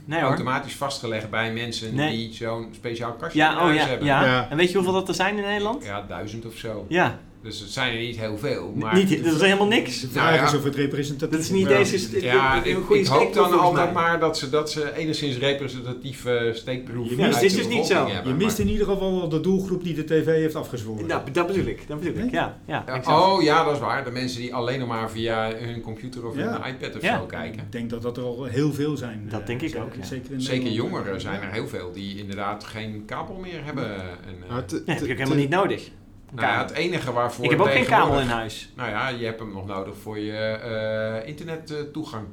Nee 0.05 0.21
automatisch 0.21 0.75
vastgelegd 0.77 1.31
bij 1.31 1.53
mensen 1.53 1.95
Nee. 1.95 2.11
die 2.17 2.33
zo'n 2.33 2.69
speciaal 2.75 3.13
kastje 3.13 3.39
Ja, 3.39 3.53
in 3.63 3.69
oh 3.69 3.75
ja, 3.75 3.87
hebben. 3.87 4.07
ja. 4.07 4.25
Ja. 4.25 4.51
En 4.51 4.57
weet 4.57 4.69
je 4.69 4.75
hoeveel 4.75 4.93
dat 4.93 5.09
er 5.09 5.15
zijn 5.15 5.37
in 5.37 5.43
Nederland? 5.43 5.85
Ja, 5.85 6.03
duizend 6.09 6.47
of 6.47 6.55
zo. 6.57 6.87
Ja, 6.89 7.19
Dus 7.43 7.61
het 7.61 7.71
zijn 7.71 7.93
er 7.93 7.99
niet 8.01 8.17
heel 8.19 8.39
veel. 8.39 8.73
Maar 8.77 8.95
niet, 8.95 9.25
dat 9.25 9.35
is 9.35 9.41
helemaal 9.41 9.67
niks. 9.67 10.01
De 10.01 10.07
Nou 10.13 10.19
vraag 10.19 10.35
ja. 10.35 10.45
is 10.45 10.55
of 10.55 10.65
het 10.65 10.75
representatief 10.75 11.31
Dat 11.37 11.41
is 11.45 11.51
niet 11.51 11.69
deze... 11.69 11.99
st- 11.99 12.21
ja, 12.21 12.57
een 12.57 12.65
ik, 12.71 12.77
goede 12.85 13.01
ik 13.01 13.07
hoop 13.07 13.35
dan 13.35 13.59
altijd 13.59 13.93
mij. 13.93 14.03
maar 14.03 14.21
dat 14.21 14.39
ze, 14.39 14.51
dat 14.51 14.71
ze 14.71 14.95
enigszins 14.97 15.37
representatief 15.39 16.25
uh, 16.25 16.53
steekproef 16.53 17.09
Je 17.11 17.17
mist- 17.17 17.35
uit 17.35 17.43
is 17.45 17.55
dus 17.57 17.67
niet 17.69 17.87
zo. 17.87 18.07
hebben, 18.07 18.33
Je 18.33 18.39
mist 18.39 18.59
maar- 18.59 18.67
in 18.67 18.73
ieder 18.73 18.87
geval 18.87 19.19
wel 19.19 19.29
de 19.29 19.41
doelgroep 19.41 19.85
die 19.85 19.95
de 19.95 20.05
tv 20.05 20.25
heeft 20.25 20.55
afgezworen. 20.55 21.07
Nou, 21.07 21.31
dat 21.33 21.47
bedoel 21.47 21.65
ik. 21.67 21.89
Dat 21.89 21.99
bedoel 22.01 22.15
ik. 22.15 22.21
Nee? 22.21 22.31
Ja, 22.31 22.59
ja, 22.67 22.87
exact. 22.87 23.07
oh 23.09 23.43
ja, 23.43 23.65
dat 23.65 23.73
is 23.75 23.81
waar. 23.81 24.05
De 24.05 24.11
mensen 24.11 24.41
die 24.41 24.55
alleen 24.55 24.79
nog 24.79 24.89
maar 24.89 25.11
via 25.11 25.53
hun 25.57 25.81
computer 25.81 26.27
of 26.27 26.37
Ja. 26.37 26.61
hun 26.63 26.75
iPad 26.75 26.97
of 26.97 27.03
Ja. 27.03 27.19
zo 27.19 27.25
kijken. 27.27 27.61
Ik 27.61 27.73
denk 27.73 27.91
dat 27.91 28.03
dat 28.03 28.17
er 28.17 28.23
al 28.23 28.45
heel 28.45 28.73
veel 28.73 28.97
zijn. 28.97 29.27
Dat 29.31 29.41
eh, 29.41 29.47
denk 29.47 29.63
ik 29.63 29.77
ook, 29.77 29.95
ja. 30.01 30.05
Zeker, 30.05 30.33
in 30.33 30.41
Zeker 30.41 30.71
jongeren 30.71 31.21
zijn 31.21 31.43
er 31.43 31.53
heel 31.53 31.69
veel 31.69 31.93
die 31.93 32.19
inderdaad 32.19 32.65
geen 32.65 33.03
kabel 33.07 33.37
meer 33.37 33.65
hebben. 33.65 33.95
En, 34.01 34.35
eh, 34.49 34.57
te- 34.57 34.83
Nee, 34.87 34.97
heb 34.97 35.07
je 35.07 35.13
ook 35.13 35.19
helemaal 35.19 35.39
niet 35.39 35.49
nodig. 35.51 35.91
Nou 36.35 36.59
het 36.59 36.71
enige 36.71 37.13
waarvoor 37.13 37.45
ik 37.45 37.51
heb 37.51 37.61
ook 37.61 37.71
geen 37.71 37.85
kabel 37.87 38.21
in 38.21 38.27
huis. 38.27 38.73
Nou 38.77 38.91
ja, 38.91 39.09
je 39.09 39.25
hebt 39.25 39.39
hem 39.41 39.53
nog 39.53 39.67
nodig 39.67 39.95
voor 40.03 40.19
je 40.19 40.33
eh 40.39 41.29
internettoegang. 41.29 42.27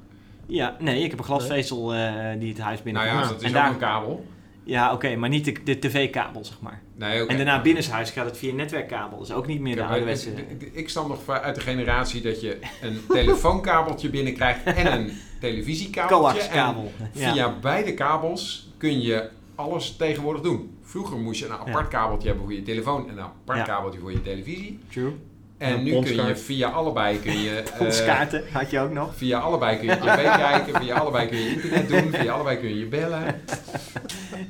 Ja, 0.47 0.75
nee, 0.79 1.03
ik 1.03 1.09
heb 1.09 1.19
een 1.19 1.25
glasvezel 1.25 1.93
eh, 1.93 2.13
die 2.39 2.49
het 2.49 2.59
huis 2.59 2.79
nou 2.83 2.83
binnenkomt. 2.83 3.13
ja, 3.15 3.21
Ja. 3.21 3.27
dat 3.27 3.37
is 3.37 3.43
En 3.43 3.49
ook 3.49 3.55
daar- 3.55 3.69
een 3.71 3.77
kabel. 3.77 4.25
Ja, 4.63 4.93
oké, 4.93 5.15
maar 5.15 5.29
niet 5.29 5.45
de, 5.45 5.55
de 5.63 5.79
tv-kabel, 5.79 6.45
zeg 6.45 6.59
maar. 6.61 6.81
Nee, 6.95 7.21
oké. 7.23 7.31
En 7.31 7.37
daarna 7.37 7.61
binnenshuis 7.61 8.11
gaat 8.11 8.25
het 8.25 8.37
via 8.37 8.53
netwerkkabel. 8.53 9.19
Dus 9.19 9.31
ook 9.31 9.47
niet 9.47 9.59
meer 9.61 9.75
de 9.75 9.83
ouderwetse... 9.83 10.29
ik- 10.73 10.89
stam 10.89 11.07
nog 11.07 11.29
uit 11.29 11.55
de 11.55 11.61
generatie 11.61 12.21
dat 12.21 12.41
je 12.41 12.57
een 12.81 12.99
telefoonkabeltje 13.09 14.09
binnenkrijgt 14.09 14.63
en 14.63 14.91
een 14.93 15.11
televisiekabeltje. 15.41 16.41
En. 16.41 16.75
Ja. 17.13 17.33
via 17.33 17.55
beide 17.61 17.93
kabels 17.93 18.69
kun 18.77 19.01
je 19.01 19.29
alles 19.55 19.95
tegenwoordig 19.95 20.41
doen. 20.41 20.77
Vroeger 20.89 21.17
moest 21.17 21.39
je 21.39 21.45
een 21.45 21.51
apart 21.51 21.87
kabeltje 21.87 22.27
hebben 22.27 22.45
voor 22.45 22.55
je 22.55 22.61
telefoon 22.63 23.09
en 23.09 23.17
een 23.17 23.23
apart 23.23 23.63
kabeltje 23.63 23.99
voor 23.99 24.11
je 24.11 24.21
televisie. 24.21 24.79
True. 24.91 25.11
En 25.57 25.83
nu 25.83 25.91
kun 26.01 26.25
je 26.25 26.35
via 26.35 26.69
allebei 26.69 27.19
kun 27.19 27.37
je, 27.39 27.57
eh, 27.59 27.77
Ponskaarten 27.77 28.43
had 28.51 28.71
je 28.71 28.79
ook 28.79 28.91
nog. 28.91 29.15
via 29.15 29.39
allebei 29.39 29.77
kun 29.77 29.87
je 29.87 29.95
tv 29.95 30.23
kijken, 30.45 30.81
via 30.81 30.95
allebei 30.95 31.27
kun 31.27 31.37
je 31.37 31.49
internet 31.49 31.89
doen, 31.89 32.11
via 32.11 32.33
allebei 32.33 32.57
kun 32.57 32.77
je 32.77 32.85
bellen. 32.85 33.41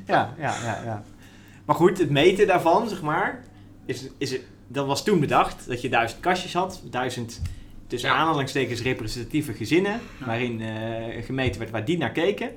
Ja, 0.06 0.34
ja, 0.38 0.54
ja, 0.62 0.80
ja. 0.84 1.02
Maar 1.64 1.76
goed, 1.76 1.98
het 1.98 2.10
meten 2.10 2.46
daarvan, 2.46 2.88
zeg 2.88 3.02
maar, 3.02 3.44
is, 3.86 4.08
is 4.18 4.38
dat 4.68 4.86
was 4.86 5.04
toen 5.04 5.20
bedacht 5.20 5.66
dat 5.68 5.80
je 5.82 5.88
duizend 5.88 6.20
kastjes 6.20 6.52
had, 6.52 6.82
duizend 6.90 7.42
tussen 7.86 8.10
Ja. 8.10 8.16
aanhalingstekens 8.16 8.82
representatieve 8.82 9.52
gezinnen, 9.52 10.00
Ja. 10.20 10.26
waarin 10.26 10.60
eh, 10.60 11.24
gemeten 11.24 11.58
werd 11.60 11.70
waar 11.72 11.84
die 11.84 11.98
naar 11.98 12.12
keken. 12.12 12.50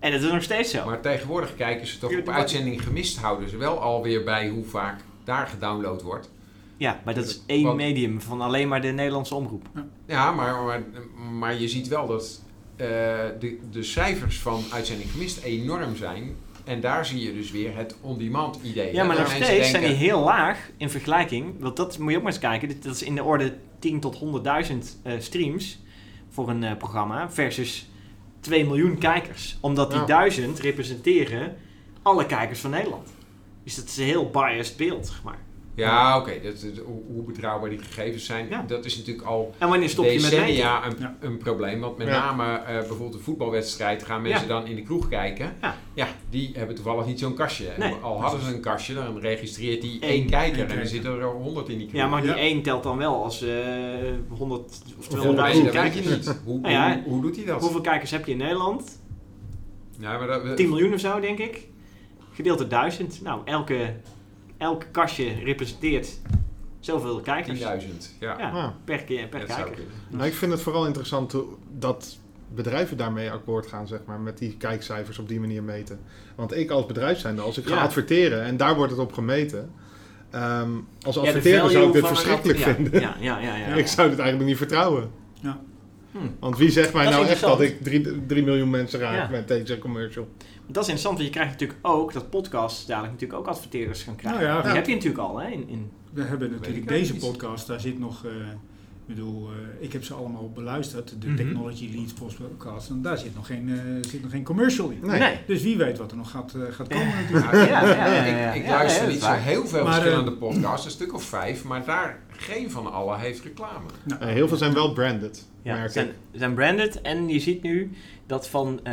En 0.00 0.12
dat 0.12 0.22
is 0.22 0.30
nog 0.32 0.42
steeds 0.42 0.70
zo. 0.70 0.84
Maar 0.84 1.00
tegenwoordig 1.00 1.54
kijken 1.54 1.86
ze 1.86 1.98
toch 1.98 2.18
op 2.18 2.28
uitzending 2.28 2.82
gemist 2.82 3.18
houden 3.18 3.48
ze 3.48 3.56
wel 3.56 3.78
alweer 3.78 4.24
bij 4.24 4.48
hoe 4.48 4.64
vaak 4.64 5.00
daar 5.24 5.46
gedownload 5.46 6.02
wordt. 6.02 6.30
Ja, 6.76 7.00
maar 7.04 7.14
dat 7.14 7.24
is 7.26 7.42
één 7.46 7.64
Want- 7.64 7.76
medium 7.76 8.20
van 8.20 8.40
alleen 8.40 8.68
maar 8.68 8.80
de 8.80 8.88
Nederlandse 8.88 9.34
omroep. 9.34 9.66
Ja, 10.06 10.32
maar, 10.32 10.62
maar, 10.62 10.82
maar 11.32 11.60
je 11.60 11.68
ziet 11.68 11.88
wel 11.88 12.06
dat 12.06 12.42
eh, 12.76 12.86
de, 13.40 13.58
de 13.70 13.82
cijfers 13.82 14.38
van 14.38 14.62
uitzending 14.72 15.10
gemist 15.10 15.42
enorm 15.42 15.96
zijn. 15.96 16.36
En 16.64 16.80
daar 16.80 17.06
zie 17.06 17.20
je 17.26 17.34
dus 17.34 17.50
weer 17.50 17.76
het 17.76 17.96
on-demand 18.00 18.58
idee. 18.62 18.92
Ja, 18.94 19.04
maar 19.04 19.18
nog 19.18 19.30
steeds 19.30 19.70
zijn 19.70 19.82
die 19.82 19.92
heel 19.92 20.20
laag 20.20 20.70
in 20.76 20.90
vergelijking. 20.90 21.54
Want 21.58 21.76
dat 21.76 21.98
moet 21.98 22.10
je 22.10 22.16
ook 22.16 22.22
maar 22.22 22.32
eens 22.32 22.40
kijken. 22.40 22.80
Dat 22.80 22.94
is 22.94 23.02
in 23.02 23.14
de 23.14 23.24
orde 23.24 23.56
10 23.78 24.00
tot 24.00 24.18
100.000 24.70 24.76
eh, 25.02 25.12
streams 25.18 25.78
voor 26.28 26.48
een 26.48 26.64
eh, 26.64 26.76
programma 26.76 27.30
versus 27.30 27.89
2 28.40 28.66
miljoen 28.66 28.98
kijkers. 28.98 29.58
Omdat 29.60 29.90
die 29.90 30.00
Ja. 30.00 30.06
duizend 30.06 30.58
representeren 30.58 31.56
alle 32.02 32.26
kijkers 32.26 32.60
van 32.60 32.70
Nederland. 32.70 33.08
Dus 33.64 33.74
dat 33.74 33.84
is 33.84 33.96
een 33.96 34.04
heel 34.04 34.30
biased 34.30 34.76
beeld, 34.76 35.06
zeg 35.06 35.22
maar. 35.22 35.38
Ja, 35.74 36.18
oké. 36.18 36.30
dat 36.42 36.60
dat- 36.60 36.84
hoe, 36.84 37.02
hoe 37.06 37.22
betrouwbaar 37.22 37.70
die 37.70 37.78
gegevens 37.78 38.24
zijn, 38.24 38.46
Ja. 38.48 38.64
dat 38.66 38.84
is 38.84 38.96
natuurlijk 38.96 39.26
al 39.26 39.54
En 39.58 39.68
wanneer 39.68 39.88
stop 39.88 40.04
je 40.04 40.20
met 40.20 40.30
decennia 40.30 40.86
een, 40.86 40.94
Ja. 40.98 41.16
een 41.20 41.38
probleem. 41.38 41.80
Want 41.80 41.96
met 41.98 42.06
Ja. 42.06 42.12
name 42.34 42.56
eh, 42.56 42.78
bijvoorbeeld 42.78 43.14
een 43.14 43.20
voetbalwedstrijd 43.20 44.02
gaan 44.04 44.22
mensen 44.22 44.48
Ja. 44.48 44.60
dan 44.60 44.66
in 44.66 44.76
de 44.76 44.82
kroeg 44.82 45.08
kijken. 45.08 45.52
Ja. 45.94 46.08
die 46.30 46.50
hebben 46.54 46.74
toevallig 46.74 47.06
niet 47.06 47.18
zo'n 47.18 47.34
kastje. 47.34 47.68
Nee. 47.78 47.94
al 47.94 48.20
hadden 48.20 48.40
ze 48.42 48.54
een 48.54 48.60
kastje, 48.60 48.94
dan 48.94 49.18
registreert 49.18 49.82
die 49.82 49.94
Eén. 50.00 50.08
één 50.10 50.26
kijker. 50.30 50.60
Eén 50.62 50.70
en 50.70 50.78
er 50.78 50.86
zitten 50.86 51.18
er 51.20 51.24
honderd 51.26 51.68
in 51.68 51.78
die 51.78 51.86
kroeg. 51.86 52.00
Ja, 52.00 52.06
maar 52.08 52.20
die 52.22 52.30
Ja. 52.30 52.36
1 52.38 52.62
telt 52.62 52.82
dan 52.82 52.96
wel 52.98 53.24
als 53.24 53.42
eh 53.42 53.54
100 54.28 54.60
of 54.98 54.98
Of 54.98 55.06
200.000 55.08 55.64
dat 55.64 55.74
weet 55.82 55.94
je 55.94 56.00
kijkers. 56.02 56.26
niet. 56.26 56.40
Hoe, 56.44 56.60
Nou 56.60 56.72
ja, 56.74 57.00
hoe, 57.04 57.12
hoe 57.12 57.22
doet 57.22 57.36
hij 57.36 57.44
dat? 57.44 57.60
Hoeveel 57.60 57.80
kijkers 57.80 58.10
heb 58.10 58.26
je 58.26 58.32
in 58.32 58.38
Nederland? 58.38 59.00
Ja, 59.98 60.18
maar 60.18 60.26
dat, 60.26 60.56
10 60.56 60.68
miljoen 60.68 60.92
of 60.94 61.00
zo, 61.00 61.20
denk 61.20 61.38
ik. 61.38 61.68
Gedeeld 62.32 62.58
door 62.58 62.68
1000. 62.68 63.22
Nou, 63.22 63.40
elke, 63.44 63.94
elke 64.60 64.86
kastje 64.90 65.32
representeert 65.44 66.08
zoveel 66.80 67.20
kijkers. 67.20 67.58
10.000. 67.58 67.64
Ja, 68.20 68.38
Ja, 68.38 68.50
Ah. 68.50 68.68
per, 68.84 69.04
keer, 69.04 69.26
per 69.26 69.38
dat 69.46 69.56
kijker. 69.56 69.82
Nou, 70.08 70.26
ik 70.26 70.34
vind 70.34 70.52
het 70.52 70.60
vooral 70.60 70.86
interessant 70.86 71.34
dat 71.78 72.18
bedrijven 72.54 72.96
daarmee 72.96 73.30
akkoord 73.30 73.66
gaan, 73.66 73.86
zeg 73.86 74.00
maar, 74.06 74.20
met 74.20 74.38
die 74.38 74.56
kijkcijfers 74.56 75.18
op 75.18 75.28
die 75.28 75.40
manier 75.40 75.62
meten. 75.62 76.00
Want 76.34 76.56
ik 76.56 76.70
als 76.70 76.86
bedrijf 76.86 77.18
zijnde, 77.18 77.42
als 77.42 77.58
ik 77.58 77.66
ga 77.66 77.74
Ja. 77.74 77.82
adverteren 77.82 78.42
en 78.42 78.56
daar 78.56 78.74
wordt 78.76 78.90
het 78.92 79.00
op 79.00 79.12
gemeten, 79.12 79.70
ehm, 80.30 80.70
als 81.02 81.14
Ja, 81.14 81.20
adverteerder 81.20 81.70
zou 81.70 81.86
ik 81.86 81.92
dit 81.92 82.06
verschrikkelijk 82.06 82.58
vinden. 82.58 83.00
Ja, 83.00 83.16
ja, 83.20 83.38
ja. 83.38 83.56
ja, 83.56 83.66
ja. 83.68 83.74
Ik 83.84 83.86
zou 83.86 84.08
dit 84.10 84.18
eigenlijk 84.18 84.48
niet 84.48 84.58
vertrouwen. 84.58 85.10
Ja. 85.40 85.60
Hm. 86.12 86.18
Want 86.40 86.58
wie 86.58 86.70
zegt 86.70 86.92
mij 86.92 87.04
Dat 87.04 87.12
nou 87.12 87.26
echt 87.26 87.40
dat 87.40 87.60
ik 87.60 87.82
3 88.26 88.42
miljoen 88.44 88.70
mensen 88.70 89.00
raak 89.00 89.14
Ja. 89.16 89.28
met 89.28 89.48
deze 89.48 89.78
commercial? 89.78 90.28
Dat 90.66 90.82
is 90.82 90.88
interessant, 90.88 91.14
want 91.14 91.26
je 91.28 91.30
krijgt 91.30 91.50
natuurlijk 91.52 91.78
ook 91.82 92.12
dat 92.12 92.30
podcasts 92.30 92.86
dadelijk 92.86 93.12
natuurlijk 93.12 93.40
ook 93.40 93.46
adverteerders 93.46 94.02
gaan 94.02 94.16
krijgen. 94.16 94.40
Nou 94.40 94.52
ja, 94.52 94.60
Die 94.60 94.70
ja. 94.70 94.76
heb 94.76 94.86
je 94.86 94.94
natuurlijk 94.94 95.22
al, 95.22 95.40
hè? 95.40 95.48
In, 95.50 95.68
in, 95.68 95.90
We 96.12 96.22
hebben 96.22 96.50
natuurlijk 96.50 96.88
deze 96.88 97.16
podcast, 97.16 97.66
daar 97.66 97.80
zit 97.80 97.98
nog, 97.98 98.24
eh, 98.24 98.30
bedoel, 99.14 99.48
eh, 99.50 99.84
ik 99.84 99.92
heb 99.92 100.04
ze 100.04 100.14
allemaal 100.14 100.50
beluisterd, 100.54 101.14
de 101.20 101.26
Mhm. 101.26 101.36
Technology 101.36 101.90
Leads 101.94 102.12
podcast, 102.12 102.90
en 102.90 103.02
daar 103.02 103.18
zit 103.18 103.34
nog 103.34 103.46
geen, 103.46 103.68
eh, 103.68 104.08
zit 104.10 104.22
nog 104.22 104.30
geen 104.30 104.44
commercial 104.44 104.88
in. 104.90 104.98
Nee. 105.02 105.38
Dus 105.46 105.62
wie 105.62 105.76
weet 105.76 105.98
wat 105.98 106.10
er 106.10 106.16
nog 106.16 106.30
gaat, 106.30 106.54
eh, 106.54 106.62
gaat 106.70 106.88
komen 106.88 107.14
natuurlijk. 107.20 107.52
Ja, 107.52 107.64
Ja, 107.64 107.86
ja, 107.86 108.06
ja, 108.06 108.24
ja. 108.24 108.52
Ik, 108.52 108.60
ik 108.62 108.66
Ja, 108.68 108.76
luister 108.76 109.08
niet 109.08 109.20
zo 109.22 109.32
heel 109.32 109.66
veel 109.66 109.84
Maar, 109.84 109.92
verschillende 110.00 110.32
podcasts, 110.32 110.84
een 110.84 110.90
stuk 110.90 111.14
of 111.14 111.22
vijf, 111.22 111.64
maar 111.64 111.84
daar 111.84 112.18
geen 112.30 112.70
van 112.70 112.92
alle 112.92 113.16
heeft 113.18 113.42
reclame. 113.44 113.86
Nou, 114.04 114.24
heel 114.24 114.48
veel 114.48 114.56
zijn 114.56 114.72
wel 114.74 114.92
branded, 114.92 115.46
ja, 115.62 115.88
zijn, 115.88 116.08
zijn 116.32 116.54
branded. 116.54 117.00
En 117.00 117.28
je 117.28 117.40
ziet 117.40 117.62
nu 117.62 117.90
dat 118.26 118.48
van 118.48 118.80
eh, 118.82 118.92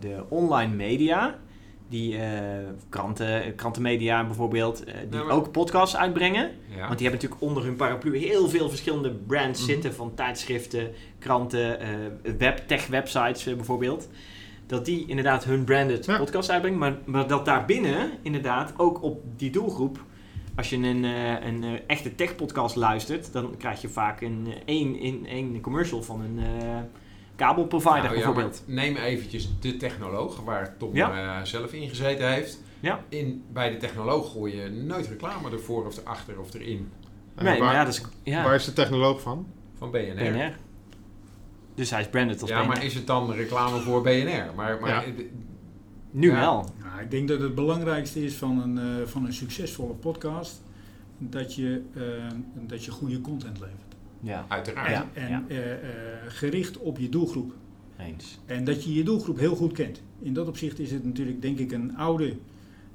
de 0.00 0.24
online 0.28 0.74
media, 0.74 1.38
die 1.88 2.16
eh, 2.18 2.28
kranten, 2.88 3.54
krantenmedia 3.54 4.24
bijvoorbeeld, 4.24 4.84
eh, 4.84 4.94
die 5.10 5.18
Ja, 5.18 5.24
maar- 5.24 5.34
ook 5.36 5.50
podcasts 5.52 5.96
uitbrengen. 5.96 6.50
Ja. 6.68 6.86
Want 6.86 6.98
die 6.98 7.08
hebben 7.08 7.12
natuurlijk 7.26 7.40
onder 7.40 7.64
hun 7.64 7.76
paraplu 7.76 8.16
heel 8.18 8.48
veel 8.48 8.68
verschillende 8.68 9.10
brands 9.10 9.60
Mhm. 9.60 9.70
zitten. 9.70 9.94
Van 9.94 10.14
tijdschriften, 10.14 10.90
kranten, 11.18 11.80
eh, 11.80 11.88
web, 12.38 12.62
tech-websites 12.66 13.46
eh, 13.46 13.54
bijvoorbeeld. 13.54 14.08
Dat 14.66 14.84
die 14.84 15.04
inderdaad 15.06 15.44
hun 15.44 15.64
branded 15.64 16.04
Ja. 16.06 16.18
podcast 16.18 16.50
uitbrengen. 16.50 16.78
Maar, 16.78 16.96
maar 17.04 17.26
dat 17.26 17.44
daarbinnen 17.44 18.10
inderdaad 18.22 18.72
ook 18.76 19.02
op 19.02 19.22
die 19.36 19.50
doelgroep... 19.50 20.04
Als 20.56 20.70
je 20.70 20.76
een, 20.76 21.04
eh, 21.04 21.46
een 21.46 21.64
eh, 21.64 21.70
echte 21.86 22.14
tech-podcast 22.14 22.76
luistert... 22.76 23.32
dan 23.32 23.54
krijg 23.58 23.80
je 23.80 23.88
vaak 23.88 24.20
een, 24.20 24.46
eh, 24.46 24.60
één, 24.64 24.98
in, 24.98 25.26
één 25.26 25.60
commercial 25.60 26.02
van 26.02 26.20
een 26.20 26.38
eh, 26.38 26.78
kabelprovider 27.36 27.94
Nou 28.02 28.08
ja, 28.08 28.14
bijvoorbeeld. 28.14 28.62
neem 28.66 28.96
eventjes 28.96 29.48
de 29.60 29.76
technoloog, 29.76 30.40
waar 30.40 30.76
Tom 30.76 30.94
Ja. 30.94 31.38
eh, 31.38 31.44
zelf 31.44 31.72
in 31.72 31.88
gezeten 31.88 32.32
heeft. 32.32 32.62
Ja. 32.80 33.00
In, 33.08 33.44
bij 33.52 33.70
de 33.70 33.76
technoloog 33.76 34.32
gooi 34.32 34.56
je 34.56 34.68
nooit 34.70 35.06
reclame 35.06 35.50
ervoor 35.50 35.86
of 35.86 35.96
erachter 35.98 36.40
of 36.40 36.54
erin. 36.54 36.92
En 37.34 37.44
nee, 37.44 37.58
waar, 37.58 37.64
maar 37.68 37.74
ja, 37.74 37.86
is... 37.86 38.02
Ja, 38.22 38.42
waar 38.44 38.54
is 38.54 38.64
de 38.64 38.72
technoloog 38.72 39.20
van? 39.20 39.46
Van 39.78 39.90
BNR. 39.90 40.14
BNR. 40.14 40.56
Dus 41.74 41.90
hij 41.90 42.00
is 42.00 42.08
branded 42.08 42.40
als 42.40 42.50
Ja, 42.50 42.58
BNR. 42.60 42.66
maar 42.68 42.84
is 42.84 42.94
het 42.94 43.06
dan 43.06 43.32
reclame 43.32 43.78
voor 43.80 44.02
BNR? 44.02 44.52
Maar, 44.56 44.80
maar 44.80 44.90
Ja. 44.90 45.02
Nu 46.10 46.30
Ja. 46.30 46.40
wel. 46.40 46.66
Nou, 46.82 47.00
ik 47.00 47.10
denk 47.10 47.28
dat 47.28 47.40
het 47.40 47.54
belangrijkste 47.54 48.24
is 48.24 48.34
van 48.34 48.62
een, 48.62 48.78
eh, 49.00 49.06
van 49.06 49.24
een 49.26 49.32
succesvolle 49.32 49.92
podcast 49.92 50.62
dat 51.18 51.54
je, 51.54 51.82
eh, 51.94 52.02
dat 52.54 52.84
je 52.84 52.90
goede 52.90 53.20
content 53.20 53.60
levert. 53.60 53.85
Ja, 54.26 54.44
uiteraard. 54.48 54.90
Ja. 54.90 55.08
En, 55.12 55.44
eh, 55.48 55.72
eh, 55.72 55.78
gericht 56.28 56.78
op 56.78 56.98
je 56.98 57.08
doelgroep. 57.08 57.52
eens. 57.98 58.38
En 58.46 58.64
dat 58.64 58.84
je 58.84 58.94
je 58.94 59.04
doelgroep 59.04 59.38
heel 59.38 59.56
goed 59.56 59.72
kent. 59.72 60.02
In 60.18 60.34
dat 60.34 60.48
opzicht 60.48 60.78
is 60.78 60.90
het 60.90 61.04
natuurlijk, 61.04 61.42
denk 61.42 61.58
ik, 61.58 61.72
een 61.72 61.96
oude 61.96 62.36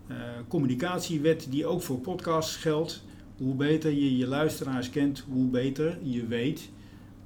eh, 0.08 0.16
communicatiewet 0.48 1.48
die 1.50 1.66
ook 1.66 1.82
voor 1.82 1.98
podcasts 2.00 2.56
geldt. 2.56 3.04
Hoe 3.38 3.56
beter 3.56 3.92
je 3.92 4.18
je 4.18 4.28
luisteraars 4.28 4.90
kent, 4.90 5.26
hoe 5.30 5.48
beter 5.48 5.98
je 6.02 6.28
weet 6.28 6.70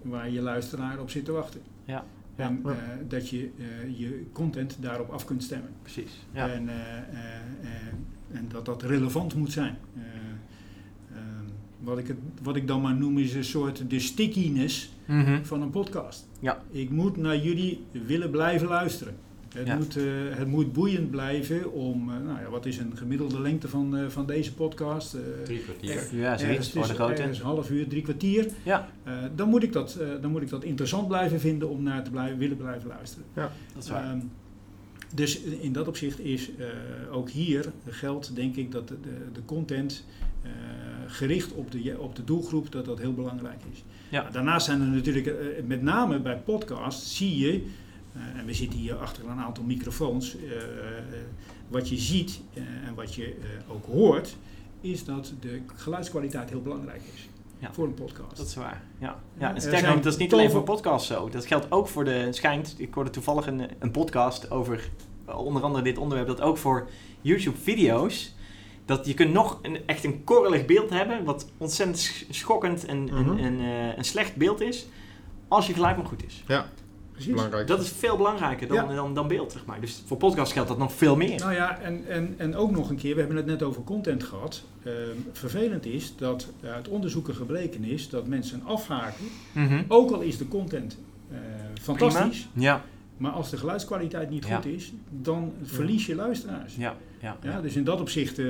waar 0.02 0.30
je 0.30 0.41
luisteraar 0.41 1.00
op 1.00 1.10
zit 1.10 1.26
te 1.26 1.32
wachten. 1.32 1.62
Ja. 1.86 2.06
En 2.36 2.62
eh, 2.65 2.72
dat 3.08 3.30
je 3.30 3.50
eh, 3.58 4.00
je 4.00 4.24
content 4.32 4.78
daarop 4.80 5.10
af 5.10 5.26
kunt 5.26 5.44
stemmen. 5.44 5.70
Precies. 5.82 6.12
Ja. 6.32 6.50
En, 6.50 6.70
eh, 6.70 6.98
eh, 6.98 7.06
eh, 7.62 8.38
en 8.38 8.48
dat 8.48 8.65
dat 8.65 8.84
relevant 8.84 9.36
moet 9.36 9.52
zijn. 9.52 9.78
Wat, 11.86 11.98
ik 11.98 12.08
het, 12.08 12.17
wat 12.43 12.56
ik 12.56 12.67
dan 12.67 12.82
maar 12.82 12.95
noem 12.95 13.17
is 13.17 13.34
een 13.34 13.43
soort 13.43 13.89
de 13.89 14.00
stickiness 14.00 14.93
Mhm. 15.08 15.43
van 15.43 15.62
een 15.62 15.69
podcast. 15.69 16.28
Ja. 16.39 16.62
Ik 16.71 16.89
moet 16.89 17.17
naar 17.17 17.38
jullie 17.38 17.84
willen 17.91 18.30
blijven 18.30 18.67
luisteren. 18.67 19.15
Het, 19.54 19.67
Ja. 19.67 19.76
moet, 19.76 19.98
eh, 19.98 20.04
het 20.30 20.48
moet 20.48 20.74
boeiend 20.74 21.12
blijven 21.12 21.71
om, 21.74 22.10
eh, 22.10 22.15
nou 22.26 22.39
ja, 22.41 22.50
wat 22.50 22.65
is 22.65 22.78
een 22.78 22.91
gemiddelde 22.98 23.41
lengte 23.41 23.67
van, 23.67 23.98
eh, 23.98 24.08
van 24.08 24.26
deze 24.26 24.54
podcast? 24.54 25.13
Eh, 25.13 25.21
Drie 25.43 25.60
kwartier. 25.60 25.89
Ja, 26.12 26.32
ergens 26.32 26.41
zoiets 26.41 26.71
voor 26.71 26.88
de 26.88 26.93
grote. 26.93 27.24
een 27.24 27.36
half 27.36 27.69
uur, 27.69 27.88
drie 27.88 28.02
kwartier. 28.02 28.48
Ja, 28.63 28.89
Eh, 29.04 29.13
dan, 29.36 29.50
moet 29.50 29.63
ik 29.63 29.74
dat, 29.74 29.95
eh, 29.95 30.08
dan 30.21 30.32
moet 30.32 30.41
ik 30.41 30.50
dat 30.50 30.63
interessant 30.63 31.08
blijven 31.08 31.39
vinden 31.39 31.69
om 31.69 31.84
naar 31.84 32.04
te 32.04 32.10
blijven, 32.12 32.38
willen 32.38 32.58
blijven 32.58 32.88
luisteren. 32.88 33.26
dat 33.34 33.84
is 33.84 33.89
waar. 33.89 34.04
Ehm, 34.04 34.19
dus 35.13 35.41
in 35.41 35.74
dat 35.74 35.88
opzicht 35.88 36.19
is 36.19 36.50
eh, 36.56 36.65
ook 37.12 37.30
hier 37.30 37.71
geldt 37.89 38.36
denk 38.36 38.56
ik 38.56 38.71
dat 38.71 38.88
de, 38.88 38.95
de, 39.02 39.10
de 39.34 39.45
content 39.45 40.06
gericht 41.08 41.52
op 41.54 41.72
de, 41.72 41.96
op 42.00 42.16
de 42.16 42.24
doelgroep 42.24 42.72
dat 42.72 42.86
dat 42.86 43.00
heel 43.00 43.14
belangrijk 43.14 43.62
is. 43.72 43.84
Ja. 44.10 44.30
Daarnaast 44.32 44.66
zijn 44.66 44.82
er 44.82 44.88
natuurlijk, 44.88 45.28
eh, 45.28 45.34
met 45.66 45.82
name 45.82 46.20
bij 46.20 46.38
podcasts, 46.38 47.16
zie 47.18 47.38
je, 47.38 47.66
eh, 48.14 48.40
en 48.40 48.46
we 48.46 48.54
zitten 48.54 48.80
hier 48.80 48.96
achter 48.96 49.30
een 49.30 49.40
aantal 49.40 49.64
microfoons, 49.64 50.36
eh, 50.38 50.52
eh, 50.52 50.62
wat 51.68 51.90
je 51.90 51.98
ziet 51.98 52.42
eh, 52.54 52.64
en 52.88 52.96
wat 52.96 53.16
je 53.16 53.24
eh, 53.26 53.74
ook 53.74 53.86
hoort, 53.86 54.36
is 54.82 55.04
dat 55.06 55.34
de 55.40 55.62
geluidskwaliteit 55.76 56.50
heel 56.50 56.62
belangrijk 56.62 57.02
is 57.16 57.30
Ja. 57.60 57.74
voor 57.74 57.86
een 57.88 57.94
podcast. 57.94 58.38
Dat 58.38 58.46
is 58.48 58.56
waar. 58.56 58.84
Ja. 59.00 59.20
Ja, 59.40 59.54
en 59.54 59.60
sterker 59.62 59.80
zijn 59.80 59.94
nog, 59.94 60.04
dat 60.04 60.14
is 60.14 60.20
niet 60.20 60.34
alleen 60.34 60.52
voor 60.52 60.64
podcasts 60.64 61.08
zo. 61.08 61.30
Dat 61.30 61.46
geldt 61.46 61.72
ook 61.72 61.88
voor 61.88 62.04
de 62.06 62.28
schijnt. 62.32 62.76
Ik 62.78 62.94
hoorde 62.94 63.10
toevallig 63.10 63.48
een, 63.48 63.62
een 63.80 63.92
podcast 63.92 64.52
over 64.52 64.90
eh, 65.26 65.38
onder 65.46 65.64
andere 65.64 65.84
dit 65.84 65.98
onderwerp. 65.98 66.28
Dat 66.28 66.42
ook 66.42 66.58
voor 66.58 66.90
YouTube-video's. 67.22 68.35
Dat 68.86 69.06
je 69.06 69.13
kunt 69.13 69.34
nog 69.34 69.60
een, 69.62 69.78
echt 69.86 70.04
een 70.04 70.24
korrelig 70.24 70.65
beeld 70.65 70.89
hebben. 70.89 71.24
Wat 71.24 71.48
ontzettend 71.58 72.00
sch- 72.00 72.24
schokkend 72.30 72.86
en, 72.86 73.10
en, 73.10 73.26
Mhm. 73.26 73.38
en, 73.38 73.60
eh, 73.60 73.98
een 73.98 74.04
slecht 74.06 74.36
beeld 74.36 74.62
is. 74.62 74.88
Als 75.48 75.67
je 75.67 75.74
geluid 75.74 75.98
maar 75.98 76.06
goed 76.06 76.26
is. 76.26 76.43
Precies. 77.12 77.32
Belangrijk. 77.34 77.67
Dat 77.67 77.82
is 77.82 77.89
veel 77.89 78.17
belangrijker 78.17 78.67
dan, 78.67 78.89
Ja. 78.89 78.95
dan, 78.95 79.13
dan 79.13 79.28
beeld, 79.28 79.52
zeg 79.52 79.65
maar. 79.65 79.82
Dus 79.82 80.04
voor 80.06 80.17
podcasts 80.17 80.54
geldt 80.54 80.69
dat 80.69 80.78
nog 80.78 80.93
veel 80.93 81.15
meer. 81.15 81.39
Nou 81.39 81.54
ja, 81.54 81.80
en, 81.80 82.04
en, 82.08 82.34
en 82.38 82.56
ook 82.56 82.71
nog 82.71 82.89
een 82.89 82.95
keer, 82.95 83.13
we 83.13 83.19
hebben 83.19 83.38
het 83.38 83.45
net 83.45 83.63
over 83.63 83.84
content 83.84 84.24
gehad. 84.24 84.63
Ehm, 84.84 84.93
vervelend 85.32 85.86
is 85.86 86.13
dat 86.17 86.48
uit 86.63 86.88
onderzoeken 86.88 87.36
gebleken 87.36 87.84
is 87.84 88.10
dat 88.10 88.28
mensen 88.28 88.62
afhaken, 88.65 89.26
Mhm. 89.52 89.84
ook 89.88 90.12
al 90.12 90.21
is 90.21 90.38
de 90.38 90.48
content 90.48 90.98
eh, 91.32 91.38
fantastisch, 91.82 92.48
Ja, 92.54 92.84
maar 93.17 93.32
als 93.32 93.49
de 93.49 93.58
geluidskwaliteit 93.58 94.30
niet 94.30 94.47
Ja. 94.47 94.56
goed 94.56 94.65
is, 94.65 94.93
dan 95.10 95.54
verlies 95.63 96.06
je 96.06 96.15
luisteraars. 96.15 96.75
ja, 96.78 96.95
ja. 97.19 97.38
Ja, 97.41 97.62
dus 97.62 97.75
in 97.75 97.84
dat 97.84 97.99
opzicht 98.01 98.39
eh, 98.39 98.45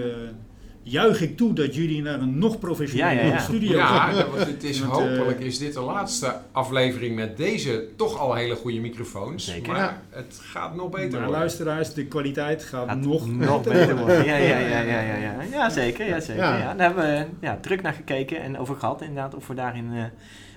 juich 0.83 1.21
ik 1.21 1.37
toe 1.37 1.53
dat 1.53 1.75
jullie 1.75 2.01
naar 2.01 2.19
een 2.21 2.37
nog 2.37 2.59
professionele 2.59 3.13
Ja, 3.19 3.25
ja, 3.25 3.33
ja. 3.33 3.39
studio 3.49 3.77
Ja, 3.77 3.85
gaan. 3.85 4.15
dat- 4.15 4.27
want 4.29 4.45
het 4.47 4.63
is 4.63 4.81
eh, 4.81 4.87
hopelijk 4.87 5.39
is 5.39 5.57
dit 5.57 5.73
de 5.73 5.79
laatste 5.81 6.35
aflevering 6.51 7.15
met 7.15 7.37
deze 7.37 7.87
toch 7.95 8.19
al 8.19 8.33
hele 8.33 8.55
goede 8.55 8.79
microfoons. 8.79 9.45
Zeker. 9.45 9.71
Maar 9.71 9.79
Ja. 9.81 10.01
het 10.09 10.39
gaat 10.43 10.75
nog 10.75 10.89
beter 10.89 11.09
Maar 11.09 11.19
worden. 11.19 11.37
luisteraars, 11.39 11.93
de 11.93 12.05
kwaliteit 12.05 12.63
gaat 12.63 12.87
Gaat 12.87 12.99
nog, 13.01 13.27
nog 13.31 13.63
beter 13.63 13.97
worden. 13.97 14.25
Ja, 14.25 14.35
ja, 14.35 14.57
ja, 14.57 14.79
ja, 14.81 14.99
ja, 14.99 15.15
ja. 15.15 15.35
ja 15.51 15.69
zeker. 15.69 16.07
Ja, 16.07 16.19
zeker. 16.19 16.43
Ja. 16.43 16.57
Ja. 16.57 16.73
Daar 16.73 16.85
hebben 16.93 17.03
we 17.05 17.25
ja, 17.45 17.57
druk 17.61 17.81
naar 17.81 17.93
gekeken 17.93 18.41
en 18.41 18.57
over 18.57 18.75
gehad 18.75 19.01
inderdaad 19.01 19.35
of 19.35 19.47
we 19.47 19.53
daarin 19.53 19.89
eh, 19.93 20.03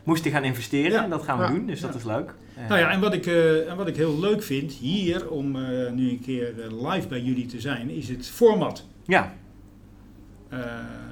moesten 0.05 0.31
gaan 0.31 0.45
investeren. 0.45 0.91
Ja. 0.93 1.05
En 1.05 1.11
dat 1.11 1.23
gaan 1.23 1.39
we 1.39 1.45
Ja. 1.45 1.51
doen, 1.51 1.67
dus 1.67 1.81
Ja. 1.81 1.87
dat 1.87 1.95
is 1.97 2.05
leuk. 2.05 2.35
Eh, 2.59 2.69
Nou 2.69 2.81
ja, 2.81 2.91
en 2.91 3.01
wat 3.01 3.15
ik, 3.15 3.27
eh, 3.27 3.71
en 3.71 3.77
wat 3.77 3.89
ik 3.89 3.97
heel 3.97 4.19
leuk 4.21 4.43
vind 4.43 4.73
hier, 4.73 5.31
om 5.31 5.57
eh, 5.57 5.93
nu 5.93 6.11
een 6.11 6.21
keer 6.21 6.55
live 6.71 7.09
bij 7.09 7.21
jullie 7.21 7.47
te 7.47 7.61
zijn, 7.61 7.91
is 7.91 8.09
het 8.09 8.27
format. 8.27 8.87
ja, 9.07 9.35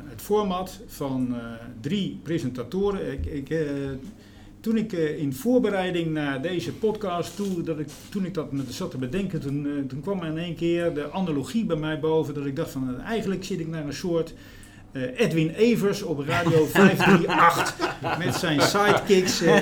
het 0.08 0.22
format 0.24 0.80
van 0.86 1.34
drie 1.80 2.20
presentatoren. 2.22 3.12
Ik, 3.12 3.26
ik, 3.26 3.66
toen 4.60 4.76
ik 4.76 4.92
in 4.92 5.32
voorbereiding 5.32 6.12
naar 6.12 6.42
deze 6.42 6.72
podcast, 6.72 7.36
toe, 7.36 7.62
dat 7.62 7.78
ik, 7.78 7.88
toen 8.08 8.24
ik 8.24 8.34
dat 8.34 8.52
met 8.52 8.74
zat 8.74 8.90
te 8.90 8.98
bedenken, 8.98 9.40
toen, 9.40 9.84
toen 9.88 10.00
kwam 10.00 10.20
er 10.20 10.26
in 10.26 10.38
één 10.38 10.54
keer 10.54 10.94
de 10.94 11.10
analogie 11.10 11.64
bij 11.64 11.76
mij 11.76 12.00
boven. 12.00 12.34
Dat 12.34 12.46
ik 12.46 12.56
dacht 12.56 12.70
van 12.70 13.00
eigenlijk 13.00 13.44
zit 13.44 13.60
ik 13.60 13.68
naar 13.68 13.86
een 13.86 13.92
soort 13.92 14.34
Edwin 14.92 15.48
Evers 15.50 16.02
op 16.02 16.18
Radio 16.18 16.66
538 16.72 18.18
met 18.18 18.34
zijn 18.34 18.60
sidekicks 18.60 19.40
eh, 19.40 19.54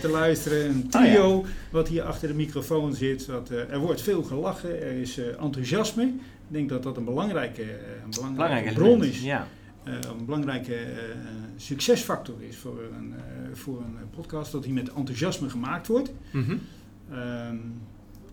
te 0.00 0.08
luisteren. 0.10 0.68
Een 0.68 0.88
trio 0.88 1.44
wat 1.70 1.88
hier 1.88 2.02
achter 2.02 2.28
de 2.28 2.34
microfoon 2.34 2.94
zit. 2.94 3.26
Wat, 3.26 3.50
eh, 3.50 3.70
er 3.72 3.78
wordt 3.78 4.00
veel 4.02 4.22
gelachen, 4.22 4.82
er 4.82 4.92
is 4.92 5.18
eh, 5.18 5.42
enthousiasme. 5.42 6.02
Ik 6.02 6.12
denk 6.58 6.68
dat 6.68 6.82
dat 6.82 6.96
een 6.96 7.04
belangrijke, 7.04 7.62
eh, 7.62 7.68
een 8.04 8.10
belangrijke 8.10 8.34
belangrijk 8.34 8.74
bron 8.74 9.04
is. 9.04 9.22
Ja, 9.22 9.46
Eh, 9.84 9.92
een 10.18 10.24
belangrijke 10.24 10.74
eh, 10.74 10.88
succesfactor 11.56 12.34
is 12.48 12.56
voor 12.56 12.82
een, 12.98 13.14
eh, 13.16 13.22
voor 13.56 13.78
een 13.78 14.10
podcast. 14.10 14.52
Dat 14.52 14.62
die 14.62 14.72
met 14.72 14.92
enthousiasme 14.92 15.48
gemaakt 15.48 15.86
wordt. 15.86 16.12
Mhm. 16.32 16.56
Ehm, 17.10 17.56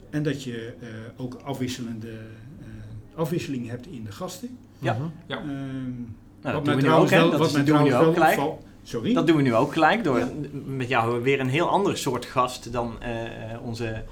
en 0.09 0.23
dat 0.23 0.43
je 0.43 0.73
eh, 0.81 0.87
ook 1.17 1.33
afwisselende 1.43 2.11
eh, 2.11 2.67
afwisseling 3.15 3.69
hebt 3.69 3.87
in 3.87 4.03
de 4.03 4.11
gasten. 4.11 4.57
Ja. 4.79 4.93
Mhm. 4.93 5.91
Nou, 6.41 6.55
dat 6.55 6.65
doen 6.65 6.75
we 6.75 6.81
nu 6.81 6.87
ook, 6.87 7.07
trouwens 7.07 7.11
hè. 7.11 7.17
wel- 7.17 7.29
Dat 7.29 7.39
wat 7.39 7.47
is- 7.47 7.53
mij 7.53 7.63
doen 7.63 7.77
we 7.77 7.83
nu 7.83 7.89
trouwens 7.89 8.17
ook 8.17 8.23
wel 8.25 8.33
gelijk. 8.35 8.57
Sorry? 8.83 9.13
Dat 9.13 9.27
doen 9.27 9.35
we 9.35 9.41
nu 9.41 9.55
ook 9.55 9.73
gelijk 9.73 10.03
door 10.03 10.19
Ja. 10.19 10.29
met 10.65 10.87
jou 10.87 11.21
weer 11.23 11.39
een 11.39 11.49
heel 11.49 11.69
ander 11.69 11.97
soort 11.97 12.25
gast 12.25 12.71
dan 12.71 13.01
eh, 13.01 13.11
onze 13.63 14.03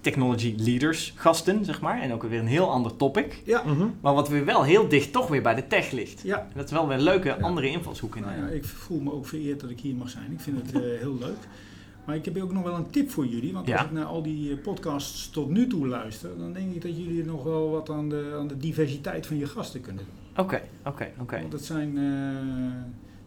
technology 0.00 0.54
leaders 0.56 1.12
gasten, 1.16 1.64
zeg 1.64 1.80
maar. 1.80 2.00
En 2.00 2.12
ook 2.12 2.22
weer 2.22 2.38
een 2.38 2.46
heel 2.46 2.70
ander 2.70 2.96
topic. 2.96 3.42
Ja. 3.44 3.62
Mhm. 3.66 3.86
Maar 4.00 4.14
wat 4.14 4.28
weer 4.28 4.44
wel 4.44 4.62
heel 4.62 4.88
dicht 4.88 5.12
toch 5.12 5.28
weer 5.28 5.42
bij 5.42 5.54
de 5.54 5.66
tech 5.66 5.90
ligt. 5.90 6.20
Ja. 6.24 6.38
En 6.38 6.52
dat 6.54 6.64
is 6.64 6.70
wel 6.70 6.88
weer 6.88 6.96
een 6.96 7.02
leuke 7.02 7.40
andere 7.40 7.70
invalshoek 7.70 8.16
in. 8.16 8.22
Nou 8.22 8.34
eh. 8.34 8.40
ja, 8.40 8.46
ik 8.48 8.64
voel 8.64 9.00
me 9.00 9.12
ook 9.12 9.26
vereerd 9.26 9.60
dat 9.60 9.70
ik 9.70 9.80
hier 9.80 9.94
mag 9.94 10.08
zijn. 10.10 10.32
Ik 10.32 10.40
vind 10.40 10.56
het 10.66 10.72
eh, 10.74 10.80
heel 11.00 11.16
leuk. 11.20 11.36
Maar 12.04 12.16
ik 12.16 12.24
heb 12.24 12.40
ook 12.42 12.52
nog 12.52 12.62
wel 12.62 12.74
een 12.74 12.90
tip 12.90 13.10
voor 13.10 13.26
jullie. 13.26 13.52
Want 13.52 13.66
Ja. 13.66 13.76
als 13.76 13.84
ik 13.86 13.92
naar 13.92 14.04
al 14.04 14.22
die 14.22 14.50
eh, 14.52 14.58
podcasts 14.62 15.30
tot 15.30 15.48
nu 15.50 15.66
toe 15.66 15.86
luister, 15.86 16.30
dan 16.38 16.52
denk 16.52 16.74
ik 16.74 16.82
dat 16.82 16.96
jullie 16.96 17.24
nog 17.24 17.42
wel 17.44 17.70
wat 17.70 17.90
aan 17.90 18.08
de, 18.08 18.34
aan 18.38 18.46
de 18.48 18.56
diversiteit 18.56 19.26
van 19.26 19.36
je 19.38 19.46
gasten 19.46 19.80
kunnen 19.80 20.04
doen. 20.04 20.14
Oké, 20.38 20.62
oké, 20.84 21.10
oké. 21.20 21.40
Want 21.40 21.52
het 21.52 21.64
zijn 21.64 21.96
eh, 21.96 22.02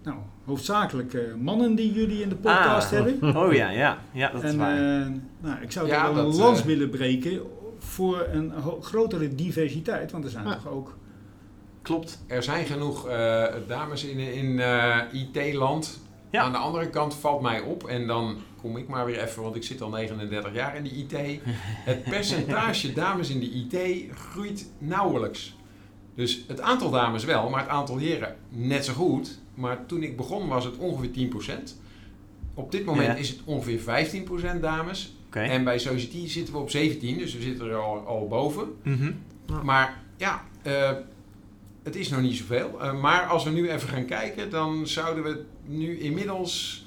nou, 0.04 0.18
hoofdzakelijk 0.46 1.14
eh, 1.14 1.22
mannen 1.40 1.76
die 1.76 1.94
jullie 1.94 2.22
in 2.22 2.30
de 2.30 2.36
podcast 2.36 2.94
Ah. 2.94 3.00
hebben. 3.06 3.36
Oh 3.46 3.54
ja, 3.54 3.70
ja, 3.70 3.98
ja, 4.12 4.30
dat 4.32 4.44
is 4.44 4.52
en 4.52 4.58
waar. 4.58 5.02
eh, 5.02 5.08
nou, 5.40 5.62
ik 5.62 5.72
zou 5.72 5.88
Ja, 5.88 6.04
wel 6.04 6.14
dat, 6.24 6.34
een 6.34 6.40
lans 6.40 6.64
willen 6.64 6.90
breken 6.90 7.42
voor 7.80 8.28
een 8.32 8.54
grotere 8.82 9.36
diversiteit. 9.36 10.12
Want 10.12 10.24
er 10.24 10.30
zijn 10.30 10.46
Ja. 10.48 10.54
toch 10.56 10.68
ook... 10.68 10.98
Klopt. 11.82 12.24
Er 12.28 12.44
zijn 12.44 12.66
genoeg 12.66 13.08
eh, 13.08 13.46
dames 13.68 14.04
in, 14.04 14.18
in 14.18 14.60
eh, 14.60 14.98
IT-land. 15.12 16.00
Ja. 16.30 16.42
Aan 16.42 16.52
de 16.52 16.58
andere 16.58 16.90
kant 16.90 17.16
valt 17.16 17.42
mij 17.42 17.62
op, 17.62 17.84
en 17.84 18.08
dan 18.08 18.36
kom 18.62 18.78
ik 18.78 18.88
maar 18.88 19.06
weer 19.06 19.20
even, 19.24 19.44
want 19.44 19.56
ik 19.56 19.64
zit 19.64 19.82
al 19.82 19.90
39 19.90 20.54
jaar 20.54 20.76
in 20.76 20.84
de 20.84 20.90
IT. 20.90 21.42
Het 21.64 22.04
percentage 22.16 22.94
dames 22.94 23.30
in 23.30 23.40
de 23.40 23.50
IT 23.50 24.12
groeit 24.18 24.70
nauwelijks. 24.78 25.56
Dus 26.16 26.44
het 26.48 26.62
aantal 26.62 26.90
dames 26.92 27.24
wel, 27.26 27.50
maar 27.50 27.60
het 27.62 27.70
aantal 27.70 27.98
heren 27.98 28.36
net 28.50 28.86
zo 28.86 28.94
goed. 28.94 29.40
Maar 29.54 29.86
toen 29.86 30.04
ik 30.04 30.18
begon 30.18 30.48
was 30.48 30.66
het 30.66 30.78
ongeveer 30.78 31.10
10%. 31.12 31.78
Op 32.54 32.72
dit 32.72 32.86
moment 32.86 33.08
Ja. 33.08 33.14
is 33.16 33.30
het 33.30 33.40
ongeveer 33.46 33.80
15% 33.80 34.60
dames. 34.62 35.14
Oké. 35.28 35.40
En 35.40 35.64
bij 35.64 35.80
Society 35.80 36.28
zitten 36.28 36.54
we 36.54 36.60
op 36.60 36.70
17, 36.70 37.18
dus 37.18 37.34
we 37.34 37.42
zitten 37.42 37.68
er 37.68 37.76
al, 37.76 37.98
al 38.06 38.28
boven. 38.28 38.68
Mhm. 38.84 39.12
Maar 39.64 40.04
ja, 40.18 40.44
eh, 40.62 40.92
het 41.84 41.96
is 41.96 42.10
nog 42.10 42.22
niet 42.22 42.36
zoveel. 42.38 42.82
Eh, 42.82 43.02
maar 43.02 43.26
als 43.26 43.44
we 43.44 43.50
nu 43.50 43.70
even 43.70 43.90
gaan 43.90 44.06
kijken, 44.06 44.50
dan 44.50 44.88
zouden 44.88 45.24
we 45.24 45.44
nu 45.66 46.00
inmiddels... 46.00 46.86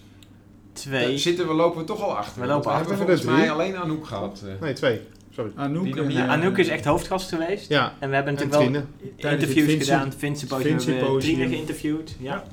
Twee. 0.72 1.18
zitten 1.18 1.46
we, 1.48 1.54
lopen 1.54 1.78
we 1.80 1.84
toch 1.84 2.02
al 2.02 2.16
achter. 2.16 2.40
We 2.42 2.46
lopen 2.46 2.70
achter. 2.70 2.86
hebben 2.96 3.06
We 3.06 3.12
hebben 3.12 3.18
volgens 3.32 3.56
mij 3.56 3.66
alleen 3.68 3.82
Anouk 3.82 4.06
gehad. 4.06 4.42
eh. 4.46 4.60
Nee, 4.60 4.72
twee. 4.72 5.00
Sorry. 5.34 5.50
Anouk, 5.54 5.96
en, 5.96 6.10
Ja, 6.10 6.24
eh, 6.24 6.30
Anouk 6.30 6.58
is 6.58 6.68
echt 6.68 6.84
hoofdgast 6.84 7.28
geweest. 7.28 7.68
Ja, 7.68 7.92
En 7.98 8.08
we 8.08 8.14
hebben 8.14 8.36
en 8.38 8.46
natuurlijk 8.48 8.72
wel. 8.72 8.82
Tijdens 9.16 9.42
interviews 9.42 9.68
Vinci- 9.70 9.84
gedaan. 9.90 10.12
Vinci 10.12 10.38
Symposium 10.46 10.70
Vinci 10.80 10.90
hebben 10.92 11.14
we 11.14 11.20
Trine 11.20 11.48
geïnterviewd. 11.48 12.16
Ja. 12.20 12.44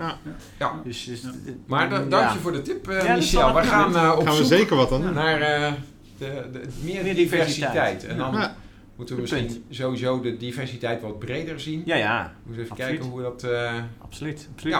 Ja. 0.60 0.82
Dus, 0.84 1.04
dus, 1.04 1.22
Ja. 1.22 1.30
Maar 1.66 1.90
da- 1.90 2.00
ja. 2.00 2.06
dank 2.06 2.32
je 2.34 2.40
voor 2.40 2.52
de 2.52 2.62
tip, 2.62 2.88
eh, 2.90 3.04
Ja, 3.06 3.14
is 3.16 3.32
Michel. 3.32 3.54
We 3.56 3.62
gaan 3.64 3.96
eh, 3.96 4.16
op 4.18 4.24
Gaan 4.26 4.36
we 4.38 4.44
zoek 4.44 4.58
zeker 4.58 4.76
wat 4.76 4.90
doen. 4.90 5.14
naar 5.14 5.42
eh, 5.42 5.72
de, 6.18 6.44
de, 6.52 6.62
meer, 6.84 7.04
Meer 7.04 7.16
diversiteit. 7.16 8.06
En 8.06 8.18
dan 8.18 8.34
Ja. 8.34 8.56
moeten 8.96 9.16
we 9.16 9.22
misschien 9.22 9.64
sowieso 9.70 10.22
de 10.22 10.38
diversiteit 10.38 11.02
wat 11.02 11.20
breder 11.20 11.60
zien. 11.60 11.82
ja, 11.86 11.96
ja, 11.96 12.24
We 12.24 12.48
moeten 12.48 12.64
even 12.64 12.72
Absoluut. 12.76 13.00
kijken 13.00 13.10
hoe 13.12 13.18
we 13.18 13.24
dat... 13.24 13.44
eh, 13.44 13.74
absoluut. 14.02 14.48
absoluut. 14.54 14.74
ja, 14.74 14.80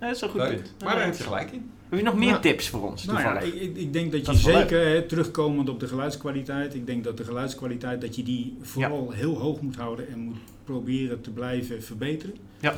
Ja, 0.00 0.06
dat 0.06 0.16
is 0.16 0.22
een 0.22 0.28
goed 0.28 0.40
leuk. 0.40 0.54
punt. 0.54 0.74
Maar 0.84 0.92
daar 0.92 1.00
Ja. 1.00 1.06
heb 1.06 1.16
je 1.16 1.22
gelijk 1.22 1.50
in. 1.50 1.70
Heb 1.90 1.98
je 1.98 2.04
nog 2.04 2.16
meer 2.16 2.28
Ja. 2.28 2.38
tips 2.38 2.68
voor 2.68 2.90
ons? 2.90 3.04
Nou 3.04 3.18
ja, 3.20 3.40
ik, 3.40 3.54
ik- 3.54 3.76
ik 3.76 3.92
denk 3.92 4.12
dat 4.12 4.20
je 4.20 4.26
Dat 4.26 4.36
zeker, 4.36 4.86
hè, 4.88 5.02
terugkomend 5.02 5.68
op 5.68 5.80
de 5.80 5.86
geluidskwaliteit, 5.88 6.74
ik 6.74 6.86
denk 6.86 7.04
dat 7.04 7.16
de 7.16 7.24
geluidskwaliteit, 7.24 8.00
dat 8.00 8.16
je 8.16 8.22
die 8.22 8.56
vooral 8.60 9.10
heel 9.10 9.38
hoog 9.38 9.60
moet 9.60 9.76
houden 9.76 10.08
en 10.08 10.18
moet 10.18 10.36
proberen 10.64 11.20
te 11.20 11.30
blijven 11.30 11.82
verbeteren. 11.82 12.34
Ja. 12.60 12.74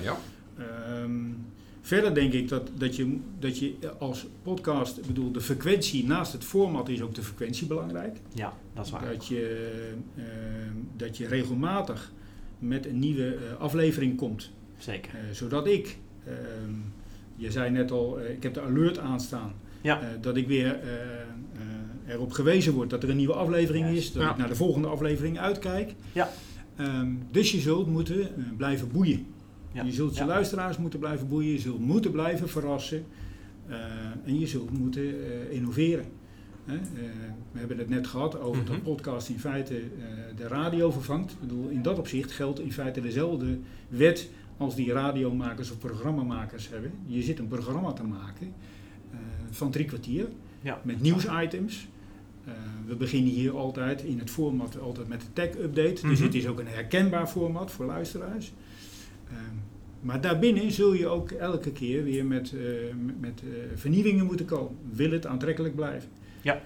Ehm, 0.58 1.10
verder 1.80 2.14
denk 2.14 2.32
ik 2.32 2.48
dat, 2.48 2.70
dat, 2.76 2.96
je, 2.96 3.18
dat 3.38 3.58
je 3.58 3.74
als 3.98 4.26
podcast, 4.42 4.98
ik 4.98 5.06
bedoel, 5.06 5.32
de 5.32 5.40
frequentie 5.40 6.06
naast 6.06 6.32
het 6.32 6.44
format 6.44 6.88
is 6.88 7.02
ook 7.02 7.14
de 7.14 7.22
frequentie 7.22 7.66
belangrijk. 7.66 8.16
Ja, 8.34 8.52
dat 8.74 8.84
is 8.86 8.90
waar. 8.92 9.06
Dat 9.12 9.26
je, 9.26 9.70
ehm, 10.16 10.76
dat 10.96 11.16
je 11.16 11.26
regelmatig 11.26 12.12
met 12.58 12.86
een 12.86 12.98
nieuwe 12.98 13.34
eh, 13.34 13.60
aflevering 13.60 14.16
komt. 14.16 14.50
Zeker. 14.78 15.10
Eh, 15.14 15.20
zodat 15.32 15.66
ik, 15.66 15.96
ehm, 16.26 16.34
je 17.42 17.50
zei 17.50 17.70
net 17.70 17.90
al, 17.90 18.20
eh, 18.20 18.30
ik 18.32 18.42
heb 18.42 18.54
de 18.54 18.60
alert 18.60 18.98
aanstaan. 18.98 19.52
Ja. 19.80 20.00
Eh, 20.00 20.06
dat 20.20 20.36
ik 20.36 20.46
weer 20.48 20.80
eh, 20.80 22.12
erop 22.12 22.32
gewezen 22.32 22.72
word 22.72 22.90
dat 22.90 23.02
er 23.02 23.10
een 23.10 23.16
nieuwe 23.16 23.34
aflevering 23.34 23.86
is. 23.86 24.12
Dat 24.12 24.22
Ja. 24.22 24.30
ik 24.30 24.36
naar 24.36 24.48
de 24.48 24.54
volgende 24.54 24.88
aflevering 24.88 25.38
uitkijk. 25.38 25.94
Ja. 26.12 26.30
Ehm, 26.76 27.10
dus 27.30 27.52
je 27.52 27.58
zult 27.60 27.86
moeten 27.86 28.28
blijven 28.56 28.88
boeien. 28.92 29.26
Ja. 29.72 29.82
Je 29.82 29.92
zult 29.92 30.16
je 30.16 30.24
luisteraars 30.24 30.76
moeten 30.76 30.98
blijven 30.98 31.28
boeien. 31.28 31.52
Je 31.52 31.58
zult 31.58 31.80
moeten 31.80 32.10
blijven 32.10 32.48
verrassen. 32.48 33.04
en 34.24 34.38
je 34.38 34.46
zult 34.46 34.78
moeten 34.78 35.14
innoveren. 35.50 36.04
We 37.52 37.58
hebben 37.58 37.78
het 37.78 37.88
net 37.88 38.06
gehad 38.06 38.40
over 38.40 38.62
Mhm. 38.62 38.70
dat 38.72 38.82
podcast 38.82 39.28
in 39.28 39.38
feite 39.38 39.82
de 40.36 40.46
radio 40.48 40.90
vervangt. 40.90 41.32
Ik 41.32 41.40
bedoel, 41.40 41.68
in 41.68 41.82
dat 41.82 41.98
opzicht 41.98 42.32
geldt 42.32 42.60
in 42.60 42.72
feite 42.72 43.00
dezelfde 43.00 43.58
wet 43.88 44.30
als 44.62 44.74
die 44.74 44.92
radiomakers 44.92 45.70
of 45.70 45.78
programmamakers 45.78 46.68
hebben. 46.68 46.92
Je 47.06 47.22
zit 47.22 47.38
een 47.38 47.48
programma 47.48 47.92
te 47.92 48.04
maken 48.04 48.52
eh, 49.10 49.18
van 49.50 49.70
drie 49.70 49.84
kwartier 49.86 50.26
Ja. 50.60 50.80
met 50.84 51.00
nieuwsitems. 51.00 51.88
Eh, 52.44 52.52
we 52.86 52.94
beginnen 52.96 53.32
hier 53.32 53.56
altijd 53.56 54.02
in 54.02 54.18
het 54.18 54.30
format 54.30 54.80
altijd 54.80 55.08
met 55.08 55.20
de 55.20 55.26
tech-update. 55.32 55.92
Dus 56.08 56.18
Mhm. 56.18 56.22
het 56.22 56.34
is 56.34 56.46
ook 56.46 56.58
een 56.58 56.66
herkenbaar 56.68 57.26
format 57.26 57.70
voor 57.70 57.84
luisteraars. 57.86 58.52
Ehm, 59.28 59.36
maar 60.00 60.20
daarbinnen 60.20 60.72
zul 60.72 60.92
je 60.92 61.06
ook 61.06 61.30
elke 61.30 61.72
keer 61.72 62.04
weer 62.04 62.24
met, 62.26 62.52
eh, 62.52 62.60
met, 63.20 63.42
vernieuwingen 63.74 64.26
moeten 64.26 64.46
komen. 64.46 64.76
Wil 64.92 65.10
het 65.10 65.26
aantrekkelijk 65.26 65.74
blijven? 65.74 66.08
Ja. 66.40 66.62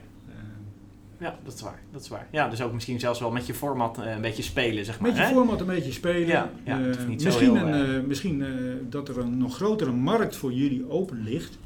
Ja, 1.19 1.39
dat 1.45 1.55
is 1.55 1.61
waar. 1.61 1.83
Dat 1.93 2.03
is 2.03 2.09
waar. 2.09 2.27
Ja, 2.31 2.49
dus 2.49 2.63
ook 2.63 2.73
misschien 2.73 3.01
zelfs 3.01 3.21
wel 3.21 3.31
met 3.31 3.47
je 3.47 3.55
format 3.55 3.99
eh, 3.99 4.15
een 4.15 4.21
beetje 4.21 4.43
spelen, 4.43 4.85
zeg 4.85 5.01
maar. 5.01 5.09
met 5.09 5.19
je 5.19 5.25
hè? 5.25 5.33
format 5.33 5.61
een 5.61 5.67
beetje 5.67 5.93
spelen. 5.93 6.27
Ja, 6.27 6.51
Eh, 6.65 7.07
niet 7.07 7.23
zo 7.23 7.27
misschien 7.27 7.57
heel, 7.57 7.69
een, 7.69 7.97
eh, 8.01 8.07
misschien 8.07 8.45
dat 8.89 9.09
er 9.09 9.19
een 9.19 9.39
nog 9.39 9.55
grotere 9.55 9.93
markt 9.93 10.37
voor 10.37 10.53
jullie 10.53 10.91
open 10.91 11.23
ligt. 11.23 11.59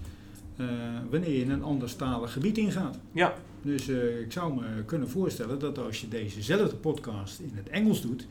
wanneer 1.10 1.30
je 1.30 1.40
in 1.40 1.50
een 1.50 1.62
anderstalig 1.62 2.32
gebied 2.32 2.58
ingaat. 2.58 2.98
Ja, 3.12 3.34
Dus 3.62 3.88
ik 4.24 4.32
zou 4.32 4.54
me 4.54 4.84
kunnen 4.84 5.08
voorstellen 5.08 5.58
dat 5.58 5.78
als 5.78 6.00
je 6.00 6.08
dezezelfde 6.08 6.76
podcast 6.76 7.40
in 7.40 7.52
het 7.54 7.68
Engels 7.68 8.02
doet, 8.02 8.26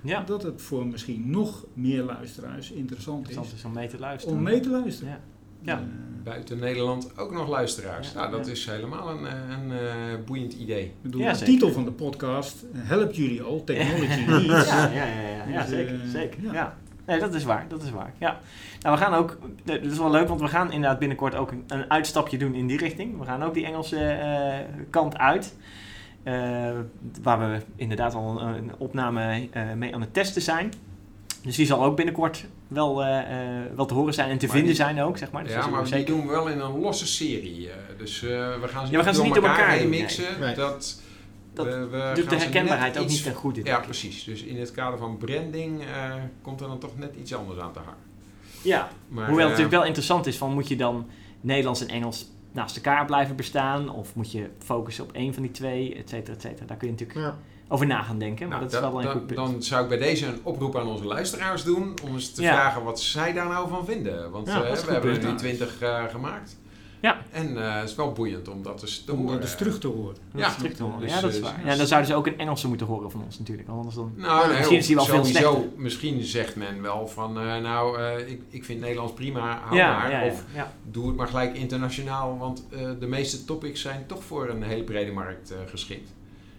ja. 0.00 0.22
dat 0.22 0.42
het 0.42 0.62
voor 0.62 0.86
misschien 0.86 1.30
nog 1.30 1.66
meer 1.74 2.02
luisteraars 2.02 2.70
interessant 2.70 3.18
Interessant 3.18 3.46
is 3.46 3.58
is 3.58 3.64
om 3.64 3.72
mee 3.72 3.88
te 3.88 3.98
luisteren. 3.98 4.36
om 4.36 4.42
mee 4.42 4.60
te 4.60 4.70
luisteren. 4.70 5.12
Ja. 5.12 5.20
Ja. 5.62 5.82
Buiten 6.24 6.58
Nederland 6.58 7.18
ook 7.18 7.32
nog 7.32 7.48
luisteraars. 7.48 8.12
Ja, 8.12 8.18
nou, 8.18 8.30
dat 8.30 8.46
ja. 8.46 8.52
is 8.52 8.66
helemaal 8.66 9.08
een, 9.10 9.26
eh, 9.26 9.32
een 9.62 9.72
eh, 9.72 10.24
boeiend 10.26 10.52
idee. 10.52 10.84
ik 10.84 11.02
bedoel, 11.02 11.20
Ja, 11.20 11.30
de 11.30 11.36
zeker. 11.36 11.52
titel 11.52 11.72
van 11.72 11.84
de 11.84 11.92
podcast 11.92 12.62
eh, 12.62 12.80
helpt 12.82 13.16
jullie 13.16 13.42
al, 13.42 13.64
Technology 13.64 14.24
Needs. 14.30 14.68
Ja, 14.68 14.84
ja, 14.86 15.04
ja, 15.04 15.04
ja, 15.04 15.44
ja, 15.48 15.60
Dus, 15.60 15.68
zeker. 15.68 15.98
zeker. 16.06 16.42
Ja. 16.42 16.52
ja. 16.52 16.76
Nee, 17.06 17.18
dat 17.18 17.34
is 17.34 17.44
waar. 17.44 17.64
Dat 17.68 17.82
is 17.82 17.90
waar. 17.90 18.12
Ja. 18.18 18.40
Nou, 18.80 18.96
we 18.96 19.02
gaan 19.02 19.14
ook, 19.14 19.38
dat 19.64 19.80
is 19.82 19.98
wel 19.98 20.10
leuk, 20.10 20.28
want 20.28 20.40
we 20.40 20.48
gaan 20.48 20.72
inderdaad 20.72 20.98
binnenkort 20.98 21.34
ook 21.34 21.50
een, 21.50 21.64
een 21.66 21.90
uitstapje 21.90 22.38
doen 22.38 22.54
in 22.54 22.66
die 22.66 22.78
richting. 22.78 23.18
We 23.18 23.24
gaan 23.24 23.42
ook 23.42 23.54
die 23.54 23.64
Engelse 23.66 24.04
eh, 24.04 24.58
kant 24.90 25.18
uit. 25.18 25.54
Eh, 26.22 26.70
waar 27.22 27.38
we 27.38 27.60
inderdaad 27.76 28.14
al 28.14 28.40
een, 28.40 28.54
een 28.54 28.72
opname 28.78 29.48
eh, 29.50 29.72
mee 29.72 29.94
aan 29.94 30.00
het 30.00 30.14
testen 30.14 30.42
zijn. 30.42 30.72
Dus 31.42 31.56
die 31.56 31.66
zal 31.66 31.84
ook 31.84 31.96
binnenkort 31.96 32.44
wel, 32.68 33.02
eh, 33.04 33.18
eh, 33.18 33.62
wel 33.76 33.86
te 33.86 33.94
horen 33.94 34.14
zijn 34.14 34.30
en 34.30 34.38
te 34.38 34.46
Maar 34.46 34.54
vinden 34.56 34.74
die- 34.74 34.82
zijn 34.84 35.00
ook, 35.02 35.18
zeg 35.18 35.30
maar. 35.30 35.44
Dus 35.44 35.52
ja, 35.52 35.66
maar 35.66 35.82
we 35.82 35.88
die 35.88 35.98
zeker- 35.98 36.14
doen 36.14 36.26
we 36.26 36.32
wel 36.32 36.48
in 36.48 36.60
een 36.60 36.78
losse 36.80 37.06
serie. 37.06 37.68
eh, 37.70 37.74
dus 37.98 38.22
eh, 38.22 38.28
we 38.60 38.68
gaan 38.68 38.86
ze 38.86 38.92
Ja, 38.92 38.98
we 38.98 39.04
gaan 39.04 39.14
ze 39.14 39.20
door 39.20 39.28
niet 39.30 39.34
door 39.40 39.48
elkaar 39.50 39.70
heen 39.70 39.80
doen, 39.80 39.90
mixen. 39.90 40.24
nee. 40.38 40.38
Nee. 40.46 40.54
Dat, 40.54 41.00
Dat 41.54 41.66
we, 41.66 41.70
we 41.72 42.12
doet 42.14 42.24
gaan 42.24 42.28
de 42.28 42.38
ze 42.38 42.42
herkenbaarheid 42.42 42.92
net 42.94 43.02
ook 43.02 43.08
iets- 43.08 43.14
niet 43.14 43.24
ten 43.24 43.34
goede. 43.34 43.60
Ja, 43.64 43.78
precies. 43.80 44.24
Dus 44.24 44.42
in 44.42 44.58
het 44.60 44.70
kader 44.72 44.98
van 44.98 45.16
branding 45.18 45.80
eh, 45.82 46.12
komt 46.42 46.60
er 46.60 46.68
dan 46.68 46.78
toch 46.78 46.98
net 46.98 47.14
iets 47.20 47.34
anders 47.34 47.58
aan 47.60 47.72
te 47.72 47.78
hangen. 47.78 47.98
Ja, 48.62 48.88
Maar, 49.08 49.24
Hoewel 49.26 49.38
het 49.48 49.48
natuurlijk 49.48 49.76
wel 49.76 49.84
interessant 49.84 50.26
is 50.26 50.36
van 50.36 50.52
moet 50.54 50.68
je 50.68 50.76
dan 50.76 51.06
Nederlands 51.40 51.80
en 51.80 51.88
Engels 51.88 52.26
naast 52.52 52.76
elkaar 52.76 53.04
blijven 53.04 53.36
bestaan? 53.36 53.90
Of 53.90 54.14
moet 54.14 54.32
je 54.32 54.48
focussen 54.58 55.04
op 55.04 55.12
één 55.12 55.34
van 55.34 55.42
die 55.42 55.52
twee, 55.52 55.94
et 55.94 56.08
cetera, 56.08 56.36
et 56.36 56.42
cetera. 56.42 56.66
Daar 56.66 56.76
kun 56.76 56.86
je 56.86 56.92
natuurlijk 56.92 57.20
Ja. 57.20 57.36
Over 57.72 57.86
na 57.86 58.02
gaan 58.02 58.18
denken. 58.18 58.48
Maar 58.48 58.58
nou, 58.58 58.70
dat 58.70 58.82
is 58.82 58.88
wel 58.90 59.02
een 59.02 59.10
goed 59.10 59.26
punt. 59.26 59.38
Dan 59.38 59.62
zou 59.62 59.82
ik 59.82 59.88
bij 59.88 59.98
deze 59.98 60.26
een 60.26 60.40
oproep 60.42 60.76
aan 60.76 60.86
onze 60.86 61.04
luisteraars 61.04 61.64
doen 61.64 61.94
om 62.04 62.14
eens 62.14 62.32
te 62.32 62.42
Ja. 62.42 62.52
vragen 62.52 62.84
wat 62.84 63.00
zij 63.00 63.32
daar 63.32 63.48
nou 63.48 63.68
van 63.68 63.84
vinden. 63.84 64.30
Want 64.30 64.46
Ja, 64.46 64.62
eh, 64.62 64.68
dat 64.68 64.84
we 64.84 64.92
hebben 64.92 65.20
er 65.22 65.30
nu 65.30 65.34
twintig 65.36 65.80
eh, 65.80 66.04
gemaakt. 66.04 66.58
Ja. 67.00 67.16
En 67.30 67.62
eh, 67.66 67.80
het 67.80 67.88
is 67.88 67.94
wel 67.94 68.12
boeiend 68.12 68.48
om 68.48 68.62
dat 68.62 68.82
eens 68.82 69.04
te 69.04 69.12
om 69.12 69.18
horen. 69.18 69.32
dat 69.32 69.42
eens 69.42 69.56
terug 69.56 69.78
te 69.78 69.86
horen. 69.86 70.14
Dat 70.32 70.40
ja, 70.40 70.46
is 70.48 70.54
terug 70.54 70.72
te 70.74 70.82
horen. 70.82 71.00
dus, 71.00 71.10
ja, 71.14 71.20
dat 71.20 71.32
is 71.32 71.40
waar. 71.40 71.54
dus- 71.62 71.70
Ja, 71.72 71.76
dan 71.76 71.86
zouden 71.86 72.10
ze 72.10 72.16
ook 72.16 72.26
een 72.26 72.38
Engelse 72.38 72.68
moeten 72.68 72.86
horen 72.86 73.10
van 73.10 73.22
ons 73.24 73.38
natuurlijk. 73.38 73.68
Anders 73.68 73.94
dan... 73.94 74.12
Nou, 74.16 74.46
nee, 74.48 74.56
Misschien 74.56 74.76
is 74.78 74.86
die 74.86 74.96
wel 74.96 75.04
veel 75.04 75.24
sowieso, 75.24 75.50
slechter. 75.52 75.70
Misschien 75.76 76.22
zegt 76.22 76.56
men 76.56 76.82
wel 76.82 77.08
van, 77.08 77.40
eh, 77.40 77.56
nou, 77.56 77.98
eh, 78.00 78.28
ik, 78.28 78.40
ik 78.48 78.64
vind 78.64 78.80
Nederlands 78.80 79.12
prima, 79.12 79.60
hou 79.64 79.76
ja, 79.76 79.96
maar. 79.98 80.10
ja, 80.10 80.20
ja, 80.20 80.30
Of 80.32 80.44
ja. 80.54 80.72
doe 80.90 81.06
het 81.06 81.16
maar 81.16 81.28
gelijk 81.28 81.56
internationaal, 81.56 82.38
want 82.38 82.64
eh, 82.70 82.78
de 83.00 83.06
meeste 83.06 83.44
topics 83.44 83.80
zijn 83.80 84.04
toch 84.06 84.24
voor 84.24 84.48
een 84.48 84.62
hele 84.62 84.82
brede 84.84 85.12
markt 85.12 85.50
eh, 85.50 85.56
geschikt. 85.66 86.10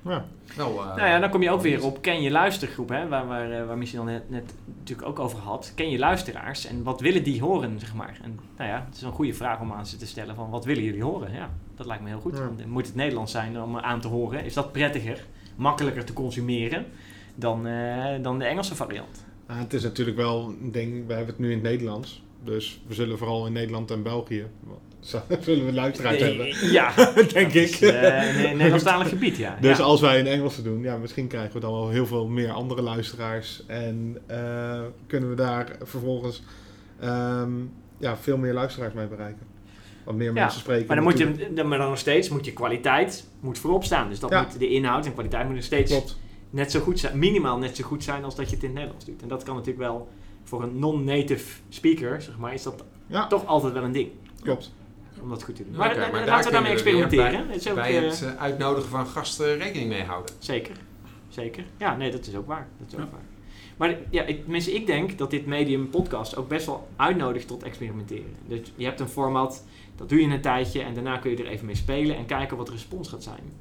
Ja. 0.02 0.26
Wel, 0.56 0.80
eh, 0.80 0.96
Nou 0.96 1.08
ja, 1.08 1.20
dan 1.20 1.30
kom 1.30 1.42
je 1.42 1.50
ook 1.50 1.62
weer 1.62 1.84
op 1.84 2.02
ken 2.02 2.22
je 2.22 2.32
luistergroep, 2.32 2.90
hè, 2.90 3.08
waar, 3.08 3.28
waar, 3.28 3.52
eh, 3.52 3.68
waar 3.68 3.78
Michel 3.78 4.04
net, 4.04 4.30
net 4.30 4.54
natuurlijk 4.78 5.08
ook 5.08 5.20
over 5.20 5.40
had. 5.40 5.72
Ken 5.76 5.90
je 5.90 6.00
luisteraars 6.00 6.66
en 6.66 6.84
wat 6.84 7.02
willen 7.02 7.24
die 7.24 7.42
horen, 7.42 7.80
zeg 7.80 7.94
maar. 7.94 8.20
En 8.24 8.40
nou 8.58 8.70
ja, 8.70 8.84
het 8.86 8.96
is 8.96 9.02
een 9.02 9.12
goede 9.12 9.34
vraag 9.34 9.60
om 9.60 9.72
aan 9.72 9.86
ze 9.86 9.98
te 9.98 10.08
stellen 10.08 10.36
van 10.36 10.50
wat 10.50 10.66
willen 10.66 10.84
jullie 10.84 11.04
horen? 11.04 11.34
Ja, 11.34 11.50
dat 11.76 11.86
lijkt 11.86 12.04
me 12.04 12.10
heel 12.10 12.20
goed. 12.20 12.38
Ja. 12.38 12.66
Moet 12.68 12.86
het 12.86 12.96
Nederlands 12.96 13.32
zijn 13.32 13.62
om 13.62 13.78
aan 13.78 14.02
te 14.02 14.08
horen? 14.08 14.46
Is 14.46 14.54
dat 14.54 14.72
prettiger, 14.72 15.26
makkelijker 15.56 16.06
te 16.06 16.14
consumeren 16.14 16.86
dan, 17.36 17.68
eh, 17.68 18.06
dan 18.22 18.40
de 18.40 18.46
Engelse 18.46 18.76
variant? 18.76 19.26
Nou, 19.48 19.60
het 19.60 19.74
is 19.74 19.84
natuurlijk 19.84 20.18
wel 20.18 20.56
een 20.62 20.72
ding, 20.72 21.08
we 21.08 21.14
hebben 21.14 21.30
het 21.34 21.40
nu 21.40 21.48
in 21.48 21.54
het 21.54 21.64
Nederlands. 21.64 22.24
Dus 22.44 22.82
we 22.88 22.94
zullen 22.94 23.18
vooral 23.18 23.46
in 23.46 23.54
Nederland 23.54 23.92
en 23.92 24.04
België, 24.04 24.46
zullen 25.42 25.66
we 25.66 25.74
luisteraars 25.74 26.18
hebben. 26.20 26.48
Ja, 26.72 26.94
Denk 27.34 27.54
ik. 27.54 27.72
eh, 27.72 28.38
een 28.38 28.46
een 28.50 28.58
Nederlandstalig 28.58 29.10
gebied, 29.10 29.38
ja. 29.38 29.58
Dus 29.62 29.78
ja. 29.78 29.84
als 29.84 30.02
wij 30.02 30.20
in 30.20 30.28
Engelse 30.28 30.62
doen, 30.62 30.82
ja, 30.82 30.98
misschien 30.98 31.28
krijgen 31.28 31.54
we 31.54 31.60
dan 31.60 31.72
wel 31.72 31.90
heel 31.90 32.06
veel 32.06 32.28
meer 32.28 32.52
andere 32.52 32.82
luisteraars. 32.82 33.64
En 33.68 34.18
eh, 34.28 34.82
kunnen 35.08 35.30
we 35.30 35.36
daar 35.36 35.76
vervolgens 35.84 36.44
ehm, 37.00 37.52
ja, 37.98 38.18
veel 38.18 38.38
meer 38.38 38.54
luisteraars 38.54 38.94
mee 38.94 39.08
bereiken. 39.08 39.46
Wat 40.04 40.16
meer 40.16 40.28
Ja, 40.28 40.34
mensen 40.34 40.60
spreken. 40.60 40.88
Maar 40.88 40.96
dan, 40.96 41.06
moet 41.06 41.18
je, 41.18 41.54
dan- 41.54 41.68
maar 41.68 41.78
dan 41.78 41.90
nog 41.90 41.98
steeds 41.98 42.30
moet 42.30 42.46
je 42.46 42.54
kwaliteit 42.54 43.28
moet 43.40 43.58
voorop 43.60 43.84
staan. 43.84 44.10
Dus 44.10 44.20
dat 44.20 44.32
moet 44.32 44.60
de 44.60 44.70
inhoud 44.70 45.06
en 45.06 45.14
kwaliteit 45.14 45.46
moet 45.46 45.56
nog 45.56 45.64
steeds 45.64 45.92
Klopt. 45.92 46.18
net 46.50 46.72
zo 46.72 46.80
goed 46.80 47.00
zijn, 47.00 47.20
minimaal 47.20 47.58
net 47.58 47.76
zo 47.76 47.84
goed 47.84 48.04
zijn 48.04 48.24
als 48.24 48.36
dat 48.36 48.50
je 48.50 48.56
het 48.56 48.64
in 48.64 48.70
het 48.70 48.78
Nederlands 48.78 49.06
doet. 49.06 49.22
En 49.22 49.28
dat 49.28 49.44
kan 49.44 49.56
natuurlijk 49.56 49.84
wel 49.88 50.08
voor 50.44 50.64
een 50.64 50.80
non-native 50.80 51.60
speaker, 51.70 52.22
zeg 52.22 52.38
maar, 52.38 52.54
is 52.54 52.64
dat 52.64 52.84
toch 53.30 53.46
altijd 53.46 53.74
wel 53.74 53.84
een 53.84 53.92
ding 53.92 54.10
klopt. 54.44 54.72
Om 55.22 55.30
dat 55.30 55.44
goed 55.44 55.56
te 55.56 55.64
doen. 55.64 55.76
Maar, 55.76 55.98
laten 55.98 56.12
we 56.12 56.26
daarmee 56.26 56.44
kunnen 56.44 56.54
we 56.54 56.62
weer 56.62 56.72
experimenteren. 56.72 57.50
Is 57.50 57.70
ook, 57.70 57.76
bij 57.76 57.98
eh, 57.98 58.10
het 58.10 58.24
eh, 58.24 58.42
uitnodigen 58.42 58.90
van 58.90 59.08
gasten 59.08 59.58
rekening 59.58 59.90
mee 59.90 60.04
houden. 60.04 60.36
Zeker, 60.40 60.76
zeker. 61.28 61.64
Ja, 61.78 61.96
nee, 61.96 62.12
dat 62.12 62.28
is 62.28 62.36
ook 62.36 62.48
waar. 62.48 62.68
Dat 62.78 62.88
is 62.88 62.94
ook 62.94 63.00
Ja. 63.00 63.10
waar. 63.12 63.30
Maar 63.78 63.98
ja, 64.10 64.24
ik, 64.24 64.42
tenminste, 64.42 64.74
ik 64.74 64.86
denk 64.86 65.18
dat 65.18 65.30
dit 65.32 65.46
medium 65.46 65.90
podcast 65.90 66.36
ook 66.36 66.48
best 66.48 66.66
wel 66.66 66.88
uitnodigt 66.96 67.48
tot 67.48 67.64
experimenteren. 67.64 68.36
Dus 68.48 68.72
je 68.76 68.86
hebt 68.86 69.00
een 69.00 69.08
format, 69.08 69.66
dat 69.96 70.10
doe 70.10 70.22
je 70.22 70.34
een 70.34 70.42
tijdje 70.42 70.82
en 70.82 70.94
daarna 70.94 71.18
kun 71.18 71.32
je 71.32 71.38
er 71.38 71.48
even 71.48 71.66
mee 71.66 71.76
spelen 71.76 72.16
en 72.16 72.26
kijken 72.26 72.58
wat 72.58 72.66
de 72.66 72.72
respons 72.72 73.10
gaat 73.10 73.24
zijn. 73.24 73.54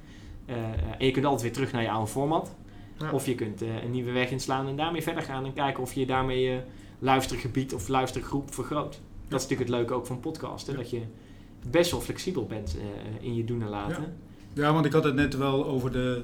Eh, 0.47 0.57
eh, 0.57 0.63
en 0.99 1.07
je 1.07 1.11
kunt 1.11 1.25
altijd 1.25 1.43
weer 1.43 1.53
terug 1.53 1.73
naar 1.73 1.83
je 1.83 1.91
oude 1.91 2.11
format. 2.11 2.55
Ja. 2.99 3.11
Of 3.13 3.27
je 3.27 3.35
kunt 3.35 3.61
een 3.61 3.91
nieuwe 3.91 4.13
weg 4.13 4.31
inslaan 4.31 4.69
en 4.69 4.77
daarmee 4.77 5.03
verder 5.03 5.23
gaan 5.23 5.45
en 5.45 5.53
kijken 5.53 5.83
of 5.83 5.93
je 5.93 6.07
daarmee 6.07 6.41
je 6.41 6.61
luistergebied 6.99 7.75
of 7.75 7.89
luistergroep 7.89 8.55
vergroot. 8.55 9.01
Dat 9.29 9.41
is 9.41 9.47
natuurlijk 9.49 9.71
het 9.71 9.79
leuke 9.79 9.95
ook 9.95 10.07
van 10.07 10.21
podcasten, 10.21 10.77
dat 10.77 10.91
je 10.91 11.01
best 11.71 11.91
wel 11.91 12.01
flexibel 12.01 12.47
bent 12.47 12.77
eh, 12.79 13.27
in 13.27 13.35
je 13.35 13.45
doen 13.45 13.63
en 13.63 13.69
laten. 13.69 14.05
Ja, 14.53 14.73
want 14.73 14.85
ik 14.87 14.93
had 14.93 15.05
het 15.05 15.15
net 15.15 15.37
wel 15.37 15.67
over 15.67 15.93
de, 15.93 16.23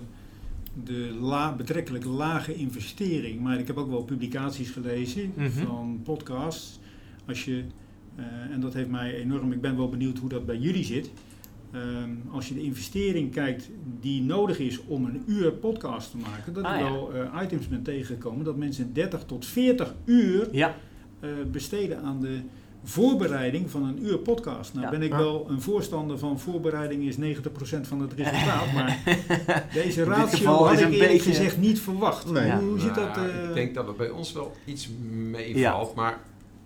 de 0.84 1.16
la, 1.20 1.52
betrekkelijk 1.54 2.04
lage 2.04 2.54
investering. 2.54 3.40
Maar 3.40 3.58
ik 3.58 3.66
heb 3.66 3.76
ook 3.76 3.90
wel 3.90 4.02
publicaties 4.04 4.70
gelezen 4.70 5.32
Mhm. 5.36 5.48
van 5.50 6.00
podcasts. 6.04 6.78
Als 7.26 7.44
je, 7.44 7.64
eh, 8.16 8.24
en 8.52 8.60
dat 8.60 8.74
heeft 8.74 8.88
mij 8.88 9.14
enorm, 9.14 9.52
ik 9.52 9.60
ben 9.60 9.76
wel 9.76 9.88
benieuwd 9.88 10.18
hoe 10.18 10.28
dat 10.28 10.46
bij 10.46 10.56
jullie 10.56 10.84
zit. 10.84 11.10
Ehm, 11.72 12.10
als 12.30 12.48
je 12.48 12.54
de 12.54 12.62
investering 12.62 13.32
kijkt 13.32 13.70
die 14.00 14.22
nodig 14.22 14.58
is 14.58 14.80
om 14.86 15.04
een 15.04 15.22
uur 15.26 15.52
podcast 15.52 16.10
te 16.10 16.16
maken, 16.16 16.52
dat 16.52 16.64
Ah, 16.64 16.74
ik 16.74 16.80
ja. 16.80 16.92
wel 16.92 17.12
eh, 17.14 17.42
items 17.42 17.68
ben 17.68 17.82
tegengekomen 17.82 18.44
dat 18.44 18.56
mensen 18.56 18.92
30 18.92 19.24
tot 19.24 19.46
40 19.46 19.94
uur 20.04 20.48
Ja, 20.52 20.74
besteden 21.50 22.00
aan 22.02 22.20
de 22.20 22.40
voorbereiding 22.88 23.70
van 23.70 23.84
een 23.84 24.04
uur 24.06 24.18
podcast. 24.18 24.72
Nou 24.74 24.84
Ja. 24.84 24.90
ben 24.90 25.02
ik 25.02 25.12
wel 25.12 25.46
een 25.48 25.60
voorstander 25.60 26.18
van 26.18 26.38
voorbereiding 26.40 27.02
is 27.04 27.16
90% 27.16 27.86
van 27.86 28.00
het 28.00 28.12
resultaat, 28.22 28.72
maar 28.74 28.98
deze 29.72 30.04
ratio 30.04 30.50
had 30.52 30.72
is 30.72 30.80
ik 30.80 30.86
een 30.86 30.92
eerlijk 30.92 31.10
beetje- 31.12 31.30
gezegd 31.30 31.56
niet 31.58 31.80
verwacht. 31.80 32.30
Nee. 32.30 32.50
Hoe, 32.52 32.68
hoe 32.68 32.80
zit 32.80 32.94
dat? 32.94 33.16
Nou, 33.16 33.28
eh, 33.30 33.48
Ik 33.48 33.54
denk 33.54 33.74
dat 33.74 33.86
het 33.86 33.96
bij 33.96 34.10
ons 34.10 34.32
wel 34.32 34.52
iets 34.64 34.88
meevalt, 35.10 35.94
maar 35.94 36.18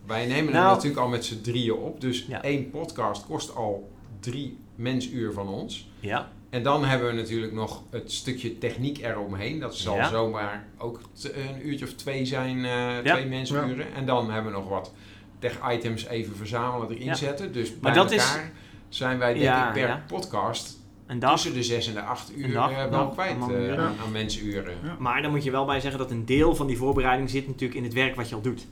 wij 0.07 0.27
nemen 0.27 0.53
Nou. 0.53 0.65
het 0.65 0.75
natuurlijk 0.75 1.01
al 1.03 1.09
met 1.09 1.25
z'n 1.25 1.41
drieën 1.41 1.75
op. 1.75 2.01
Dus 2.01 2.25
Ja. 2.29 2.43
één 2.43 2.71
podcast 2.71 3.27
kost 3.27 3.55
al 3.55 3.91
drie 4.21 4.59
mensuur 4.75 5.33
van 5.33 5.49
ons. 5.49 5.89
ja, 6.01 6.29
En 6.51 6.63
dan 6.63 6.85
hebben 6.85 7.09
we 7.09 7.15
natuurlijk 7.15 7.53
nog 7.53 7.83
het 7.91 8.13
stukje 8.13 8.59
techniek 8.59 8.99
eromheen. 8.99 9.59
Dat 9.61 9.75
zal 9.77 9.95
Ja. 9.97 10.09
zomaar 10.09 10.67
ook 10.79 11.01
een 11.23 11.67
uurtje 11.69 11.85
of 11.85 11.93
twee 11.93 12.25
zijn, 12.25 12.57
eh, 12.57 12.63
Ja. 13.05 13.13
twee 13.15 13.27
mensuren. 13.27 13.95
En 13.95 14.07
dan 14.07 14.31
hebben 14.31 14.53
we 14.53 14.59
nog 14.59 14.69
wat 14.69 14.93
tech-items 15.41 16.07
even 16.07 16.37
verzamelen, 16.37 16.91
erin 16.91 17.05
Ja. 17.05 17.15
zetten. 17.15 17.53
Dus 17.53 17.71
Maar 17.71 17.79
bij 17.81 17.93
dat 17.93 18.13
is- 18.13 18.33
elkaar 18.33 18.51
zijn 18.89 19.19
wij 19.19 19.33
denk 19.33 19.45
Ja, 19.45 19.67
ik 19.67 19.73
per 19.73 19.89
ja. 19.89 20.03
podcast 20.07 20.79
een 21.07 21.19
dag. 21.19 21.31
tussen 21.33 21.53
de 21.55 21.63
zes 21.63 21.87
en 21.89 21.95
de 21.95 22.01
acht 22.03 22.37
uur 22.37 22.53
dag, 22.53 22.71
eh, 22.71 22.85
wel 22.87 23.09
kwijt 23.09 23.37
eh, 23.51 23.79
aan, 23.79 23.95
aan 24.05 24.13
mensuren. 24.13 24.75
Ja. 24.83 24.97
Maar 24.99 25.23
dan 25.23 25.31
moet 25.31 25.45
je 25.45 25.51
wel 25.51 25.65
bij 25.65 25.81
zeggen 25.81 25.99
dat 26.01 26.11
een 26.11 26.25
deel 26.25 26.55
van 26.55 26.67
die 26.67 26.77
voorbereiding 26.77 27.31
zit 27.31 27.47
natuurlijk 27.47 27.75
in 27.79 27.85
het 27.85 27.93
werk 27.93 28.15
wat 28.17 28.29
je 28.29 28.35
al 28.35 28.41
doet. 28.41 28.67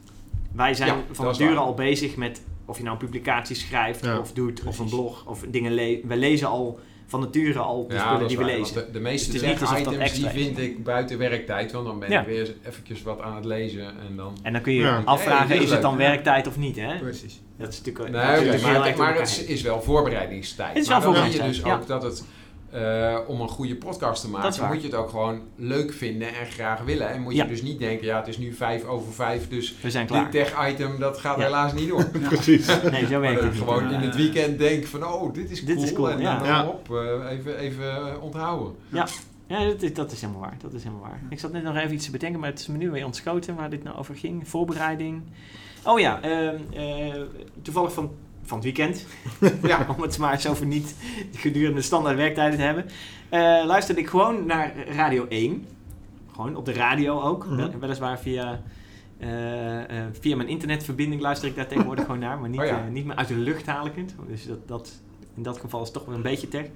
Wij 0.52 0.74
zijn 0.74 0.88
Ja, 0.88 1.02
van 1.12 1.24
nature 1.24 1.56
al 1.56 1.74
bezig 1.74 2.16
met 2.16 2.42
of 2.64 2.76
je 2.76 2.82
nou 2.82 2.94
een 2.98 3.04
publicatie 3.04 3.56
schrijft 3.56 4.04
Ja, 4.04 4.18
of 4.18 4.32
doet 4.32 4.62
of 4.64 4.78
een 4.78 4.88
blog 4.88 5.26
of 5.26 5.44
dingen 5.48 5.72
lezen. 5.72 6.08
We 6.08 6.16
lezen 6.16 6.48
al 6.48 6.80
van 7.08 7.20
nature 7.20 7.58
al 7.58 7.86
de 7.88 7.94
Ja, 7.94 8.00
spullen 8.08 8.28
die 8.28 8.36
we 8.38 8.44
waar, 8.44 8.52
lezen. 8.56 8.74
de, 8.74 8.86
de 8.92 9.00
meeste 9.00 9.32
Dus 9.32 9.40
dat 9.40 9.58
tech-items 9.58 10.12
die 10.12 10.28
vind 10.28 10.58
ik 10.58 10.84
buiten 10.84 11.18
werktijd. 11.18 11.72
Want 11.72 11.86
dan 11.86 11.98
ben 11.98 12.10
Ja. 12.10 12.20
ik 12.20 12.26
weer 12.26 12.54
eventjes 12.66 13.02
wat 13.02 13.20
aan 13.20 13.34
het 13.36 13.44
lezen 13.44 13.84
en 13.86 14.16
dan... 14.16 14.36
En 14.42 14.52
dan 14.52 14.62
kun 14.62 14.72
je 14.72 14.80
Ja. 14.80 15.02
afvragen, 15.04 15.46
Hey, 15.48 15.56
is 15.56 15.62
is 15.62 15.70
het 15.70 15.82
dan 15.82 15.96
werkheid 15.96 16.46
of 16.46 16.56
niet? 16.56 16.76
Hè? 16.76 16.98
Precies. 16.98 17.40
Dat 17.56 17.68
is 17.68 17.76
natuurlijk, 17.82 18.10
Nee, 18.10 18.22
dat 18.22 18.30
is 18.32 18.38
oké, 18.38 18.46
natuurlijk 18.50 18.84
heel 18.96 18.96
maar, 19.04 19.14
het 19.18 19.44
is 19.48 19.62
wel 19.62 19.82
voorbereidingstijd. 19.82 20.68
Het 20.68 20.82
is 20.82 20.88
dan 20.88 21.02
zie 21.02 21.32
je 21.32 21.42
dus 21.42 21.64
ook 21.64 21.86
dat 21.86 22.02
het, 22.02 22.24
eh, 22.70 23.18
om 23.26 23.40
een 23.40 23.48
goede 23.48 23.76
podcast 23.76 24.20
te 24.22 24.28
maken, 24.28 24.66
moet 24.66 24.80
je 24.80 24.86
het 24.86 24.96
ook 24.96 25.08
gewoon 25.10 25.40
leuk 25.56 25.92
vinden 25.92 26.28
en 26.28 26.46
graag 26.46 26.82
willen. 26.82 27.10
En 27.10 27.20
moet 27.22 27.34
Ja. 27.34 27.42
je 27.42 27.48
dus 27.50 27.62
niet 27.62 27.78
denken, 27.78 28.06
ja, 28.06 28.18
het 28.18 28.28
is 28.28 28.38
nu 28.38 28.52
vijf 28.52 28.84
over 28.84 29.12
vijf, 29.12 29.48
dus 29.48 29.74
We 29.82 29.90
zijn 29.90 30.06
dit 30.06 30.30
tech-item, 30.30 30.98
dat 30.98 31.18
gaat 31.18 31.36
Ja. 31.38 31.42
helaas 31.44 31.72
niet 31.72 31.88
door. 31.88 32.04
Precies. 32.28 32.66
Nee, 32.66 33.06
zo 33.06 33.10
Maar 33.10 33.20
werkt 33.20 33.42
het 33.42 33.56
gewoon 33.56 33.88
Ja. 33.90 33.94
in 33.96 34.00
het 34.00 34.16
weekend 34.16 34.58
denk 34.58 34.86
van, 34.86 35.04
oh, 35.06 35.34
dit 35.34 35.50
is 35.50 35.64
Dit 35.64 35.74
cool. 35.74 35.86
is 35.86 35.92
cool, 35.92 36.10
en 36.10 36.20
ja. 36.20 36.38
dan 36.38 36.46
Ja. 36.46 36.66
op, 36.66 36.90
eh, 36.94 37.30
even, 37.30 37.56
even 37.58 37.96
eh, 37.96 38.22
onthouden. 38.22 38.74
Ja, 39.46 39.64
dat 39.64 39.82
is, 39.82 39.94
dat 39.94 40.12
is 40.12 40.20
helemaal 40.20 40.40
waar. 40.42 40.56
Dat 40.60 40.72
is 40.72 40.82
helemaal 40.82 41.04
waar. 41.08 41.20
Ik 41.30 41.38
zat 41.38 41.52
net 41.52 41.62
nog 41.62 41.76
even 41.76 41.94
iets 41.94 42.04
te 42.04 42.10
bedenken, 42.10 42.40
maar 42.40 42.50
het 42.50 42.58
is 42.58 42.66
me 42.66 42.76
nu 42.76 42.90
weer 42.90 43.04
ontschoten 43.04 43.54
waar 43.54 43.70
dit 43.70 43.82
nou 43.82 43.96
over 43.96 44.16
ging. 44.16 44.48
Voorbereiding. 44.48 45.22
Oh 45.84 45.98
ja, 46.00 46.20
ehm, 46.22 46.56
eh, 46.72 47.14
toevallig 47.62 47.92
van, 47.92 48.10
van 48.48 48.56
het 48.58 48.64
weekend. 48.66 49.06
Ja. 49.62 49.86
Om 49.96 50.02
het 50.02 50.18
maar 50.18 50.40
zo 50.40 50.54
voor 50.54 50.66
niet 50.66 50.94
gedurende 51.34 51.82
standaard 51.82 52.16
werktijden 52.16 52.58
te 52.58 52.64
hebben. 52.64 52.84
eh, 53.28 53.40
luisterde 53.66 54.00
ik 54.00 54.08
gewoon 54.08 54.46
naar 54.46 54.72
Radio 54.88 55.26
1. 55.28 55.66
Gewoon 56.32 56.56
op 56.56 56.64
de 56.64 56.72
radio 56.72 57.20
ook. 57.20 57.46
Mhm. 57.46 57.56
Wel- 57.56 57.78
Weliswaar 57.78 58.18
via, 58.18 58.62
eh, 59.18 59.98
eh, 60.00 60.06
via 60.20 60.36
mijn 60.36 60.48
internetverbinding 60.48 61.20
luister 61.20 61.48
ik 61.48 61.56
daar 61.56 61.66
tegenwoordig 61.66 62.04
gewoon 62.04 62.20
naar. 62.20 62.38
Maar 62.38 62.48
niet, 62.48 62.60
Oh 62.60 62.66
ja. 62.66 62.88
niet 62.88 63.04
meer 63.04 63.16
uit 63.16 63.28
de 63.28 63.34
lucht 63.34 63.66
ik 63.66 63.92
het. 63.94 64.14
Dus 64.28 64.46
dat, 64.46 64.68
dat, 64.68 65.00
in 65.36 65.42
dat 65.42 65.58
geval 65.58 65.80
is 65.80 65.86
het 65.88 65.96
toch 65.96 66.06
wel 66.06 66.14
een 66.14 66.22
beetje 66.22 66.48
tech. 66.48 66.66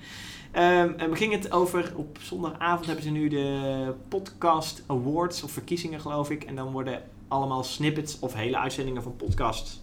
Ehm, 0.51 0.91
en 0.97 1.11
we 1.11 1.16
gingen 1.16 1.39
het 1.39 1.53
over, 1.53 1.93
op 1.97 2.18
zondagavond 2.20 2.87
hebben 2.87 3.05
ze 3.05 3.11
nu 3.11 3.29
de 3.29 3.95
Podcast 4.09 4.83
Awards, 4.87 5.43
of 5.43 5.51
verkiezingen 5.51 6.01
geloof 6.01 6.31
ik. 6.31 6.45
En 6.45 6.55
dan 6.57 6.73
worden 6.73 7.03
allemaal 7.29 7.64
snippets 7.64 8.18
of 8.18 8.35
hele 8.35 8.59
uitzendingen 8.59 9.03
van 9.03 9.16
podcasts 9.16 9.81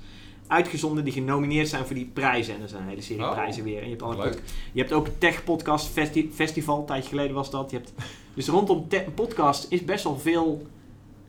uitgezonden 0.50 1.04
die 1.04 1.14
genomineerd 1.14 1.68
zijn 1.68 1.86
voor 1.86 1.95
die 1.95 2.10
prijzen. 2.14 2.56
En 2.56 2.62
er 2.62 2.70
zijn 2.70 2.82
een 2.82 2.89
hele 2.89 3.02
serie 3.02 3.24
Oh, 3.24 3.32
prijzen 3.32 3.64
weer. 3.64 3.78
En 3.78 3.84
je 3.84 3.89
hebt, 3.89 4.02
alle 4.02 4.18
Leuk. 4.18 4.41
je 4.72 4.80
hebt 4.80 4.93
ook 4.93 5.08
Tech 5.18 5.43
Podcast 5.43 5.88
Festi- 5.88 6.32
Festival, 6.34 6.80
een 6.80 6.86
tijdje 6.86 7.10
geleden 7.10 7.36
was 7.36 7.50
dat. 7.52 7.72
Je 7.72 7.78
hebt, 7.78 7.93
dus 8.34 8.47
rondom 8.47 8.88
te- 8.88 9.06
podcast 9.16 9.66
is 9.70 9.86
best 9.86 10.04
wel 10.04 10.18
veel, 10.20 10.68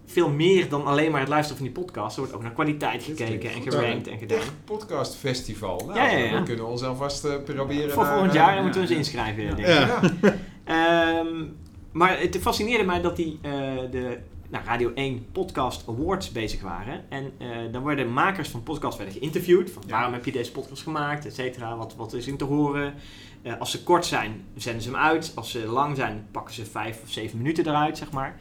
veel 0.07 0.31
meer 0.31 0.69
dan 0.69 0.85
alleen 0.85 1.11
maar 1.11 1.21
het 1.21 1.29
luisteren 1.29 1.57
van 1.65 1.73
die 1.73 1.83
podcast. 1.85 2.15
Er 2.17 2.21
wordt 2.23 2.37
ook 2.37 2.43
naar 2.43 2.53
kwaliteit 2.53 3.03
gekeken 3.03 3.51
en 3.51 3.63
gerankt 3.63 4.09
en 4.09 4.19
gedaan. 4.19 4.39
Tech 4.39 4.53
Podcast 4.65 5.15
Festival. 5.17 5.83
Nou, 5.87 5.99
Ja, 5.99 6.11
ja, 6.11 6.19
ja. 6.25 6.39
we 6.39 6.43
kunnen 6.43 6.67
ons 6.67 6.83
alvast 6.83 7.25
eh, 7.25 7.35
proberen. 7.45 7.91
Voor 7.91 8.03
naar, 8.03 8.13
volgend 8.13 8.33
eh, 8.35 8.41
jaar 8.41 8.55
ja, 8.57 8.63
moeten 8.63 8.81
we 8.81 8.87
ons 8.87 8.97
inschrijven, 8.97 9.43
Ja. 9.43 9.55
denk 9.55 9.69
ik. 9.69 9.75
Ja. 9.75 10.01
Ja. 10.23 10.35
Ehm, 10.65 11.45
maar 11.93 12.21
het 12.21 12.39
fascineerde 12.41 12.85
mij 12.85 13.01
dat 13.01 13.17
die 13.17 13.39
eh, 13.43 13.51
de 13.91 14.19
nou, 14.51 14.65
Radio 14.65 14.93
1 14.95 15.27
Podcast 15.33 15.89
Awards 15.89 16.33
bezig 16.33 16.63
waren. 16.63 17.05
En 17.11 17.33
eh, 17.39 17.49
dan 17.73 17.83
worden 17.83 18.13
makers 18.13 18.49
van 18.49 18.63
podcasts 18.63 18.97
werden 18.97 19.15
geïnterviewd. 19.19 19.71
Van 19.71 19.83
Ja. 19.87 19.93
waarom 19.93 20.13
heb 20.13 20.25
je 20.25 20.33
deze 20.33 20.53
podcast 20.53 20.83
gemaakt, 20.83 21.27
et 21.27 21.35
cetera. 21.35 21.77
Wat, 21.77 21.95
wat 21.97 22.13
is 22.13 22.27
in 22.27 22.37
te 22.37 22.45
horen. 22.45 22.95
Eh, 23.43 23.59
als 23.59 23.71
ze 23.71 23.83
kort 23.83 24.07
zijn, 24.07 24.45
zenden 24.57 24.83
ze 24.83 24.89
hem 24.89 24.99
uit. 24.99 25.33
Als 25.35 25.51
ze 25.51 25.67
lang 25.67 25.97
zijn, 25.97 26.27
pakken 26.31 26.55
ze 26.55 26.65
vijf 26.65 27.03
of 27.03 27.11
zeven 27.11 27.39
minuten 27.39 27.67
eruit, 27.67 27.99
zeg 27.99 28.11
maar. 28.11 28.41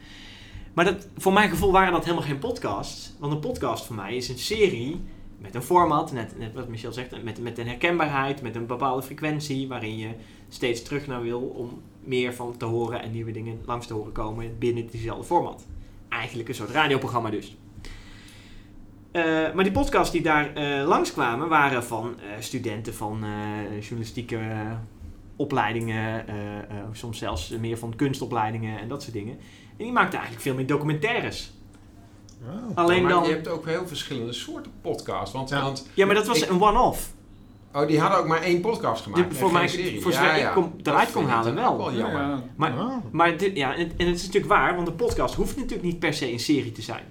Maar 0.74 0.84
dat, 0.84 1.08
voor 1.16 1.32
mijn 1.32 1.50
gevoel 1.50 1.72
waren 1.72 1.92
dat 1.92 2.04
helemaal 2.04 2.26
geen 2.26 2.38
podcasts. 2.38 3.12
Want 3.18 3.32
een 3.32 3.40
podcast 3.40 3.86
voor 3.86 3.96
mij 3.96 4.16
is 4.16 4.28
een 4.28 4.38
serie 4.38 5.00
met 5.38 5.54
een 5.54 5.62
format, 5.62 6.12
net, 6.12 6.38
net 6.38 6.54
wat 6.54 6.68
Michel 6.68 6.92
zegt, 6.92 7.22
met, 7.22 7.42
met 7.42 7.58
een 7.58 7.66
herkenbaarheid, 7.66 8.42
met 8.42 8.54
een 8.54 8.66
bepaalde 8.66 9.02
frequentie, 9.02 9.68
waarin 9.68 9.96
je 9.98 10.08
steeds 10.48 10.82
terug 10.82 11.06
naar 11.06 11.22
wil 11.22 11.40
om 11.40 11.82
meer 12.04 12.34
van 12.34 12.56
te 12.56 12.64
horen 12.64 13.02
en 13.02 13.10
nieuwe 13.12 13.32
dingen 13.32 13.60
langs 13.64 13.86
te 13.86 13.94
horen 13.94 14.12
komen 14.12 14.58
binnen 14.58 14.86
diezelfde 14.86 15.24
format. 15.24 15.66
Eigenlijk 16.10 16.48
een 16.48 16.54
soort 16.54 16.70
radioprogramma 16.70 17.30
dus. 17.30 17.56
Eh, 19.12 19.22
maar 19.54 19.64
die 19.64 19.72
podcasts 19.72 20.12
die 20.12 20.22
daar 20.22 20.54
eh, 20.54 20.86
langskwamen 20.88 21.48
waren 21.48 21.84
van 21.84 22.14
eh, 22.20 22.26
studenten 22.40 22.94
van 22.94 23.24
eh, 23.24 23.80
journalistieke 23.80 24.38
opleidingen, 25.36 26.28
eh, 26.28 26.58
eh, 26.58 26.64
soms 26.92 27.18
zelfs 27.18 27.48
meer 27.48 27.78
van 27.78 27.96
kunstopleidingen 27.96 28.78
en 28.80 28.88
dat 28.88 29.02
soort 29.02 29.14
dingen. 29.14 29.38
En 29.76 29.84
die 29.84 29.92
maakten 29.92 30.12
eigenlijk 30.18 30.42
veel 30.42 30.54
meer 30.54 30.66
documentaires. 30.66 31.52
Wauw. 32.46 32.70
Alleen 32.74 33.02
maar 33.02 33.12
dan... 33.12 33.22
je 33.24 33.30
hebt 33.30 33.48
ook 33.48 33.66
heel 33.66 33.86
verschillende 33.86 34.32
soorten 34.32 34.72
podcasts. 34.80 35.34
Want, 35.34 35.48
Ja. 35.50 35.62
want 35.62 35.88
Ja, 35.94 36.06
maar 36.06 36.14
dat 36.14 36.26
was 36.26 36.42
Ik- 36.42 36.48
een 36.48 36.62
one-off. 36.62 37.12
Oh, 37.72 37.86
die 37.86 38.00
hadden 38.00 38.18
ook 38.18 38.26
maar 38.26 38.42
één 38.42 38.60
podcast 38.60 39.02
gemaakt. 39.02 39.30
Die- 39.30 39.38
voor 39.38 39.52
mij- 39.52 39.68
serie. 39.68 40.00
voor 40.00 40.12
zover 40.12 40.36
ik 40.36 40.50
kom- 40.54 40.74
eruit 40.82 41.12
kon 41.12 41.26
halen 41.28 41.54
wel. 41.54 41.90
Ja, 41.92 42.42
Maar, 42.56 42.72
maar 43.12 43.36
dit, 43.36 43.56
ja, 43.56 43.74
en, 43.74 43.92
en 43.96 44.06
het 44.06 44.16
is 44.16 44.22
natuurlijk 44.26 44.52
waar, 44.52 44.74
want 44.74 44.88
een 44.88 44.96
podcast 44.96 45.34
hoeft 45.34 45.56
natuurlijk 45.56 45.82
niet 45.82 45.98
per 45.98 46.14
se 46.14 46.32
een 46.32 46.40
serie 46.40 46.72
te 46.72 46.82
zijn. 46.82 47.04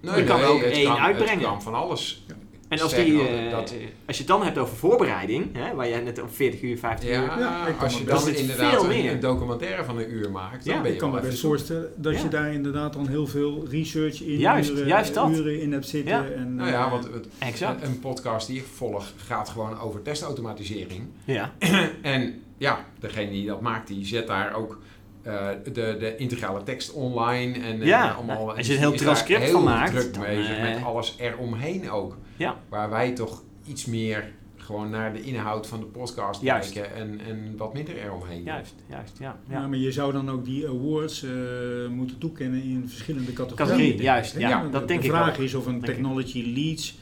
Nee, 0.00 0.16
Je 0.16 0.24
kan 0.24 0.40
nee, 0.40 0.48
ook 0.48 0.60
één 0.60 0.86
kan, 0.86 0.98
uitbrengen. 0.98 1.38
Het 1.38 1.42
kan 1.48 1.62
van 1.62 1.74
alles. 1.74 2.26
En 2.68 2.80
als, 2.80 2.94
die, 2.94 3.28
eh, 3.28 3.50
dat- 3.50 3.74
als 4.06 4.16
je 4.16 4.22
het 4.22 4.26
dan 4.26 4.42
hebt 4.42 4.58
over 4.58 4.76
voorbereiding, 4.76 5.56
hè, 5.56 5.74
waar 5.74 5.88
jij 5.88 6.00
net 6.00 6.20
over 6.20 6.34
40 6.34 6.62
uur, 6.62 6.78
50 6.78 7.08
Ja, 7.08 7.22
uur... 7.22 7.38
Ja, 7.38 7.66
als 7.80 7.98
je 7.98 8.04
dan 8.04 8.14
dat 8.16 8.26
is 8.26 8.40
inderdaad 8.40 8.70
veel 8.72 8.82
een, 8.82 8.88
meer. 8.88 9.12
een 9.12 9.20
documentaire 9.20 9.84
van 9.84 9.98
een 9.98 10.12
uur 10.12 10.30
maakt, 10.30 10.64
dan 10.64 10.74
Ja, 10.74 10.80
ben 10.80 10.88
je 10.88 10.94
Ik 10.94 11.00
kan 11.00 11.10
me 11.10 11.20
wel 11.20 11.30
best 11.30 11.40
voorstellen 11.40 11.92
dat 11.96 12.14
Ja. 12.14 12.22
je 12.22 12.28
daar 12.28 12.52
inderdaad 12.52 12.92
dan 12.92 13.06
heel 13.08 13.26
veel 13.26 13.66
research 13.70 14.20
in 14.22 14.38
Juist, 14.38 14.70
uren, 14.70 14.86
juist 14.86 15.14
dat. 15.14 15.30
uren 15.30 15.60
in 15.60 15.72
hebt 15.72 15.88
zitten. 15.88 16.12
Ja. 16.14 16.24
En, 16.36 16.54
Nou 16.54 16.70
ja, 16.70 16.84
eh, 16.84 16.90
want 16.90 17.04
het, 17.04 17.26
Exact. 17.38 17.82
een 17.86 18.00
podcast 18.00 18.46
die 18.46 18.56
ik 18.58 18.64
volg 18.74 19.12
gaat 19.16 19.48
gewoon 19.48 19.78
over 19.80 20.02
testautomatisering. 20.02 21.02
Ja, 21.24 21.52
En 22.02 22.42
ja, 22.58 22.84
degene 22.98 23.30
die 23.30 23.46
dat 23.46 23.60
maakt, 23.60 23.88
die 23.88 24.06
zet 24.06 24.26
daar 24.26 24.54
ook 24.54 24.78
eh, 25.26 25.48
de, 25.64 25.96
de 25.98 26.16
integrale 26.16 26.62
tekst 26.62 26.92
online. 26.92 27.58
En, 27.58 27.80
eh, 27.80 27.86
Ja, 27.86 28.10
allemaal, 28.10 28.48
als 28.48 28.56
je 28.58 28.62
die 28.62 28.72
een 28.72 28.78
heel 28.78 28.92
transcript 28.92 29.42
heel 29.42 29.52
van 29.52 29.64
maakt, 29.64 29.90
druk 29.92 30.14
dan, 30.14 30.22
bezig 30.22 30.56
eh, 30.56 30.62
met 30.62 30.84
alles 30.84 31.14
eromheen 31.18 31.90
ook. 31.90 32.16
Ja. 32.36 32.56
Waar 32.68 32.90
wij 32.90 33.12
toch 33.12 33.42
iets 33.66 33.84
meer 33.84 34.28
gewoon 34.56 34.90
naar 34.90 35.12
de 35.12 35.22
inhoud 35.22 35.66
van 35.66 35.80
de 35.80 35.86
podcast 35.86 36.42
Juist. 36.42 36.72
kijken 36.72 36.94
en, 36.96 37.20
en 37.28 37.54
wat 37.56 37.74
minder 37.74 37.96
eromheen. 37.96 38.42
juist, 38.42 38.74
juist, 38.88 39.16
ja. 39.18 39.36
ja. 39.48 39.60
ja. 39.60 39.66
maar 39.66 39.78
je 39.78 39.92
zou 39.92 40.12
dan 40.12 40.30
ook 40.30 40.44
die 40.44 40.68
awards 40.68 41.22
eh, 41.22 41.30
moeten 41.90 42.18
toekennen 42.18 42.62
in 42.62 42.84
verschillende 42.88 43.32
categorieën. 43.32 43.66
Categorie, 43.68 43.90
denk 43.90 44.02
juist, 44.02 44.38
ja, 44.38 44.62
De- 44.62 44.70
dat 44.70 44.88
denk 44.88 45.00
de 45.00 45.06
ik 45.06 45.12
vraag 45.12 45.36
wel. 45.36 45.44
is 45.44 45.54
of 45.54 45.66
een 45.66 45.70
Denk 45.72 45.84
ik. 45.84 45.90
technology 45.90 46.52
leads 46.54 46.98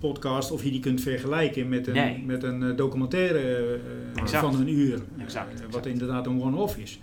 podcast, 0.00 0.50
of 0.50 0.64
je 0.64 0.70
die 0.70 0.80
kunt 0.80 1.00
vergelijken 1.00 1.68
met 1.68 1.86
een, 1.86 1.92
Nee. 1.94 2.22
met 2.26 2.42
een 2.42 2.62
eh, 2.62 2.76
documentaire 2.76 3.78
eh, 4.16 4.26
van 4.26 4.54
een 4.60 4.68
uur. 4.68 4.94
eh, 5.16 5.22
Exact, 5.22 5.62
wat 5.70 5.86
inderdaad 5.86 6.26
een 6.26 6.42
one-off 6.42 6.76
is. 6.76 7.00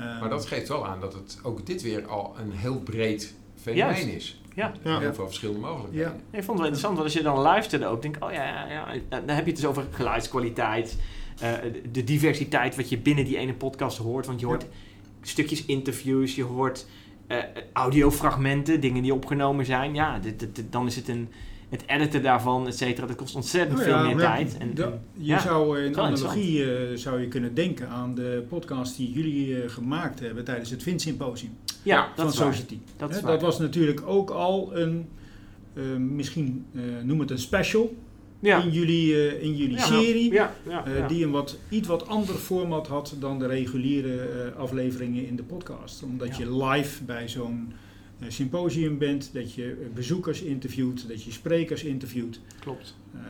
Eh, 0.00 0.20
Maar 0.20 0.28
dat 0.28 0.46
geeft 0.46 0.68
wel 0.68 0.86
aan 0.86 1.00
dat 1.00 1.12
het 1.12 1.38
ook 1.42 1.66
dit 1.66 1.82
weer 1.82 2.06
al 2.06 2.34
een 2.38 2.52
heel 2.52 2.78
breed 2.80 3.34
fenomeen 3.60 3.86
Juist. 3.86 4.06
is. 4.06 4.40
Ja. 4.54 4.72
Ja. 4.84 4.98
Heel 4.98 5.14
veel 5.14 5.26
verschillende 5.26 5.60
mogelijkheden. 5.60 6.06
Ja. 6.08 6.38
Ik 6.38 6.44
vond 6.44 6.46
het 6.46 6.46
wel 6.46 6.56
interessant, 6.56 6.92
want 6.94 7.04
als 7.04 7.12
je 7.12 7.22
dan 7.22 7.38
luisterde 7.38 7.86
ook, 7.86 8.02
denk 8.02 8.16
ik, 8.16 8.24
oh 8.24 8.32
ja, 8.32 8.44
ja, 8.44 8.68
ja, 8.92 9.00
dan 9.10 9.28
heb 9.36 9.44
je 9.44 9.50
het 9.50 9.60
dus 9.60 9.64
over 9.70 9.86
geluidskwaliteit, 9.90 10.96
eh, 11.40 11.52
de- 11.92 12.04
diversiteit 12.04 12.76
wat 12.76 12.88
je 12.88 12.98
binnen 12.98 13.24
die 13.24 13.36
ene 13.36 13.54
podcast 13.54 13.98
hoort. 13.98 14.26
Want 14.26 14.40
je 14.40 14.46
hoort 14.46 14.66
stukjes 15.22 15.64
interviews, 15.64 16.34
je 16.34 16.42
hoort 16.44 16.86
uh, 17.28 17.38
audiofragmenten, 17.72 18.80
dingen 18.80 19.02
die 19.02 19.14
opgenomen 19.14 19.64
zijn. 19.66 19.94
Ja, 19.94 20.18
dit, 20.18 20.38
dit, 20.40 20.62
dan 20.70 20.86
is 20.86 20.96
het 20.96 21.08
een, 21.08 21.28
het 21.68 21.84
editen 21.86 22.22
daarvan, 22.22 22.66
et 22.66 22.76
cetera. 22.76 23.06
Dat 23.06 23.16
kost 23.16 23.34
ontzettend 23.34 23.78
Nou 23.78 23.90
veel 23.90 24.02
meer 24.04 24.24
ja, 24.24 24.34
tijd. 24.34 24.56
En, 24.58 24.72
je 24.76 24.92
ja, 25.12 25.40
zou 25.40 25.80
in 25.80 25.92
wel 25.92 26.04
analogie 26.04 26.74
eh, 26.74 26.96
zou 26.96 27.20
je 27.20 27.28
kunnen 27.28 27.54
denken 27.54 27.88
aan 27.88 28.14
de 28.14 28.44
podcast 28.48 28.96
die 28.96 29.12
jullie 29.12 29.62
eh, 29.62 29.70
gemaakt 29.70 30.20
hebben 30.20 30.44
tijdens 30.44 30.70
het 30.70 30.82
Vint 30.82 31.00
Symposium 31.00 31.56
ja, 31.82 32.08
dat 32.16 32.34
van 32.34 32.44
waar. 32.44 32.54
Society. 32.54 32.78
Dat 32.96 33.20
waar. 33.20 33.32
dat 33.32 33.42
was 33.42 33.58
natuurlijk 33.58 34.02
ook 34.06 34.30
al 34.30 34.76
een, 34.76 35.08
eh, 35.74 35.82
misschien 35.96 36.66
eh, 36.74 36.82
noem 37.02 37.20
het 37.20 37.30
een 37.30 37.38
special 37.38 37.94
in 38.40 38.70
jullie, 38.70 39.14
eh, 39.14 39.42
in 39.42 39.56
jullie 39.56 39.76
Ja, 39.76 39.84
serie. 39.84 40.38
Eh. 40.38 41.08
Die 41.08 41.24
een 41.24 41.30
wat, 41.30 41.58
iets 41.68 41.88
wat 41.88 42.08
ander 42.08 42.34
format 42.34 42.86
had 42.86 43.16
dan 43.20 43.38
de 43.38 43.46
reguliere 43.46 44.20
eh, 44.20 44.60
afleveringen 44.60 45.26
in 45.26 45.36
de 45.36 45.42
podcast. 45.42 46.02
Omdat 46.02 46.36
je 46.36 46.64
live 46.64 47.04
bij 47.04 47.28
zo'n 47.28 47.72
eh, 47.72 47.76
symposium 48.28 48.98
bent, 48.98 49.32
dat 49.32 49.54
je 49.54 49.90
bezoekers 49.94 50.42
interviewt, 50.42 51.08
dat 51.08 51.22
je 51.24 51.30
sprekers 51.32 51.84
interviewt. 51.84 52.40
Klopt. 52.60 52.96
Ehm, 53.14 53.24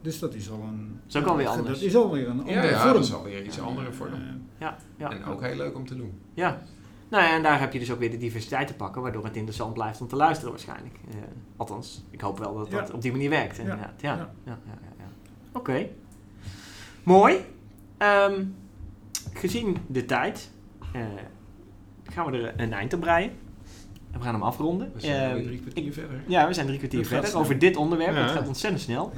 dus 0.00 0.18
dat 0.18 0.34
is 0.34 0.50
al 0.50 0.60
een. 0.62 1.00
is 1.08 1.16
ook 1.16 1.26
alweer 1.26 1.46
anders. 1.46 1.78
Dat 1.78 1.88
is 1.88 1.96
alweer 1.96 2.28
een 2.28 2.38
andere 2.40 2.56
Ja, 2.56 2.64
ja 2.64 2.80
vorm. 2.80 2.92
dat 2.92 3.04
is 3.04 3.14
alweer 3.14 3.44
iets 3.44 3.60
andere 3.60 3.92
vorm. 3.92 4.12
Ja, 4.58 4.76
ja. 4.96 5.10
En 5.10 5.24
ook 5.24 5.42
heel 5.42 5.56
leuk 5.56 5.76
om 5.76 5.86
te 5.86 5.96
doen. 5.96 6.12
Ja. 6.34 6.62
Nou 7.10 7.24
ja, 7.24 7.34
en 7.36 7.42
daar 7.42 7.60
heb 7.60 7.72
je 7.72 7.78
dus 7.78 7.90
ook 7.92 7.98
weer 7.98 8.10
de 8.10 8.16
diversiteit 8.16 8.66
te 8.66 8.74
pakken, 8.74 9.02
waardoor 9.02 9.24
het 9.24 9.36
interessant 9.36 9.74
blijft 9.74 10.00
om 10.00 10.08
te 10.08 10.16
luisteren 10.16 10.50
waarschijnlijk. 10.50 10.94
Eh, 11.08 11.14
althans, 11.56 12.04
ik 12.10 12.20
hoop 12.20 12.38
wel 12.38 12.54
dat 12.54 12.70
dat 12.70 12.88
Ja. 12.88 12.94
op 12.94 13.02
die 13.02 13.10
manier 13.12 13.30
werkt. 13.30 13.56
Ja. 13.56 13.62
Inderdaad. 13.62 14.00
Ja. 14.00 14.14
Ja. 14.16 14.34
Ja. 14.44 14.58
Ja, 14.66 14.78
ja, 14.82 14.92
ja. 14.98 15.04
Oké. 15.52 15.88
Mooi. 17.02 17.36
Ehm, 17.98 18.44
gezien 19.32 19.76
de 19.86 20.04
tijd 20.04 20.50
eh, 20.92 21.02
gaan 22.04 22.30
we 22.30 22.38
er 22.38 22.60
een 22.60 22.72
eind 22.72 22.92
aan 22.94 23.00
breien. 23.00 23.32
En 24.12 24.18
we 24.18 24.24
gaan 24.24 24.34
hem 24.34 24.42
afronden. 24.42 24.90
We 24.94 25.00
zijn 25.00 25.28
alweer 25.28 25.44
drie 25.44 25.60
kwartier 25.60 25.92
verder. 25.92 26.22
ja, 26.26 26.46
we 26.46 26.54
zijn 26.54 26.66
drie 26.66 26.78
kwartier 26.78 27.00
Dat 27.00 27.08
verder 27.08 27.36
over 27.36 27.58
dit 27.58 27.76
onderwerp. 27.76 28.14
Ja. 28.14 28.22
Het 28.22 28.30
gaat 28.30 28.46
ontzettend 28.46 28.82
snel. 28.82 29.12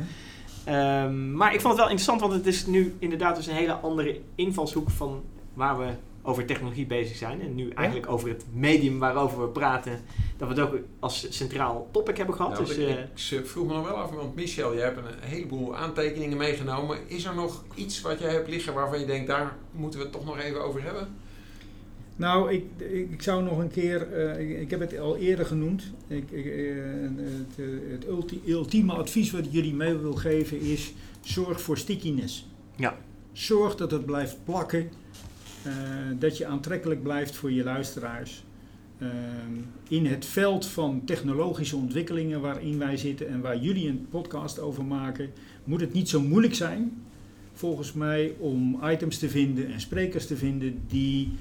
Ehm, 0.65 1.33
maar 1.35 1.55
ik 1.55 1.61
vond 1.61 1.73
het 1.73 1.83
wel 1.83 1.91
interessant, 1.91 2.21
want 2.21 2.33
het 2.33 2.47
is 2.47 2.67
nu 2.67 2.95
inderdaad 2.99 3.37
dus 3.37 3.47
een 3.47 3.55
hele 3.55 3.73
andere 3.73 4.21
invalshoek 4.35 4.91
van 4.91 5.23
waar 5.55 5.79
we 5.79 5.87
over 6.23 6.45
technologie 6.45 6.87
bezig 6.87 7.17
zijn. 7.17 7.41
En 7.41 7.55
nu 7.55 7.71
eigenlijk 7.71 8.11
over 8.11 8.29
het 8.29 8.45
medium 8.53 8.99
waarover 8.99 9.41
we 9.41 9.49
praten, 9.49 10.01
dat 10.37 10.49
we 10.49 10.55
het 10.55 10.63
ook 10.63 10.79
als 10.99 11.27
centraal 11.37 11.89
topic 11.91 12.17
hebben 12.17 12.35
gehad. 12.35 12.53
Nou, 12.53 12.65
dus, 12.65 12.77
ik, 12.77 12.89
eh, 12.89 13.39
ik 13.39 13.47
vroeg 13.47 13.67
me 13.67 13.73
nog 13.73 13.89
wel 13.89 13.97
af, 13.97 14.11
want 14.11 14.35
Michel, 14.35 14.73
je 14.73 14.81
hebt 14.81 14.97
een 14.97 15.05
heleboel 15.21 15.77
aantekeningen 15.77 16.37
meegenomen. 16.37 16.99
Is 17.07 17.25
er 17.25 17.35
nog 17.35 17.65
iets 17.75 18.01
wat 18.01 18.19
jij 18.19 18.33
hebt 18.33 18.49
liggen 18.49 18.75
waarvan 18.75 19.01
je 19.01 19.07
denkt, 19.07 19.27
daar 19.27 19.57
moeten 19.73 19.99
we 19.99 20.05
het 20.05 20.15
toch 20.15 20.25
nog 20.25 20.39
even 20.39 20.65
over 20.65 20.83
hebben? 20.83 21.09
Nou, 22.21 22.53
ik, 22.53 22.65
ik, 23.11 23.23
zou 23.23 23.43
nog 23.43 23.59
een 23.59 23.71
keer, 23.71 24.13
eh, 24.13 24.51
ik, 24.51 24.59
ik 24.61 24.71
heb 24.71 24.81
het 24.81 24.99
al 24.99 25.17
eerder 25.17 25.47
genoemd. 25.47 25.83
Ik, 26.07 26.31
ik, 26.31 26.47
eh, 26.47 26.75
het 27.17 27.57
het 27.91 28.07
ulti- 28.07 28.43
ultieme 28.47 28.93
advies 28.93 29.31
wat 29.31 29.45
ik 29.45 29.53
jullie 29.53 29.75
mee 29.75 29.95
wil 29.95 30.13
geven 30.13 30.61
is: 30.61 30.93
zorg 31.21 31.61
voor 31.61 31.79
stickiness. 31.79 32.47
Ja. 32.77 32.97
Zorg 33.33 33.75
dat 33.77 33.91
het 33.91 34.07
blijft 34.07 34.37
plakken, 34.45 34.89
eh, 35.63 35.73
dat 36.19 36.37
je 36.39 36.47
aantrekkelijk 36.47 37.03
blijft 37.03 37.37
voor 37.37 37.53
je 37.53 37.65
luisteraars. 37.65 38.45
In 39.89 40.07
het 40.07 40.27
veld 40.27 40.67
van 40.67 41.03
technologische 41.05 41.77
ontwikkelingen 41.77 42.41
waarin 42.41 42.79
wij 42.79 42.97
zitten 42.97 43.29
en 43.29 43.41
waar 43.41 43.59
jullie 43.59 43.89
een 43.89 44.07
podcast 44.11 44.59
over 44.59 44.85
maken, 44.85 45.31
moet 45.65 45.81
het 45.81 45.93
niet 45.93 46.09
zo 46.09 46.21
moeilijk 46.21 46.55
zijn, 46.55 47.03
volgens 47.53 47.93
mij, 47.93 48.35
om 48.39 48.81
items 48.85 49.19
te 49.19 49.29
vinden 49.29 49.73
en 49.73 49.81
sprekers 49.81 50.27
te 50.27 50.37
vinden 50.37 50.81
die 50.87 51.33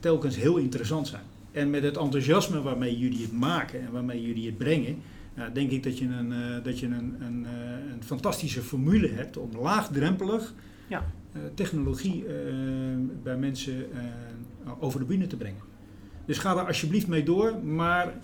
telkens 0.00 0.36
heel 0.36 0.56
interessant 0.56 1.08
zijn. 1.08 1.22
En 1.52 1.70
met 1.70 1.82
het 1.82 1.96
enthousiasme 1.96 2.62
waarmee 2.62 2.98
jullie 2.98 3.22
het 3.22 3.32
maken 3.32 3.80
en 3.80 3.92
waarmee 3.92 4.22
jullie 4.22 4.46
het 4.46 4.58
brengen, 4.58 4.96
ja, 5.36 5.48
denk 5.48 5.70
ik 5.70 5.82
dat 5.82 5.98
je 5.98 6.04
een, 6.06 6.32
eh, 6.32 6.64
dat 6.64 6.78
je 6.78 6.86
een, 6.86 7.14
een, 7.20 7.46
eh, 7.46 7.92
een 7.92 8.02
fantastische 8.04 8.62
formule 8.62 9.08
hebt 9.08 9.36
om 9.36 9.50
laagdrempelig 9.60 10.54
Ja. 10.88 11.04
eh, 11.32 11.40
technologie 11.54 12.24
eh, 12.26 12.34
bij 13.22 13.36
mensen 13.36 13.92
eh, 13.92 14.02
over 14.80 15.00
de 15.00 15.06
bühne 15.06 15.26
te 15.26 15.36
brengen. 15.36 15.60
Dus 16.24 16.38
ga 16.38 16.54
daar 16.54 16.66
alsjeblieft 16.66 17.06
mee 17.06 17.22
door, 17.22 17.64
maar 17.64 18.14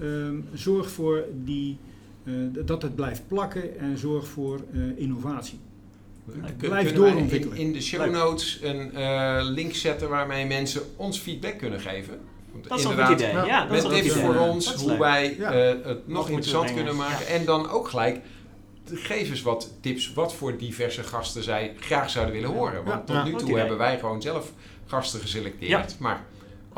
ehm, 0.00 0.36
zorg 0.54 0.90
voor 0.90 1.24
die, 1.44 1.76
eh, 2.24 2.32
dat 2.64 2.82
het 2.82 2.94
blijft 2.94 3.22
plakken 3.28 3.78
en 3.78 3.98
zorg 3.98 4.28
voor 4.28 4.60
eh, 4.72 4.80
innovatie. 4.98 5.58
Kun- 6.30 6.40
Blijf 6.40 6.56
kunnen 6.58 6.84
wij 6.84 6.92
doorontwikkelen. 6.92 7.56
In, 7.56 7.66
in 7.66 7.72
de 7.72 7.80
show 7.82 8.10
notes 8.10 8.58
een 8.62 8.94
eh, 8.94 9.38
link 9.42 9.74
zetten 9.74 10.08
waarmee 10.08 10.46
mensen 10.46 10.82
ons 10.96 11.18
feedback 11.18 11.58
kunnen 11.58 11.80
geven. 11.80 12.20
Want 12.52 12.68
dat 12.68 12.78
is 12.78 12.84
een 12.84 13.04
goed 13.06 13.14
idee. 13.14 13.32
ja, 13.32 13.64
Met 13.70 13.88
tips 13.88 14.12
voor 14.12 14.36
ons, 14.36 14.74
hoe 14.74 14.98
wij 14.98 15.36
eh, 15.38 15.86
het 15.86 16.08
nog 16.08 16.28
interessant 16.28 16.74
kunnen 16.74 16.96
maken. 16.96 17.26
ja. 17.26 17.32
En 17.38 17.44
dan 17.44 17.70
ook 17.70 17.88
gelijk, 17.88 18.20
geef 18.92 19.28
eens 19.30 19.42
wat 19.42 19.70
tips 19.80 20.12
wat 20.12 20.34
voor 20.34 20.56
diverse 20.56 21.02
gasten 21.02 21.42
zij 21.42 21.74
graag 21.80 22.10
zouden 22.10 22.34
willen 22.34 22.50
horen. 22.50 22.84
Want 22.84 23.08
Ja. 23.08 23.14
tot 23.14 23.16
Ja. 23.16 23.24
nu 23.24 23.34
toe 23.46 23.58
hebben 23.58 23.78
wij 23.78 23.98
gewoon 23.98 24.22
zelf 24.22 24.52
gasten 24.86 25.20
geselecteerd. 25.20 25.98
Maar 25.98 26.24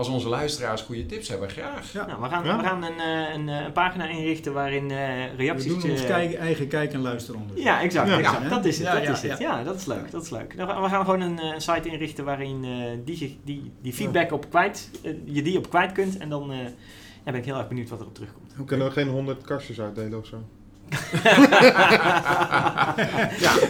als 0.00 0.08
onze 0.08 0.28
luisteraars 0.28 0.82
goede 0.82 1.06
tips 1.06 1.28
hebben, 1.28 1.50
graag. 1.50 1.92
Ja. 1.92 2.06
Nou, 2.06 2.22
we 2.22 2.28
gaan, 2.28 2.44
Ja. 2.44 2.56
we 2.56 2.62
gaan 2.62 2.82
een, 2.84 2.98
eh, 3.00 3.34
een, 3.34 3.48
eh, 3.48 3.64
een 3.64 3.72
pagina 3.72 4.08
inrichten 4.08 4.52
waarin 4.52 4.90
eh, 4.90 4.96
We 4.96 5.28
reacties... 5.36 5.66
doen 5.82 5.90
ons 5.90 6.04
kijk, 6.06 6.34
eigen 6.34 6.68
kijk- 6.68 6.92
en 6.92 7.00
luisteronderzoek. 7.00 7.64
Ja, 7.64 7.80
exact. 7.82 8.08
Ja. 8.08 8.18
exact. 8.18 8.42
Ja. 8.42 8.48
Dat 8.48 8.64
is 8.64 8.78
het. 8.78 8.86
Ja, 8.86 8.94
dat 8.94 9.02
ja, 9.02 9.12
is 9.12 9.22
het. 9.22 9.38
ja. 9.38 9.62
Dat 9.62 9.74
is 9.76 9.84
leuk. 9.86 10.10
Dat 10.10 10.22
is 10.22 10.30
leuk. 10.30 10.54
Nou, 10.56 10.82
we 10.82 10.88
gaan 10.88 11.04
gewoon 11.04 11.20
een 11.20 11.38
eh, 11.38 11.52
site 11.56 11.88
inrichten 11.88 12.24
waarin 12.24 12.64
eh, 12.64 12.70
die, 13.04 13.16
zich- 13.16 13.36
die, 13.44 13.72
die 13.82 13.92
feedback 13.92 14.32
op 14.32 14.50
kwijt, 14.50 14.90
je 15.24 15.42
die 15.42 15.58
op 15.58 15.68
kwijt 15.70 15.92
kunt. 15.92 16.16
En 16.18 16.28
dan 16.28 16.50
eh, 16.52 16.58
ja, 17.24 17.32
ben 17.32 17.34
ik 17.34 17.44
heel 17.44 17.56
erg 17.56 17.68
benieuwd 17.68 17.88
wat 17.88 18.00
erop 18.00 18.14
terugkomt. 18.14 18.52
We 18.56 18.64
kunnen 18.64 18.92
geen 18.92 19.08
honderd 19.08 19.42
kastjes 19.44 19.80
uitdelen 19.80 20.18
of 20.18 20.26
zo. 20.26 20.36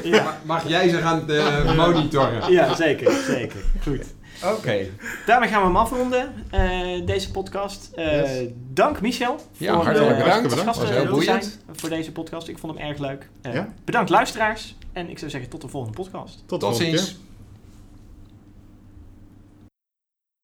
Ja, 0.04 0.22
ma- 0.22 0.38
mag 0.44 0.68
jij 0.68 0.88
ze 0.88 0.96
gaan 0.96 1.30
eh, 1.30 1.76
monitoren? 1.76 2.52
Ja, 2.52 2.74
zeker. 2.74 3.12
Zeker. 3.12 3.60
Goed. 3.82 4.14
Oké. 4.44 4.86
Daarmee 5.26 5.48
gaan 5.48 5.60
we 5.60 5.66
hem 5.66 5.76
afronden, 5.76 6.34
eh, 6.50 7.06
deze 7.06 7.30
podcast. 7.30 7.90
Eh, 7.94 8.20
Yes. 8.40 8.48
Dank 8.56 9.00
Michel. 9.00 9.40
Ja, 9.56 9.74
voor, 9.74 9.84
hartelijk 9.84 10.18
bedankt. 10.18 10.66
als 10.66 10.78
Was 10.78 10.90
heel 10.90 11.06
boeiend. 11.06 11.24
zijn 11.44 11.44
voor 11.72 11.88
deze 11.88 12.12
podcast. 12.12 12.48
Ik 12.48 12.58
vond 12.58 12.78
hem 12.78 12.88
erg 12.88 12.98
leuk. 12.98 13.28
Eh, 13.42 13.52
Ja. 13.54 13.68
Bedankt 13.84 14.10
luisteraars. 14.10 14.76
En 14.92 15.10
ik 15.10 15.18
zou 15.18 15.30
zeggen 15.30 15.50
tot 15.50 15.60
de 15.60 15.68
volgende 15.68 15.96
podcast. 15.96 16.34
Tot, 16.46 16.60
de 16.60 16.66
Tot 16.66 16.76
volgende 16.76 16.98
ziens. 16.98 17.08
keer. 17.10 17.18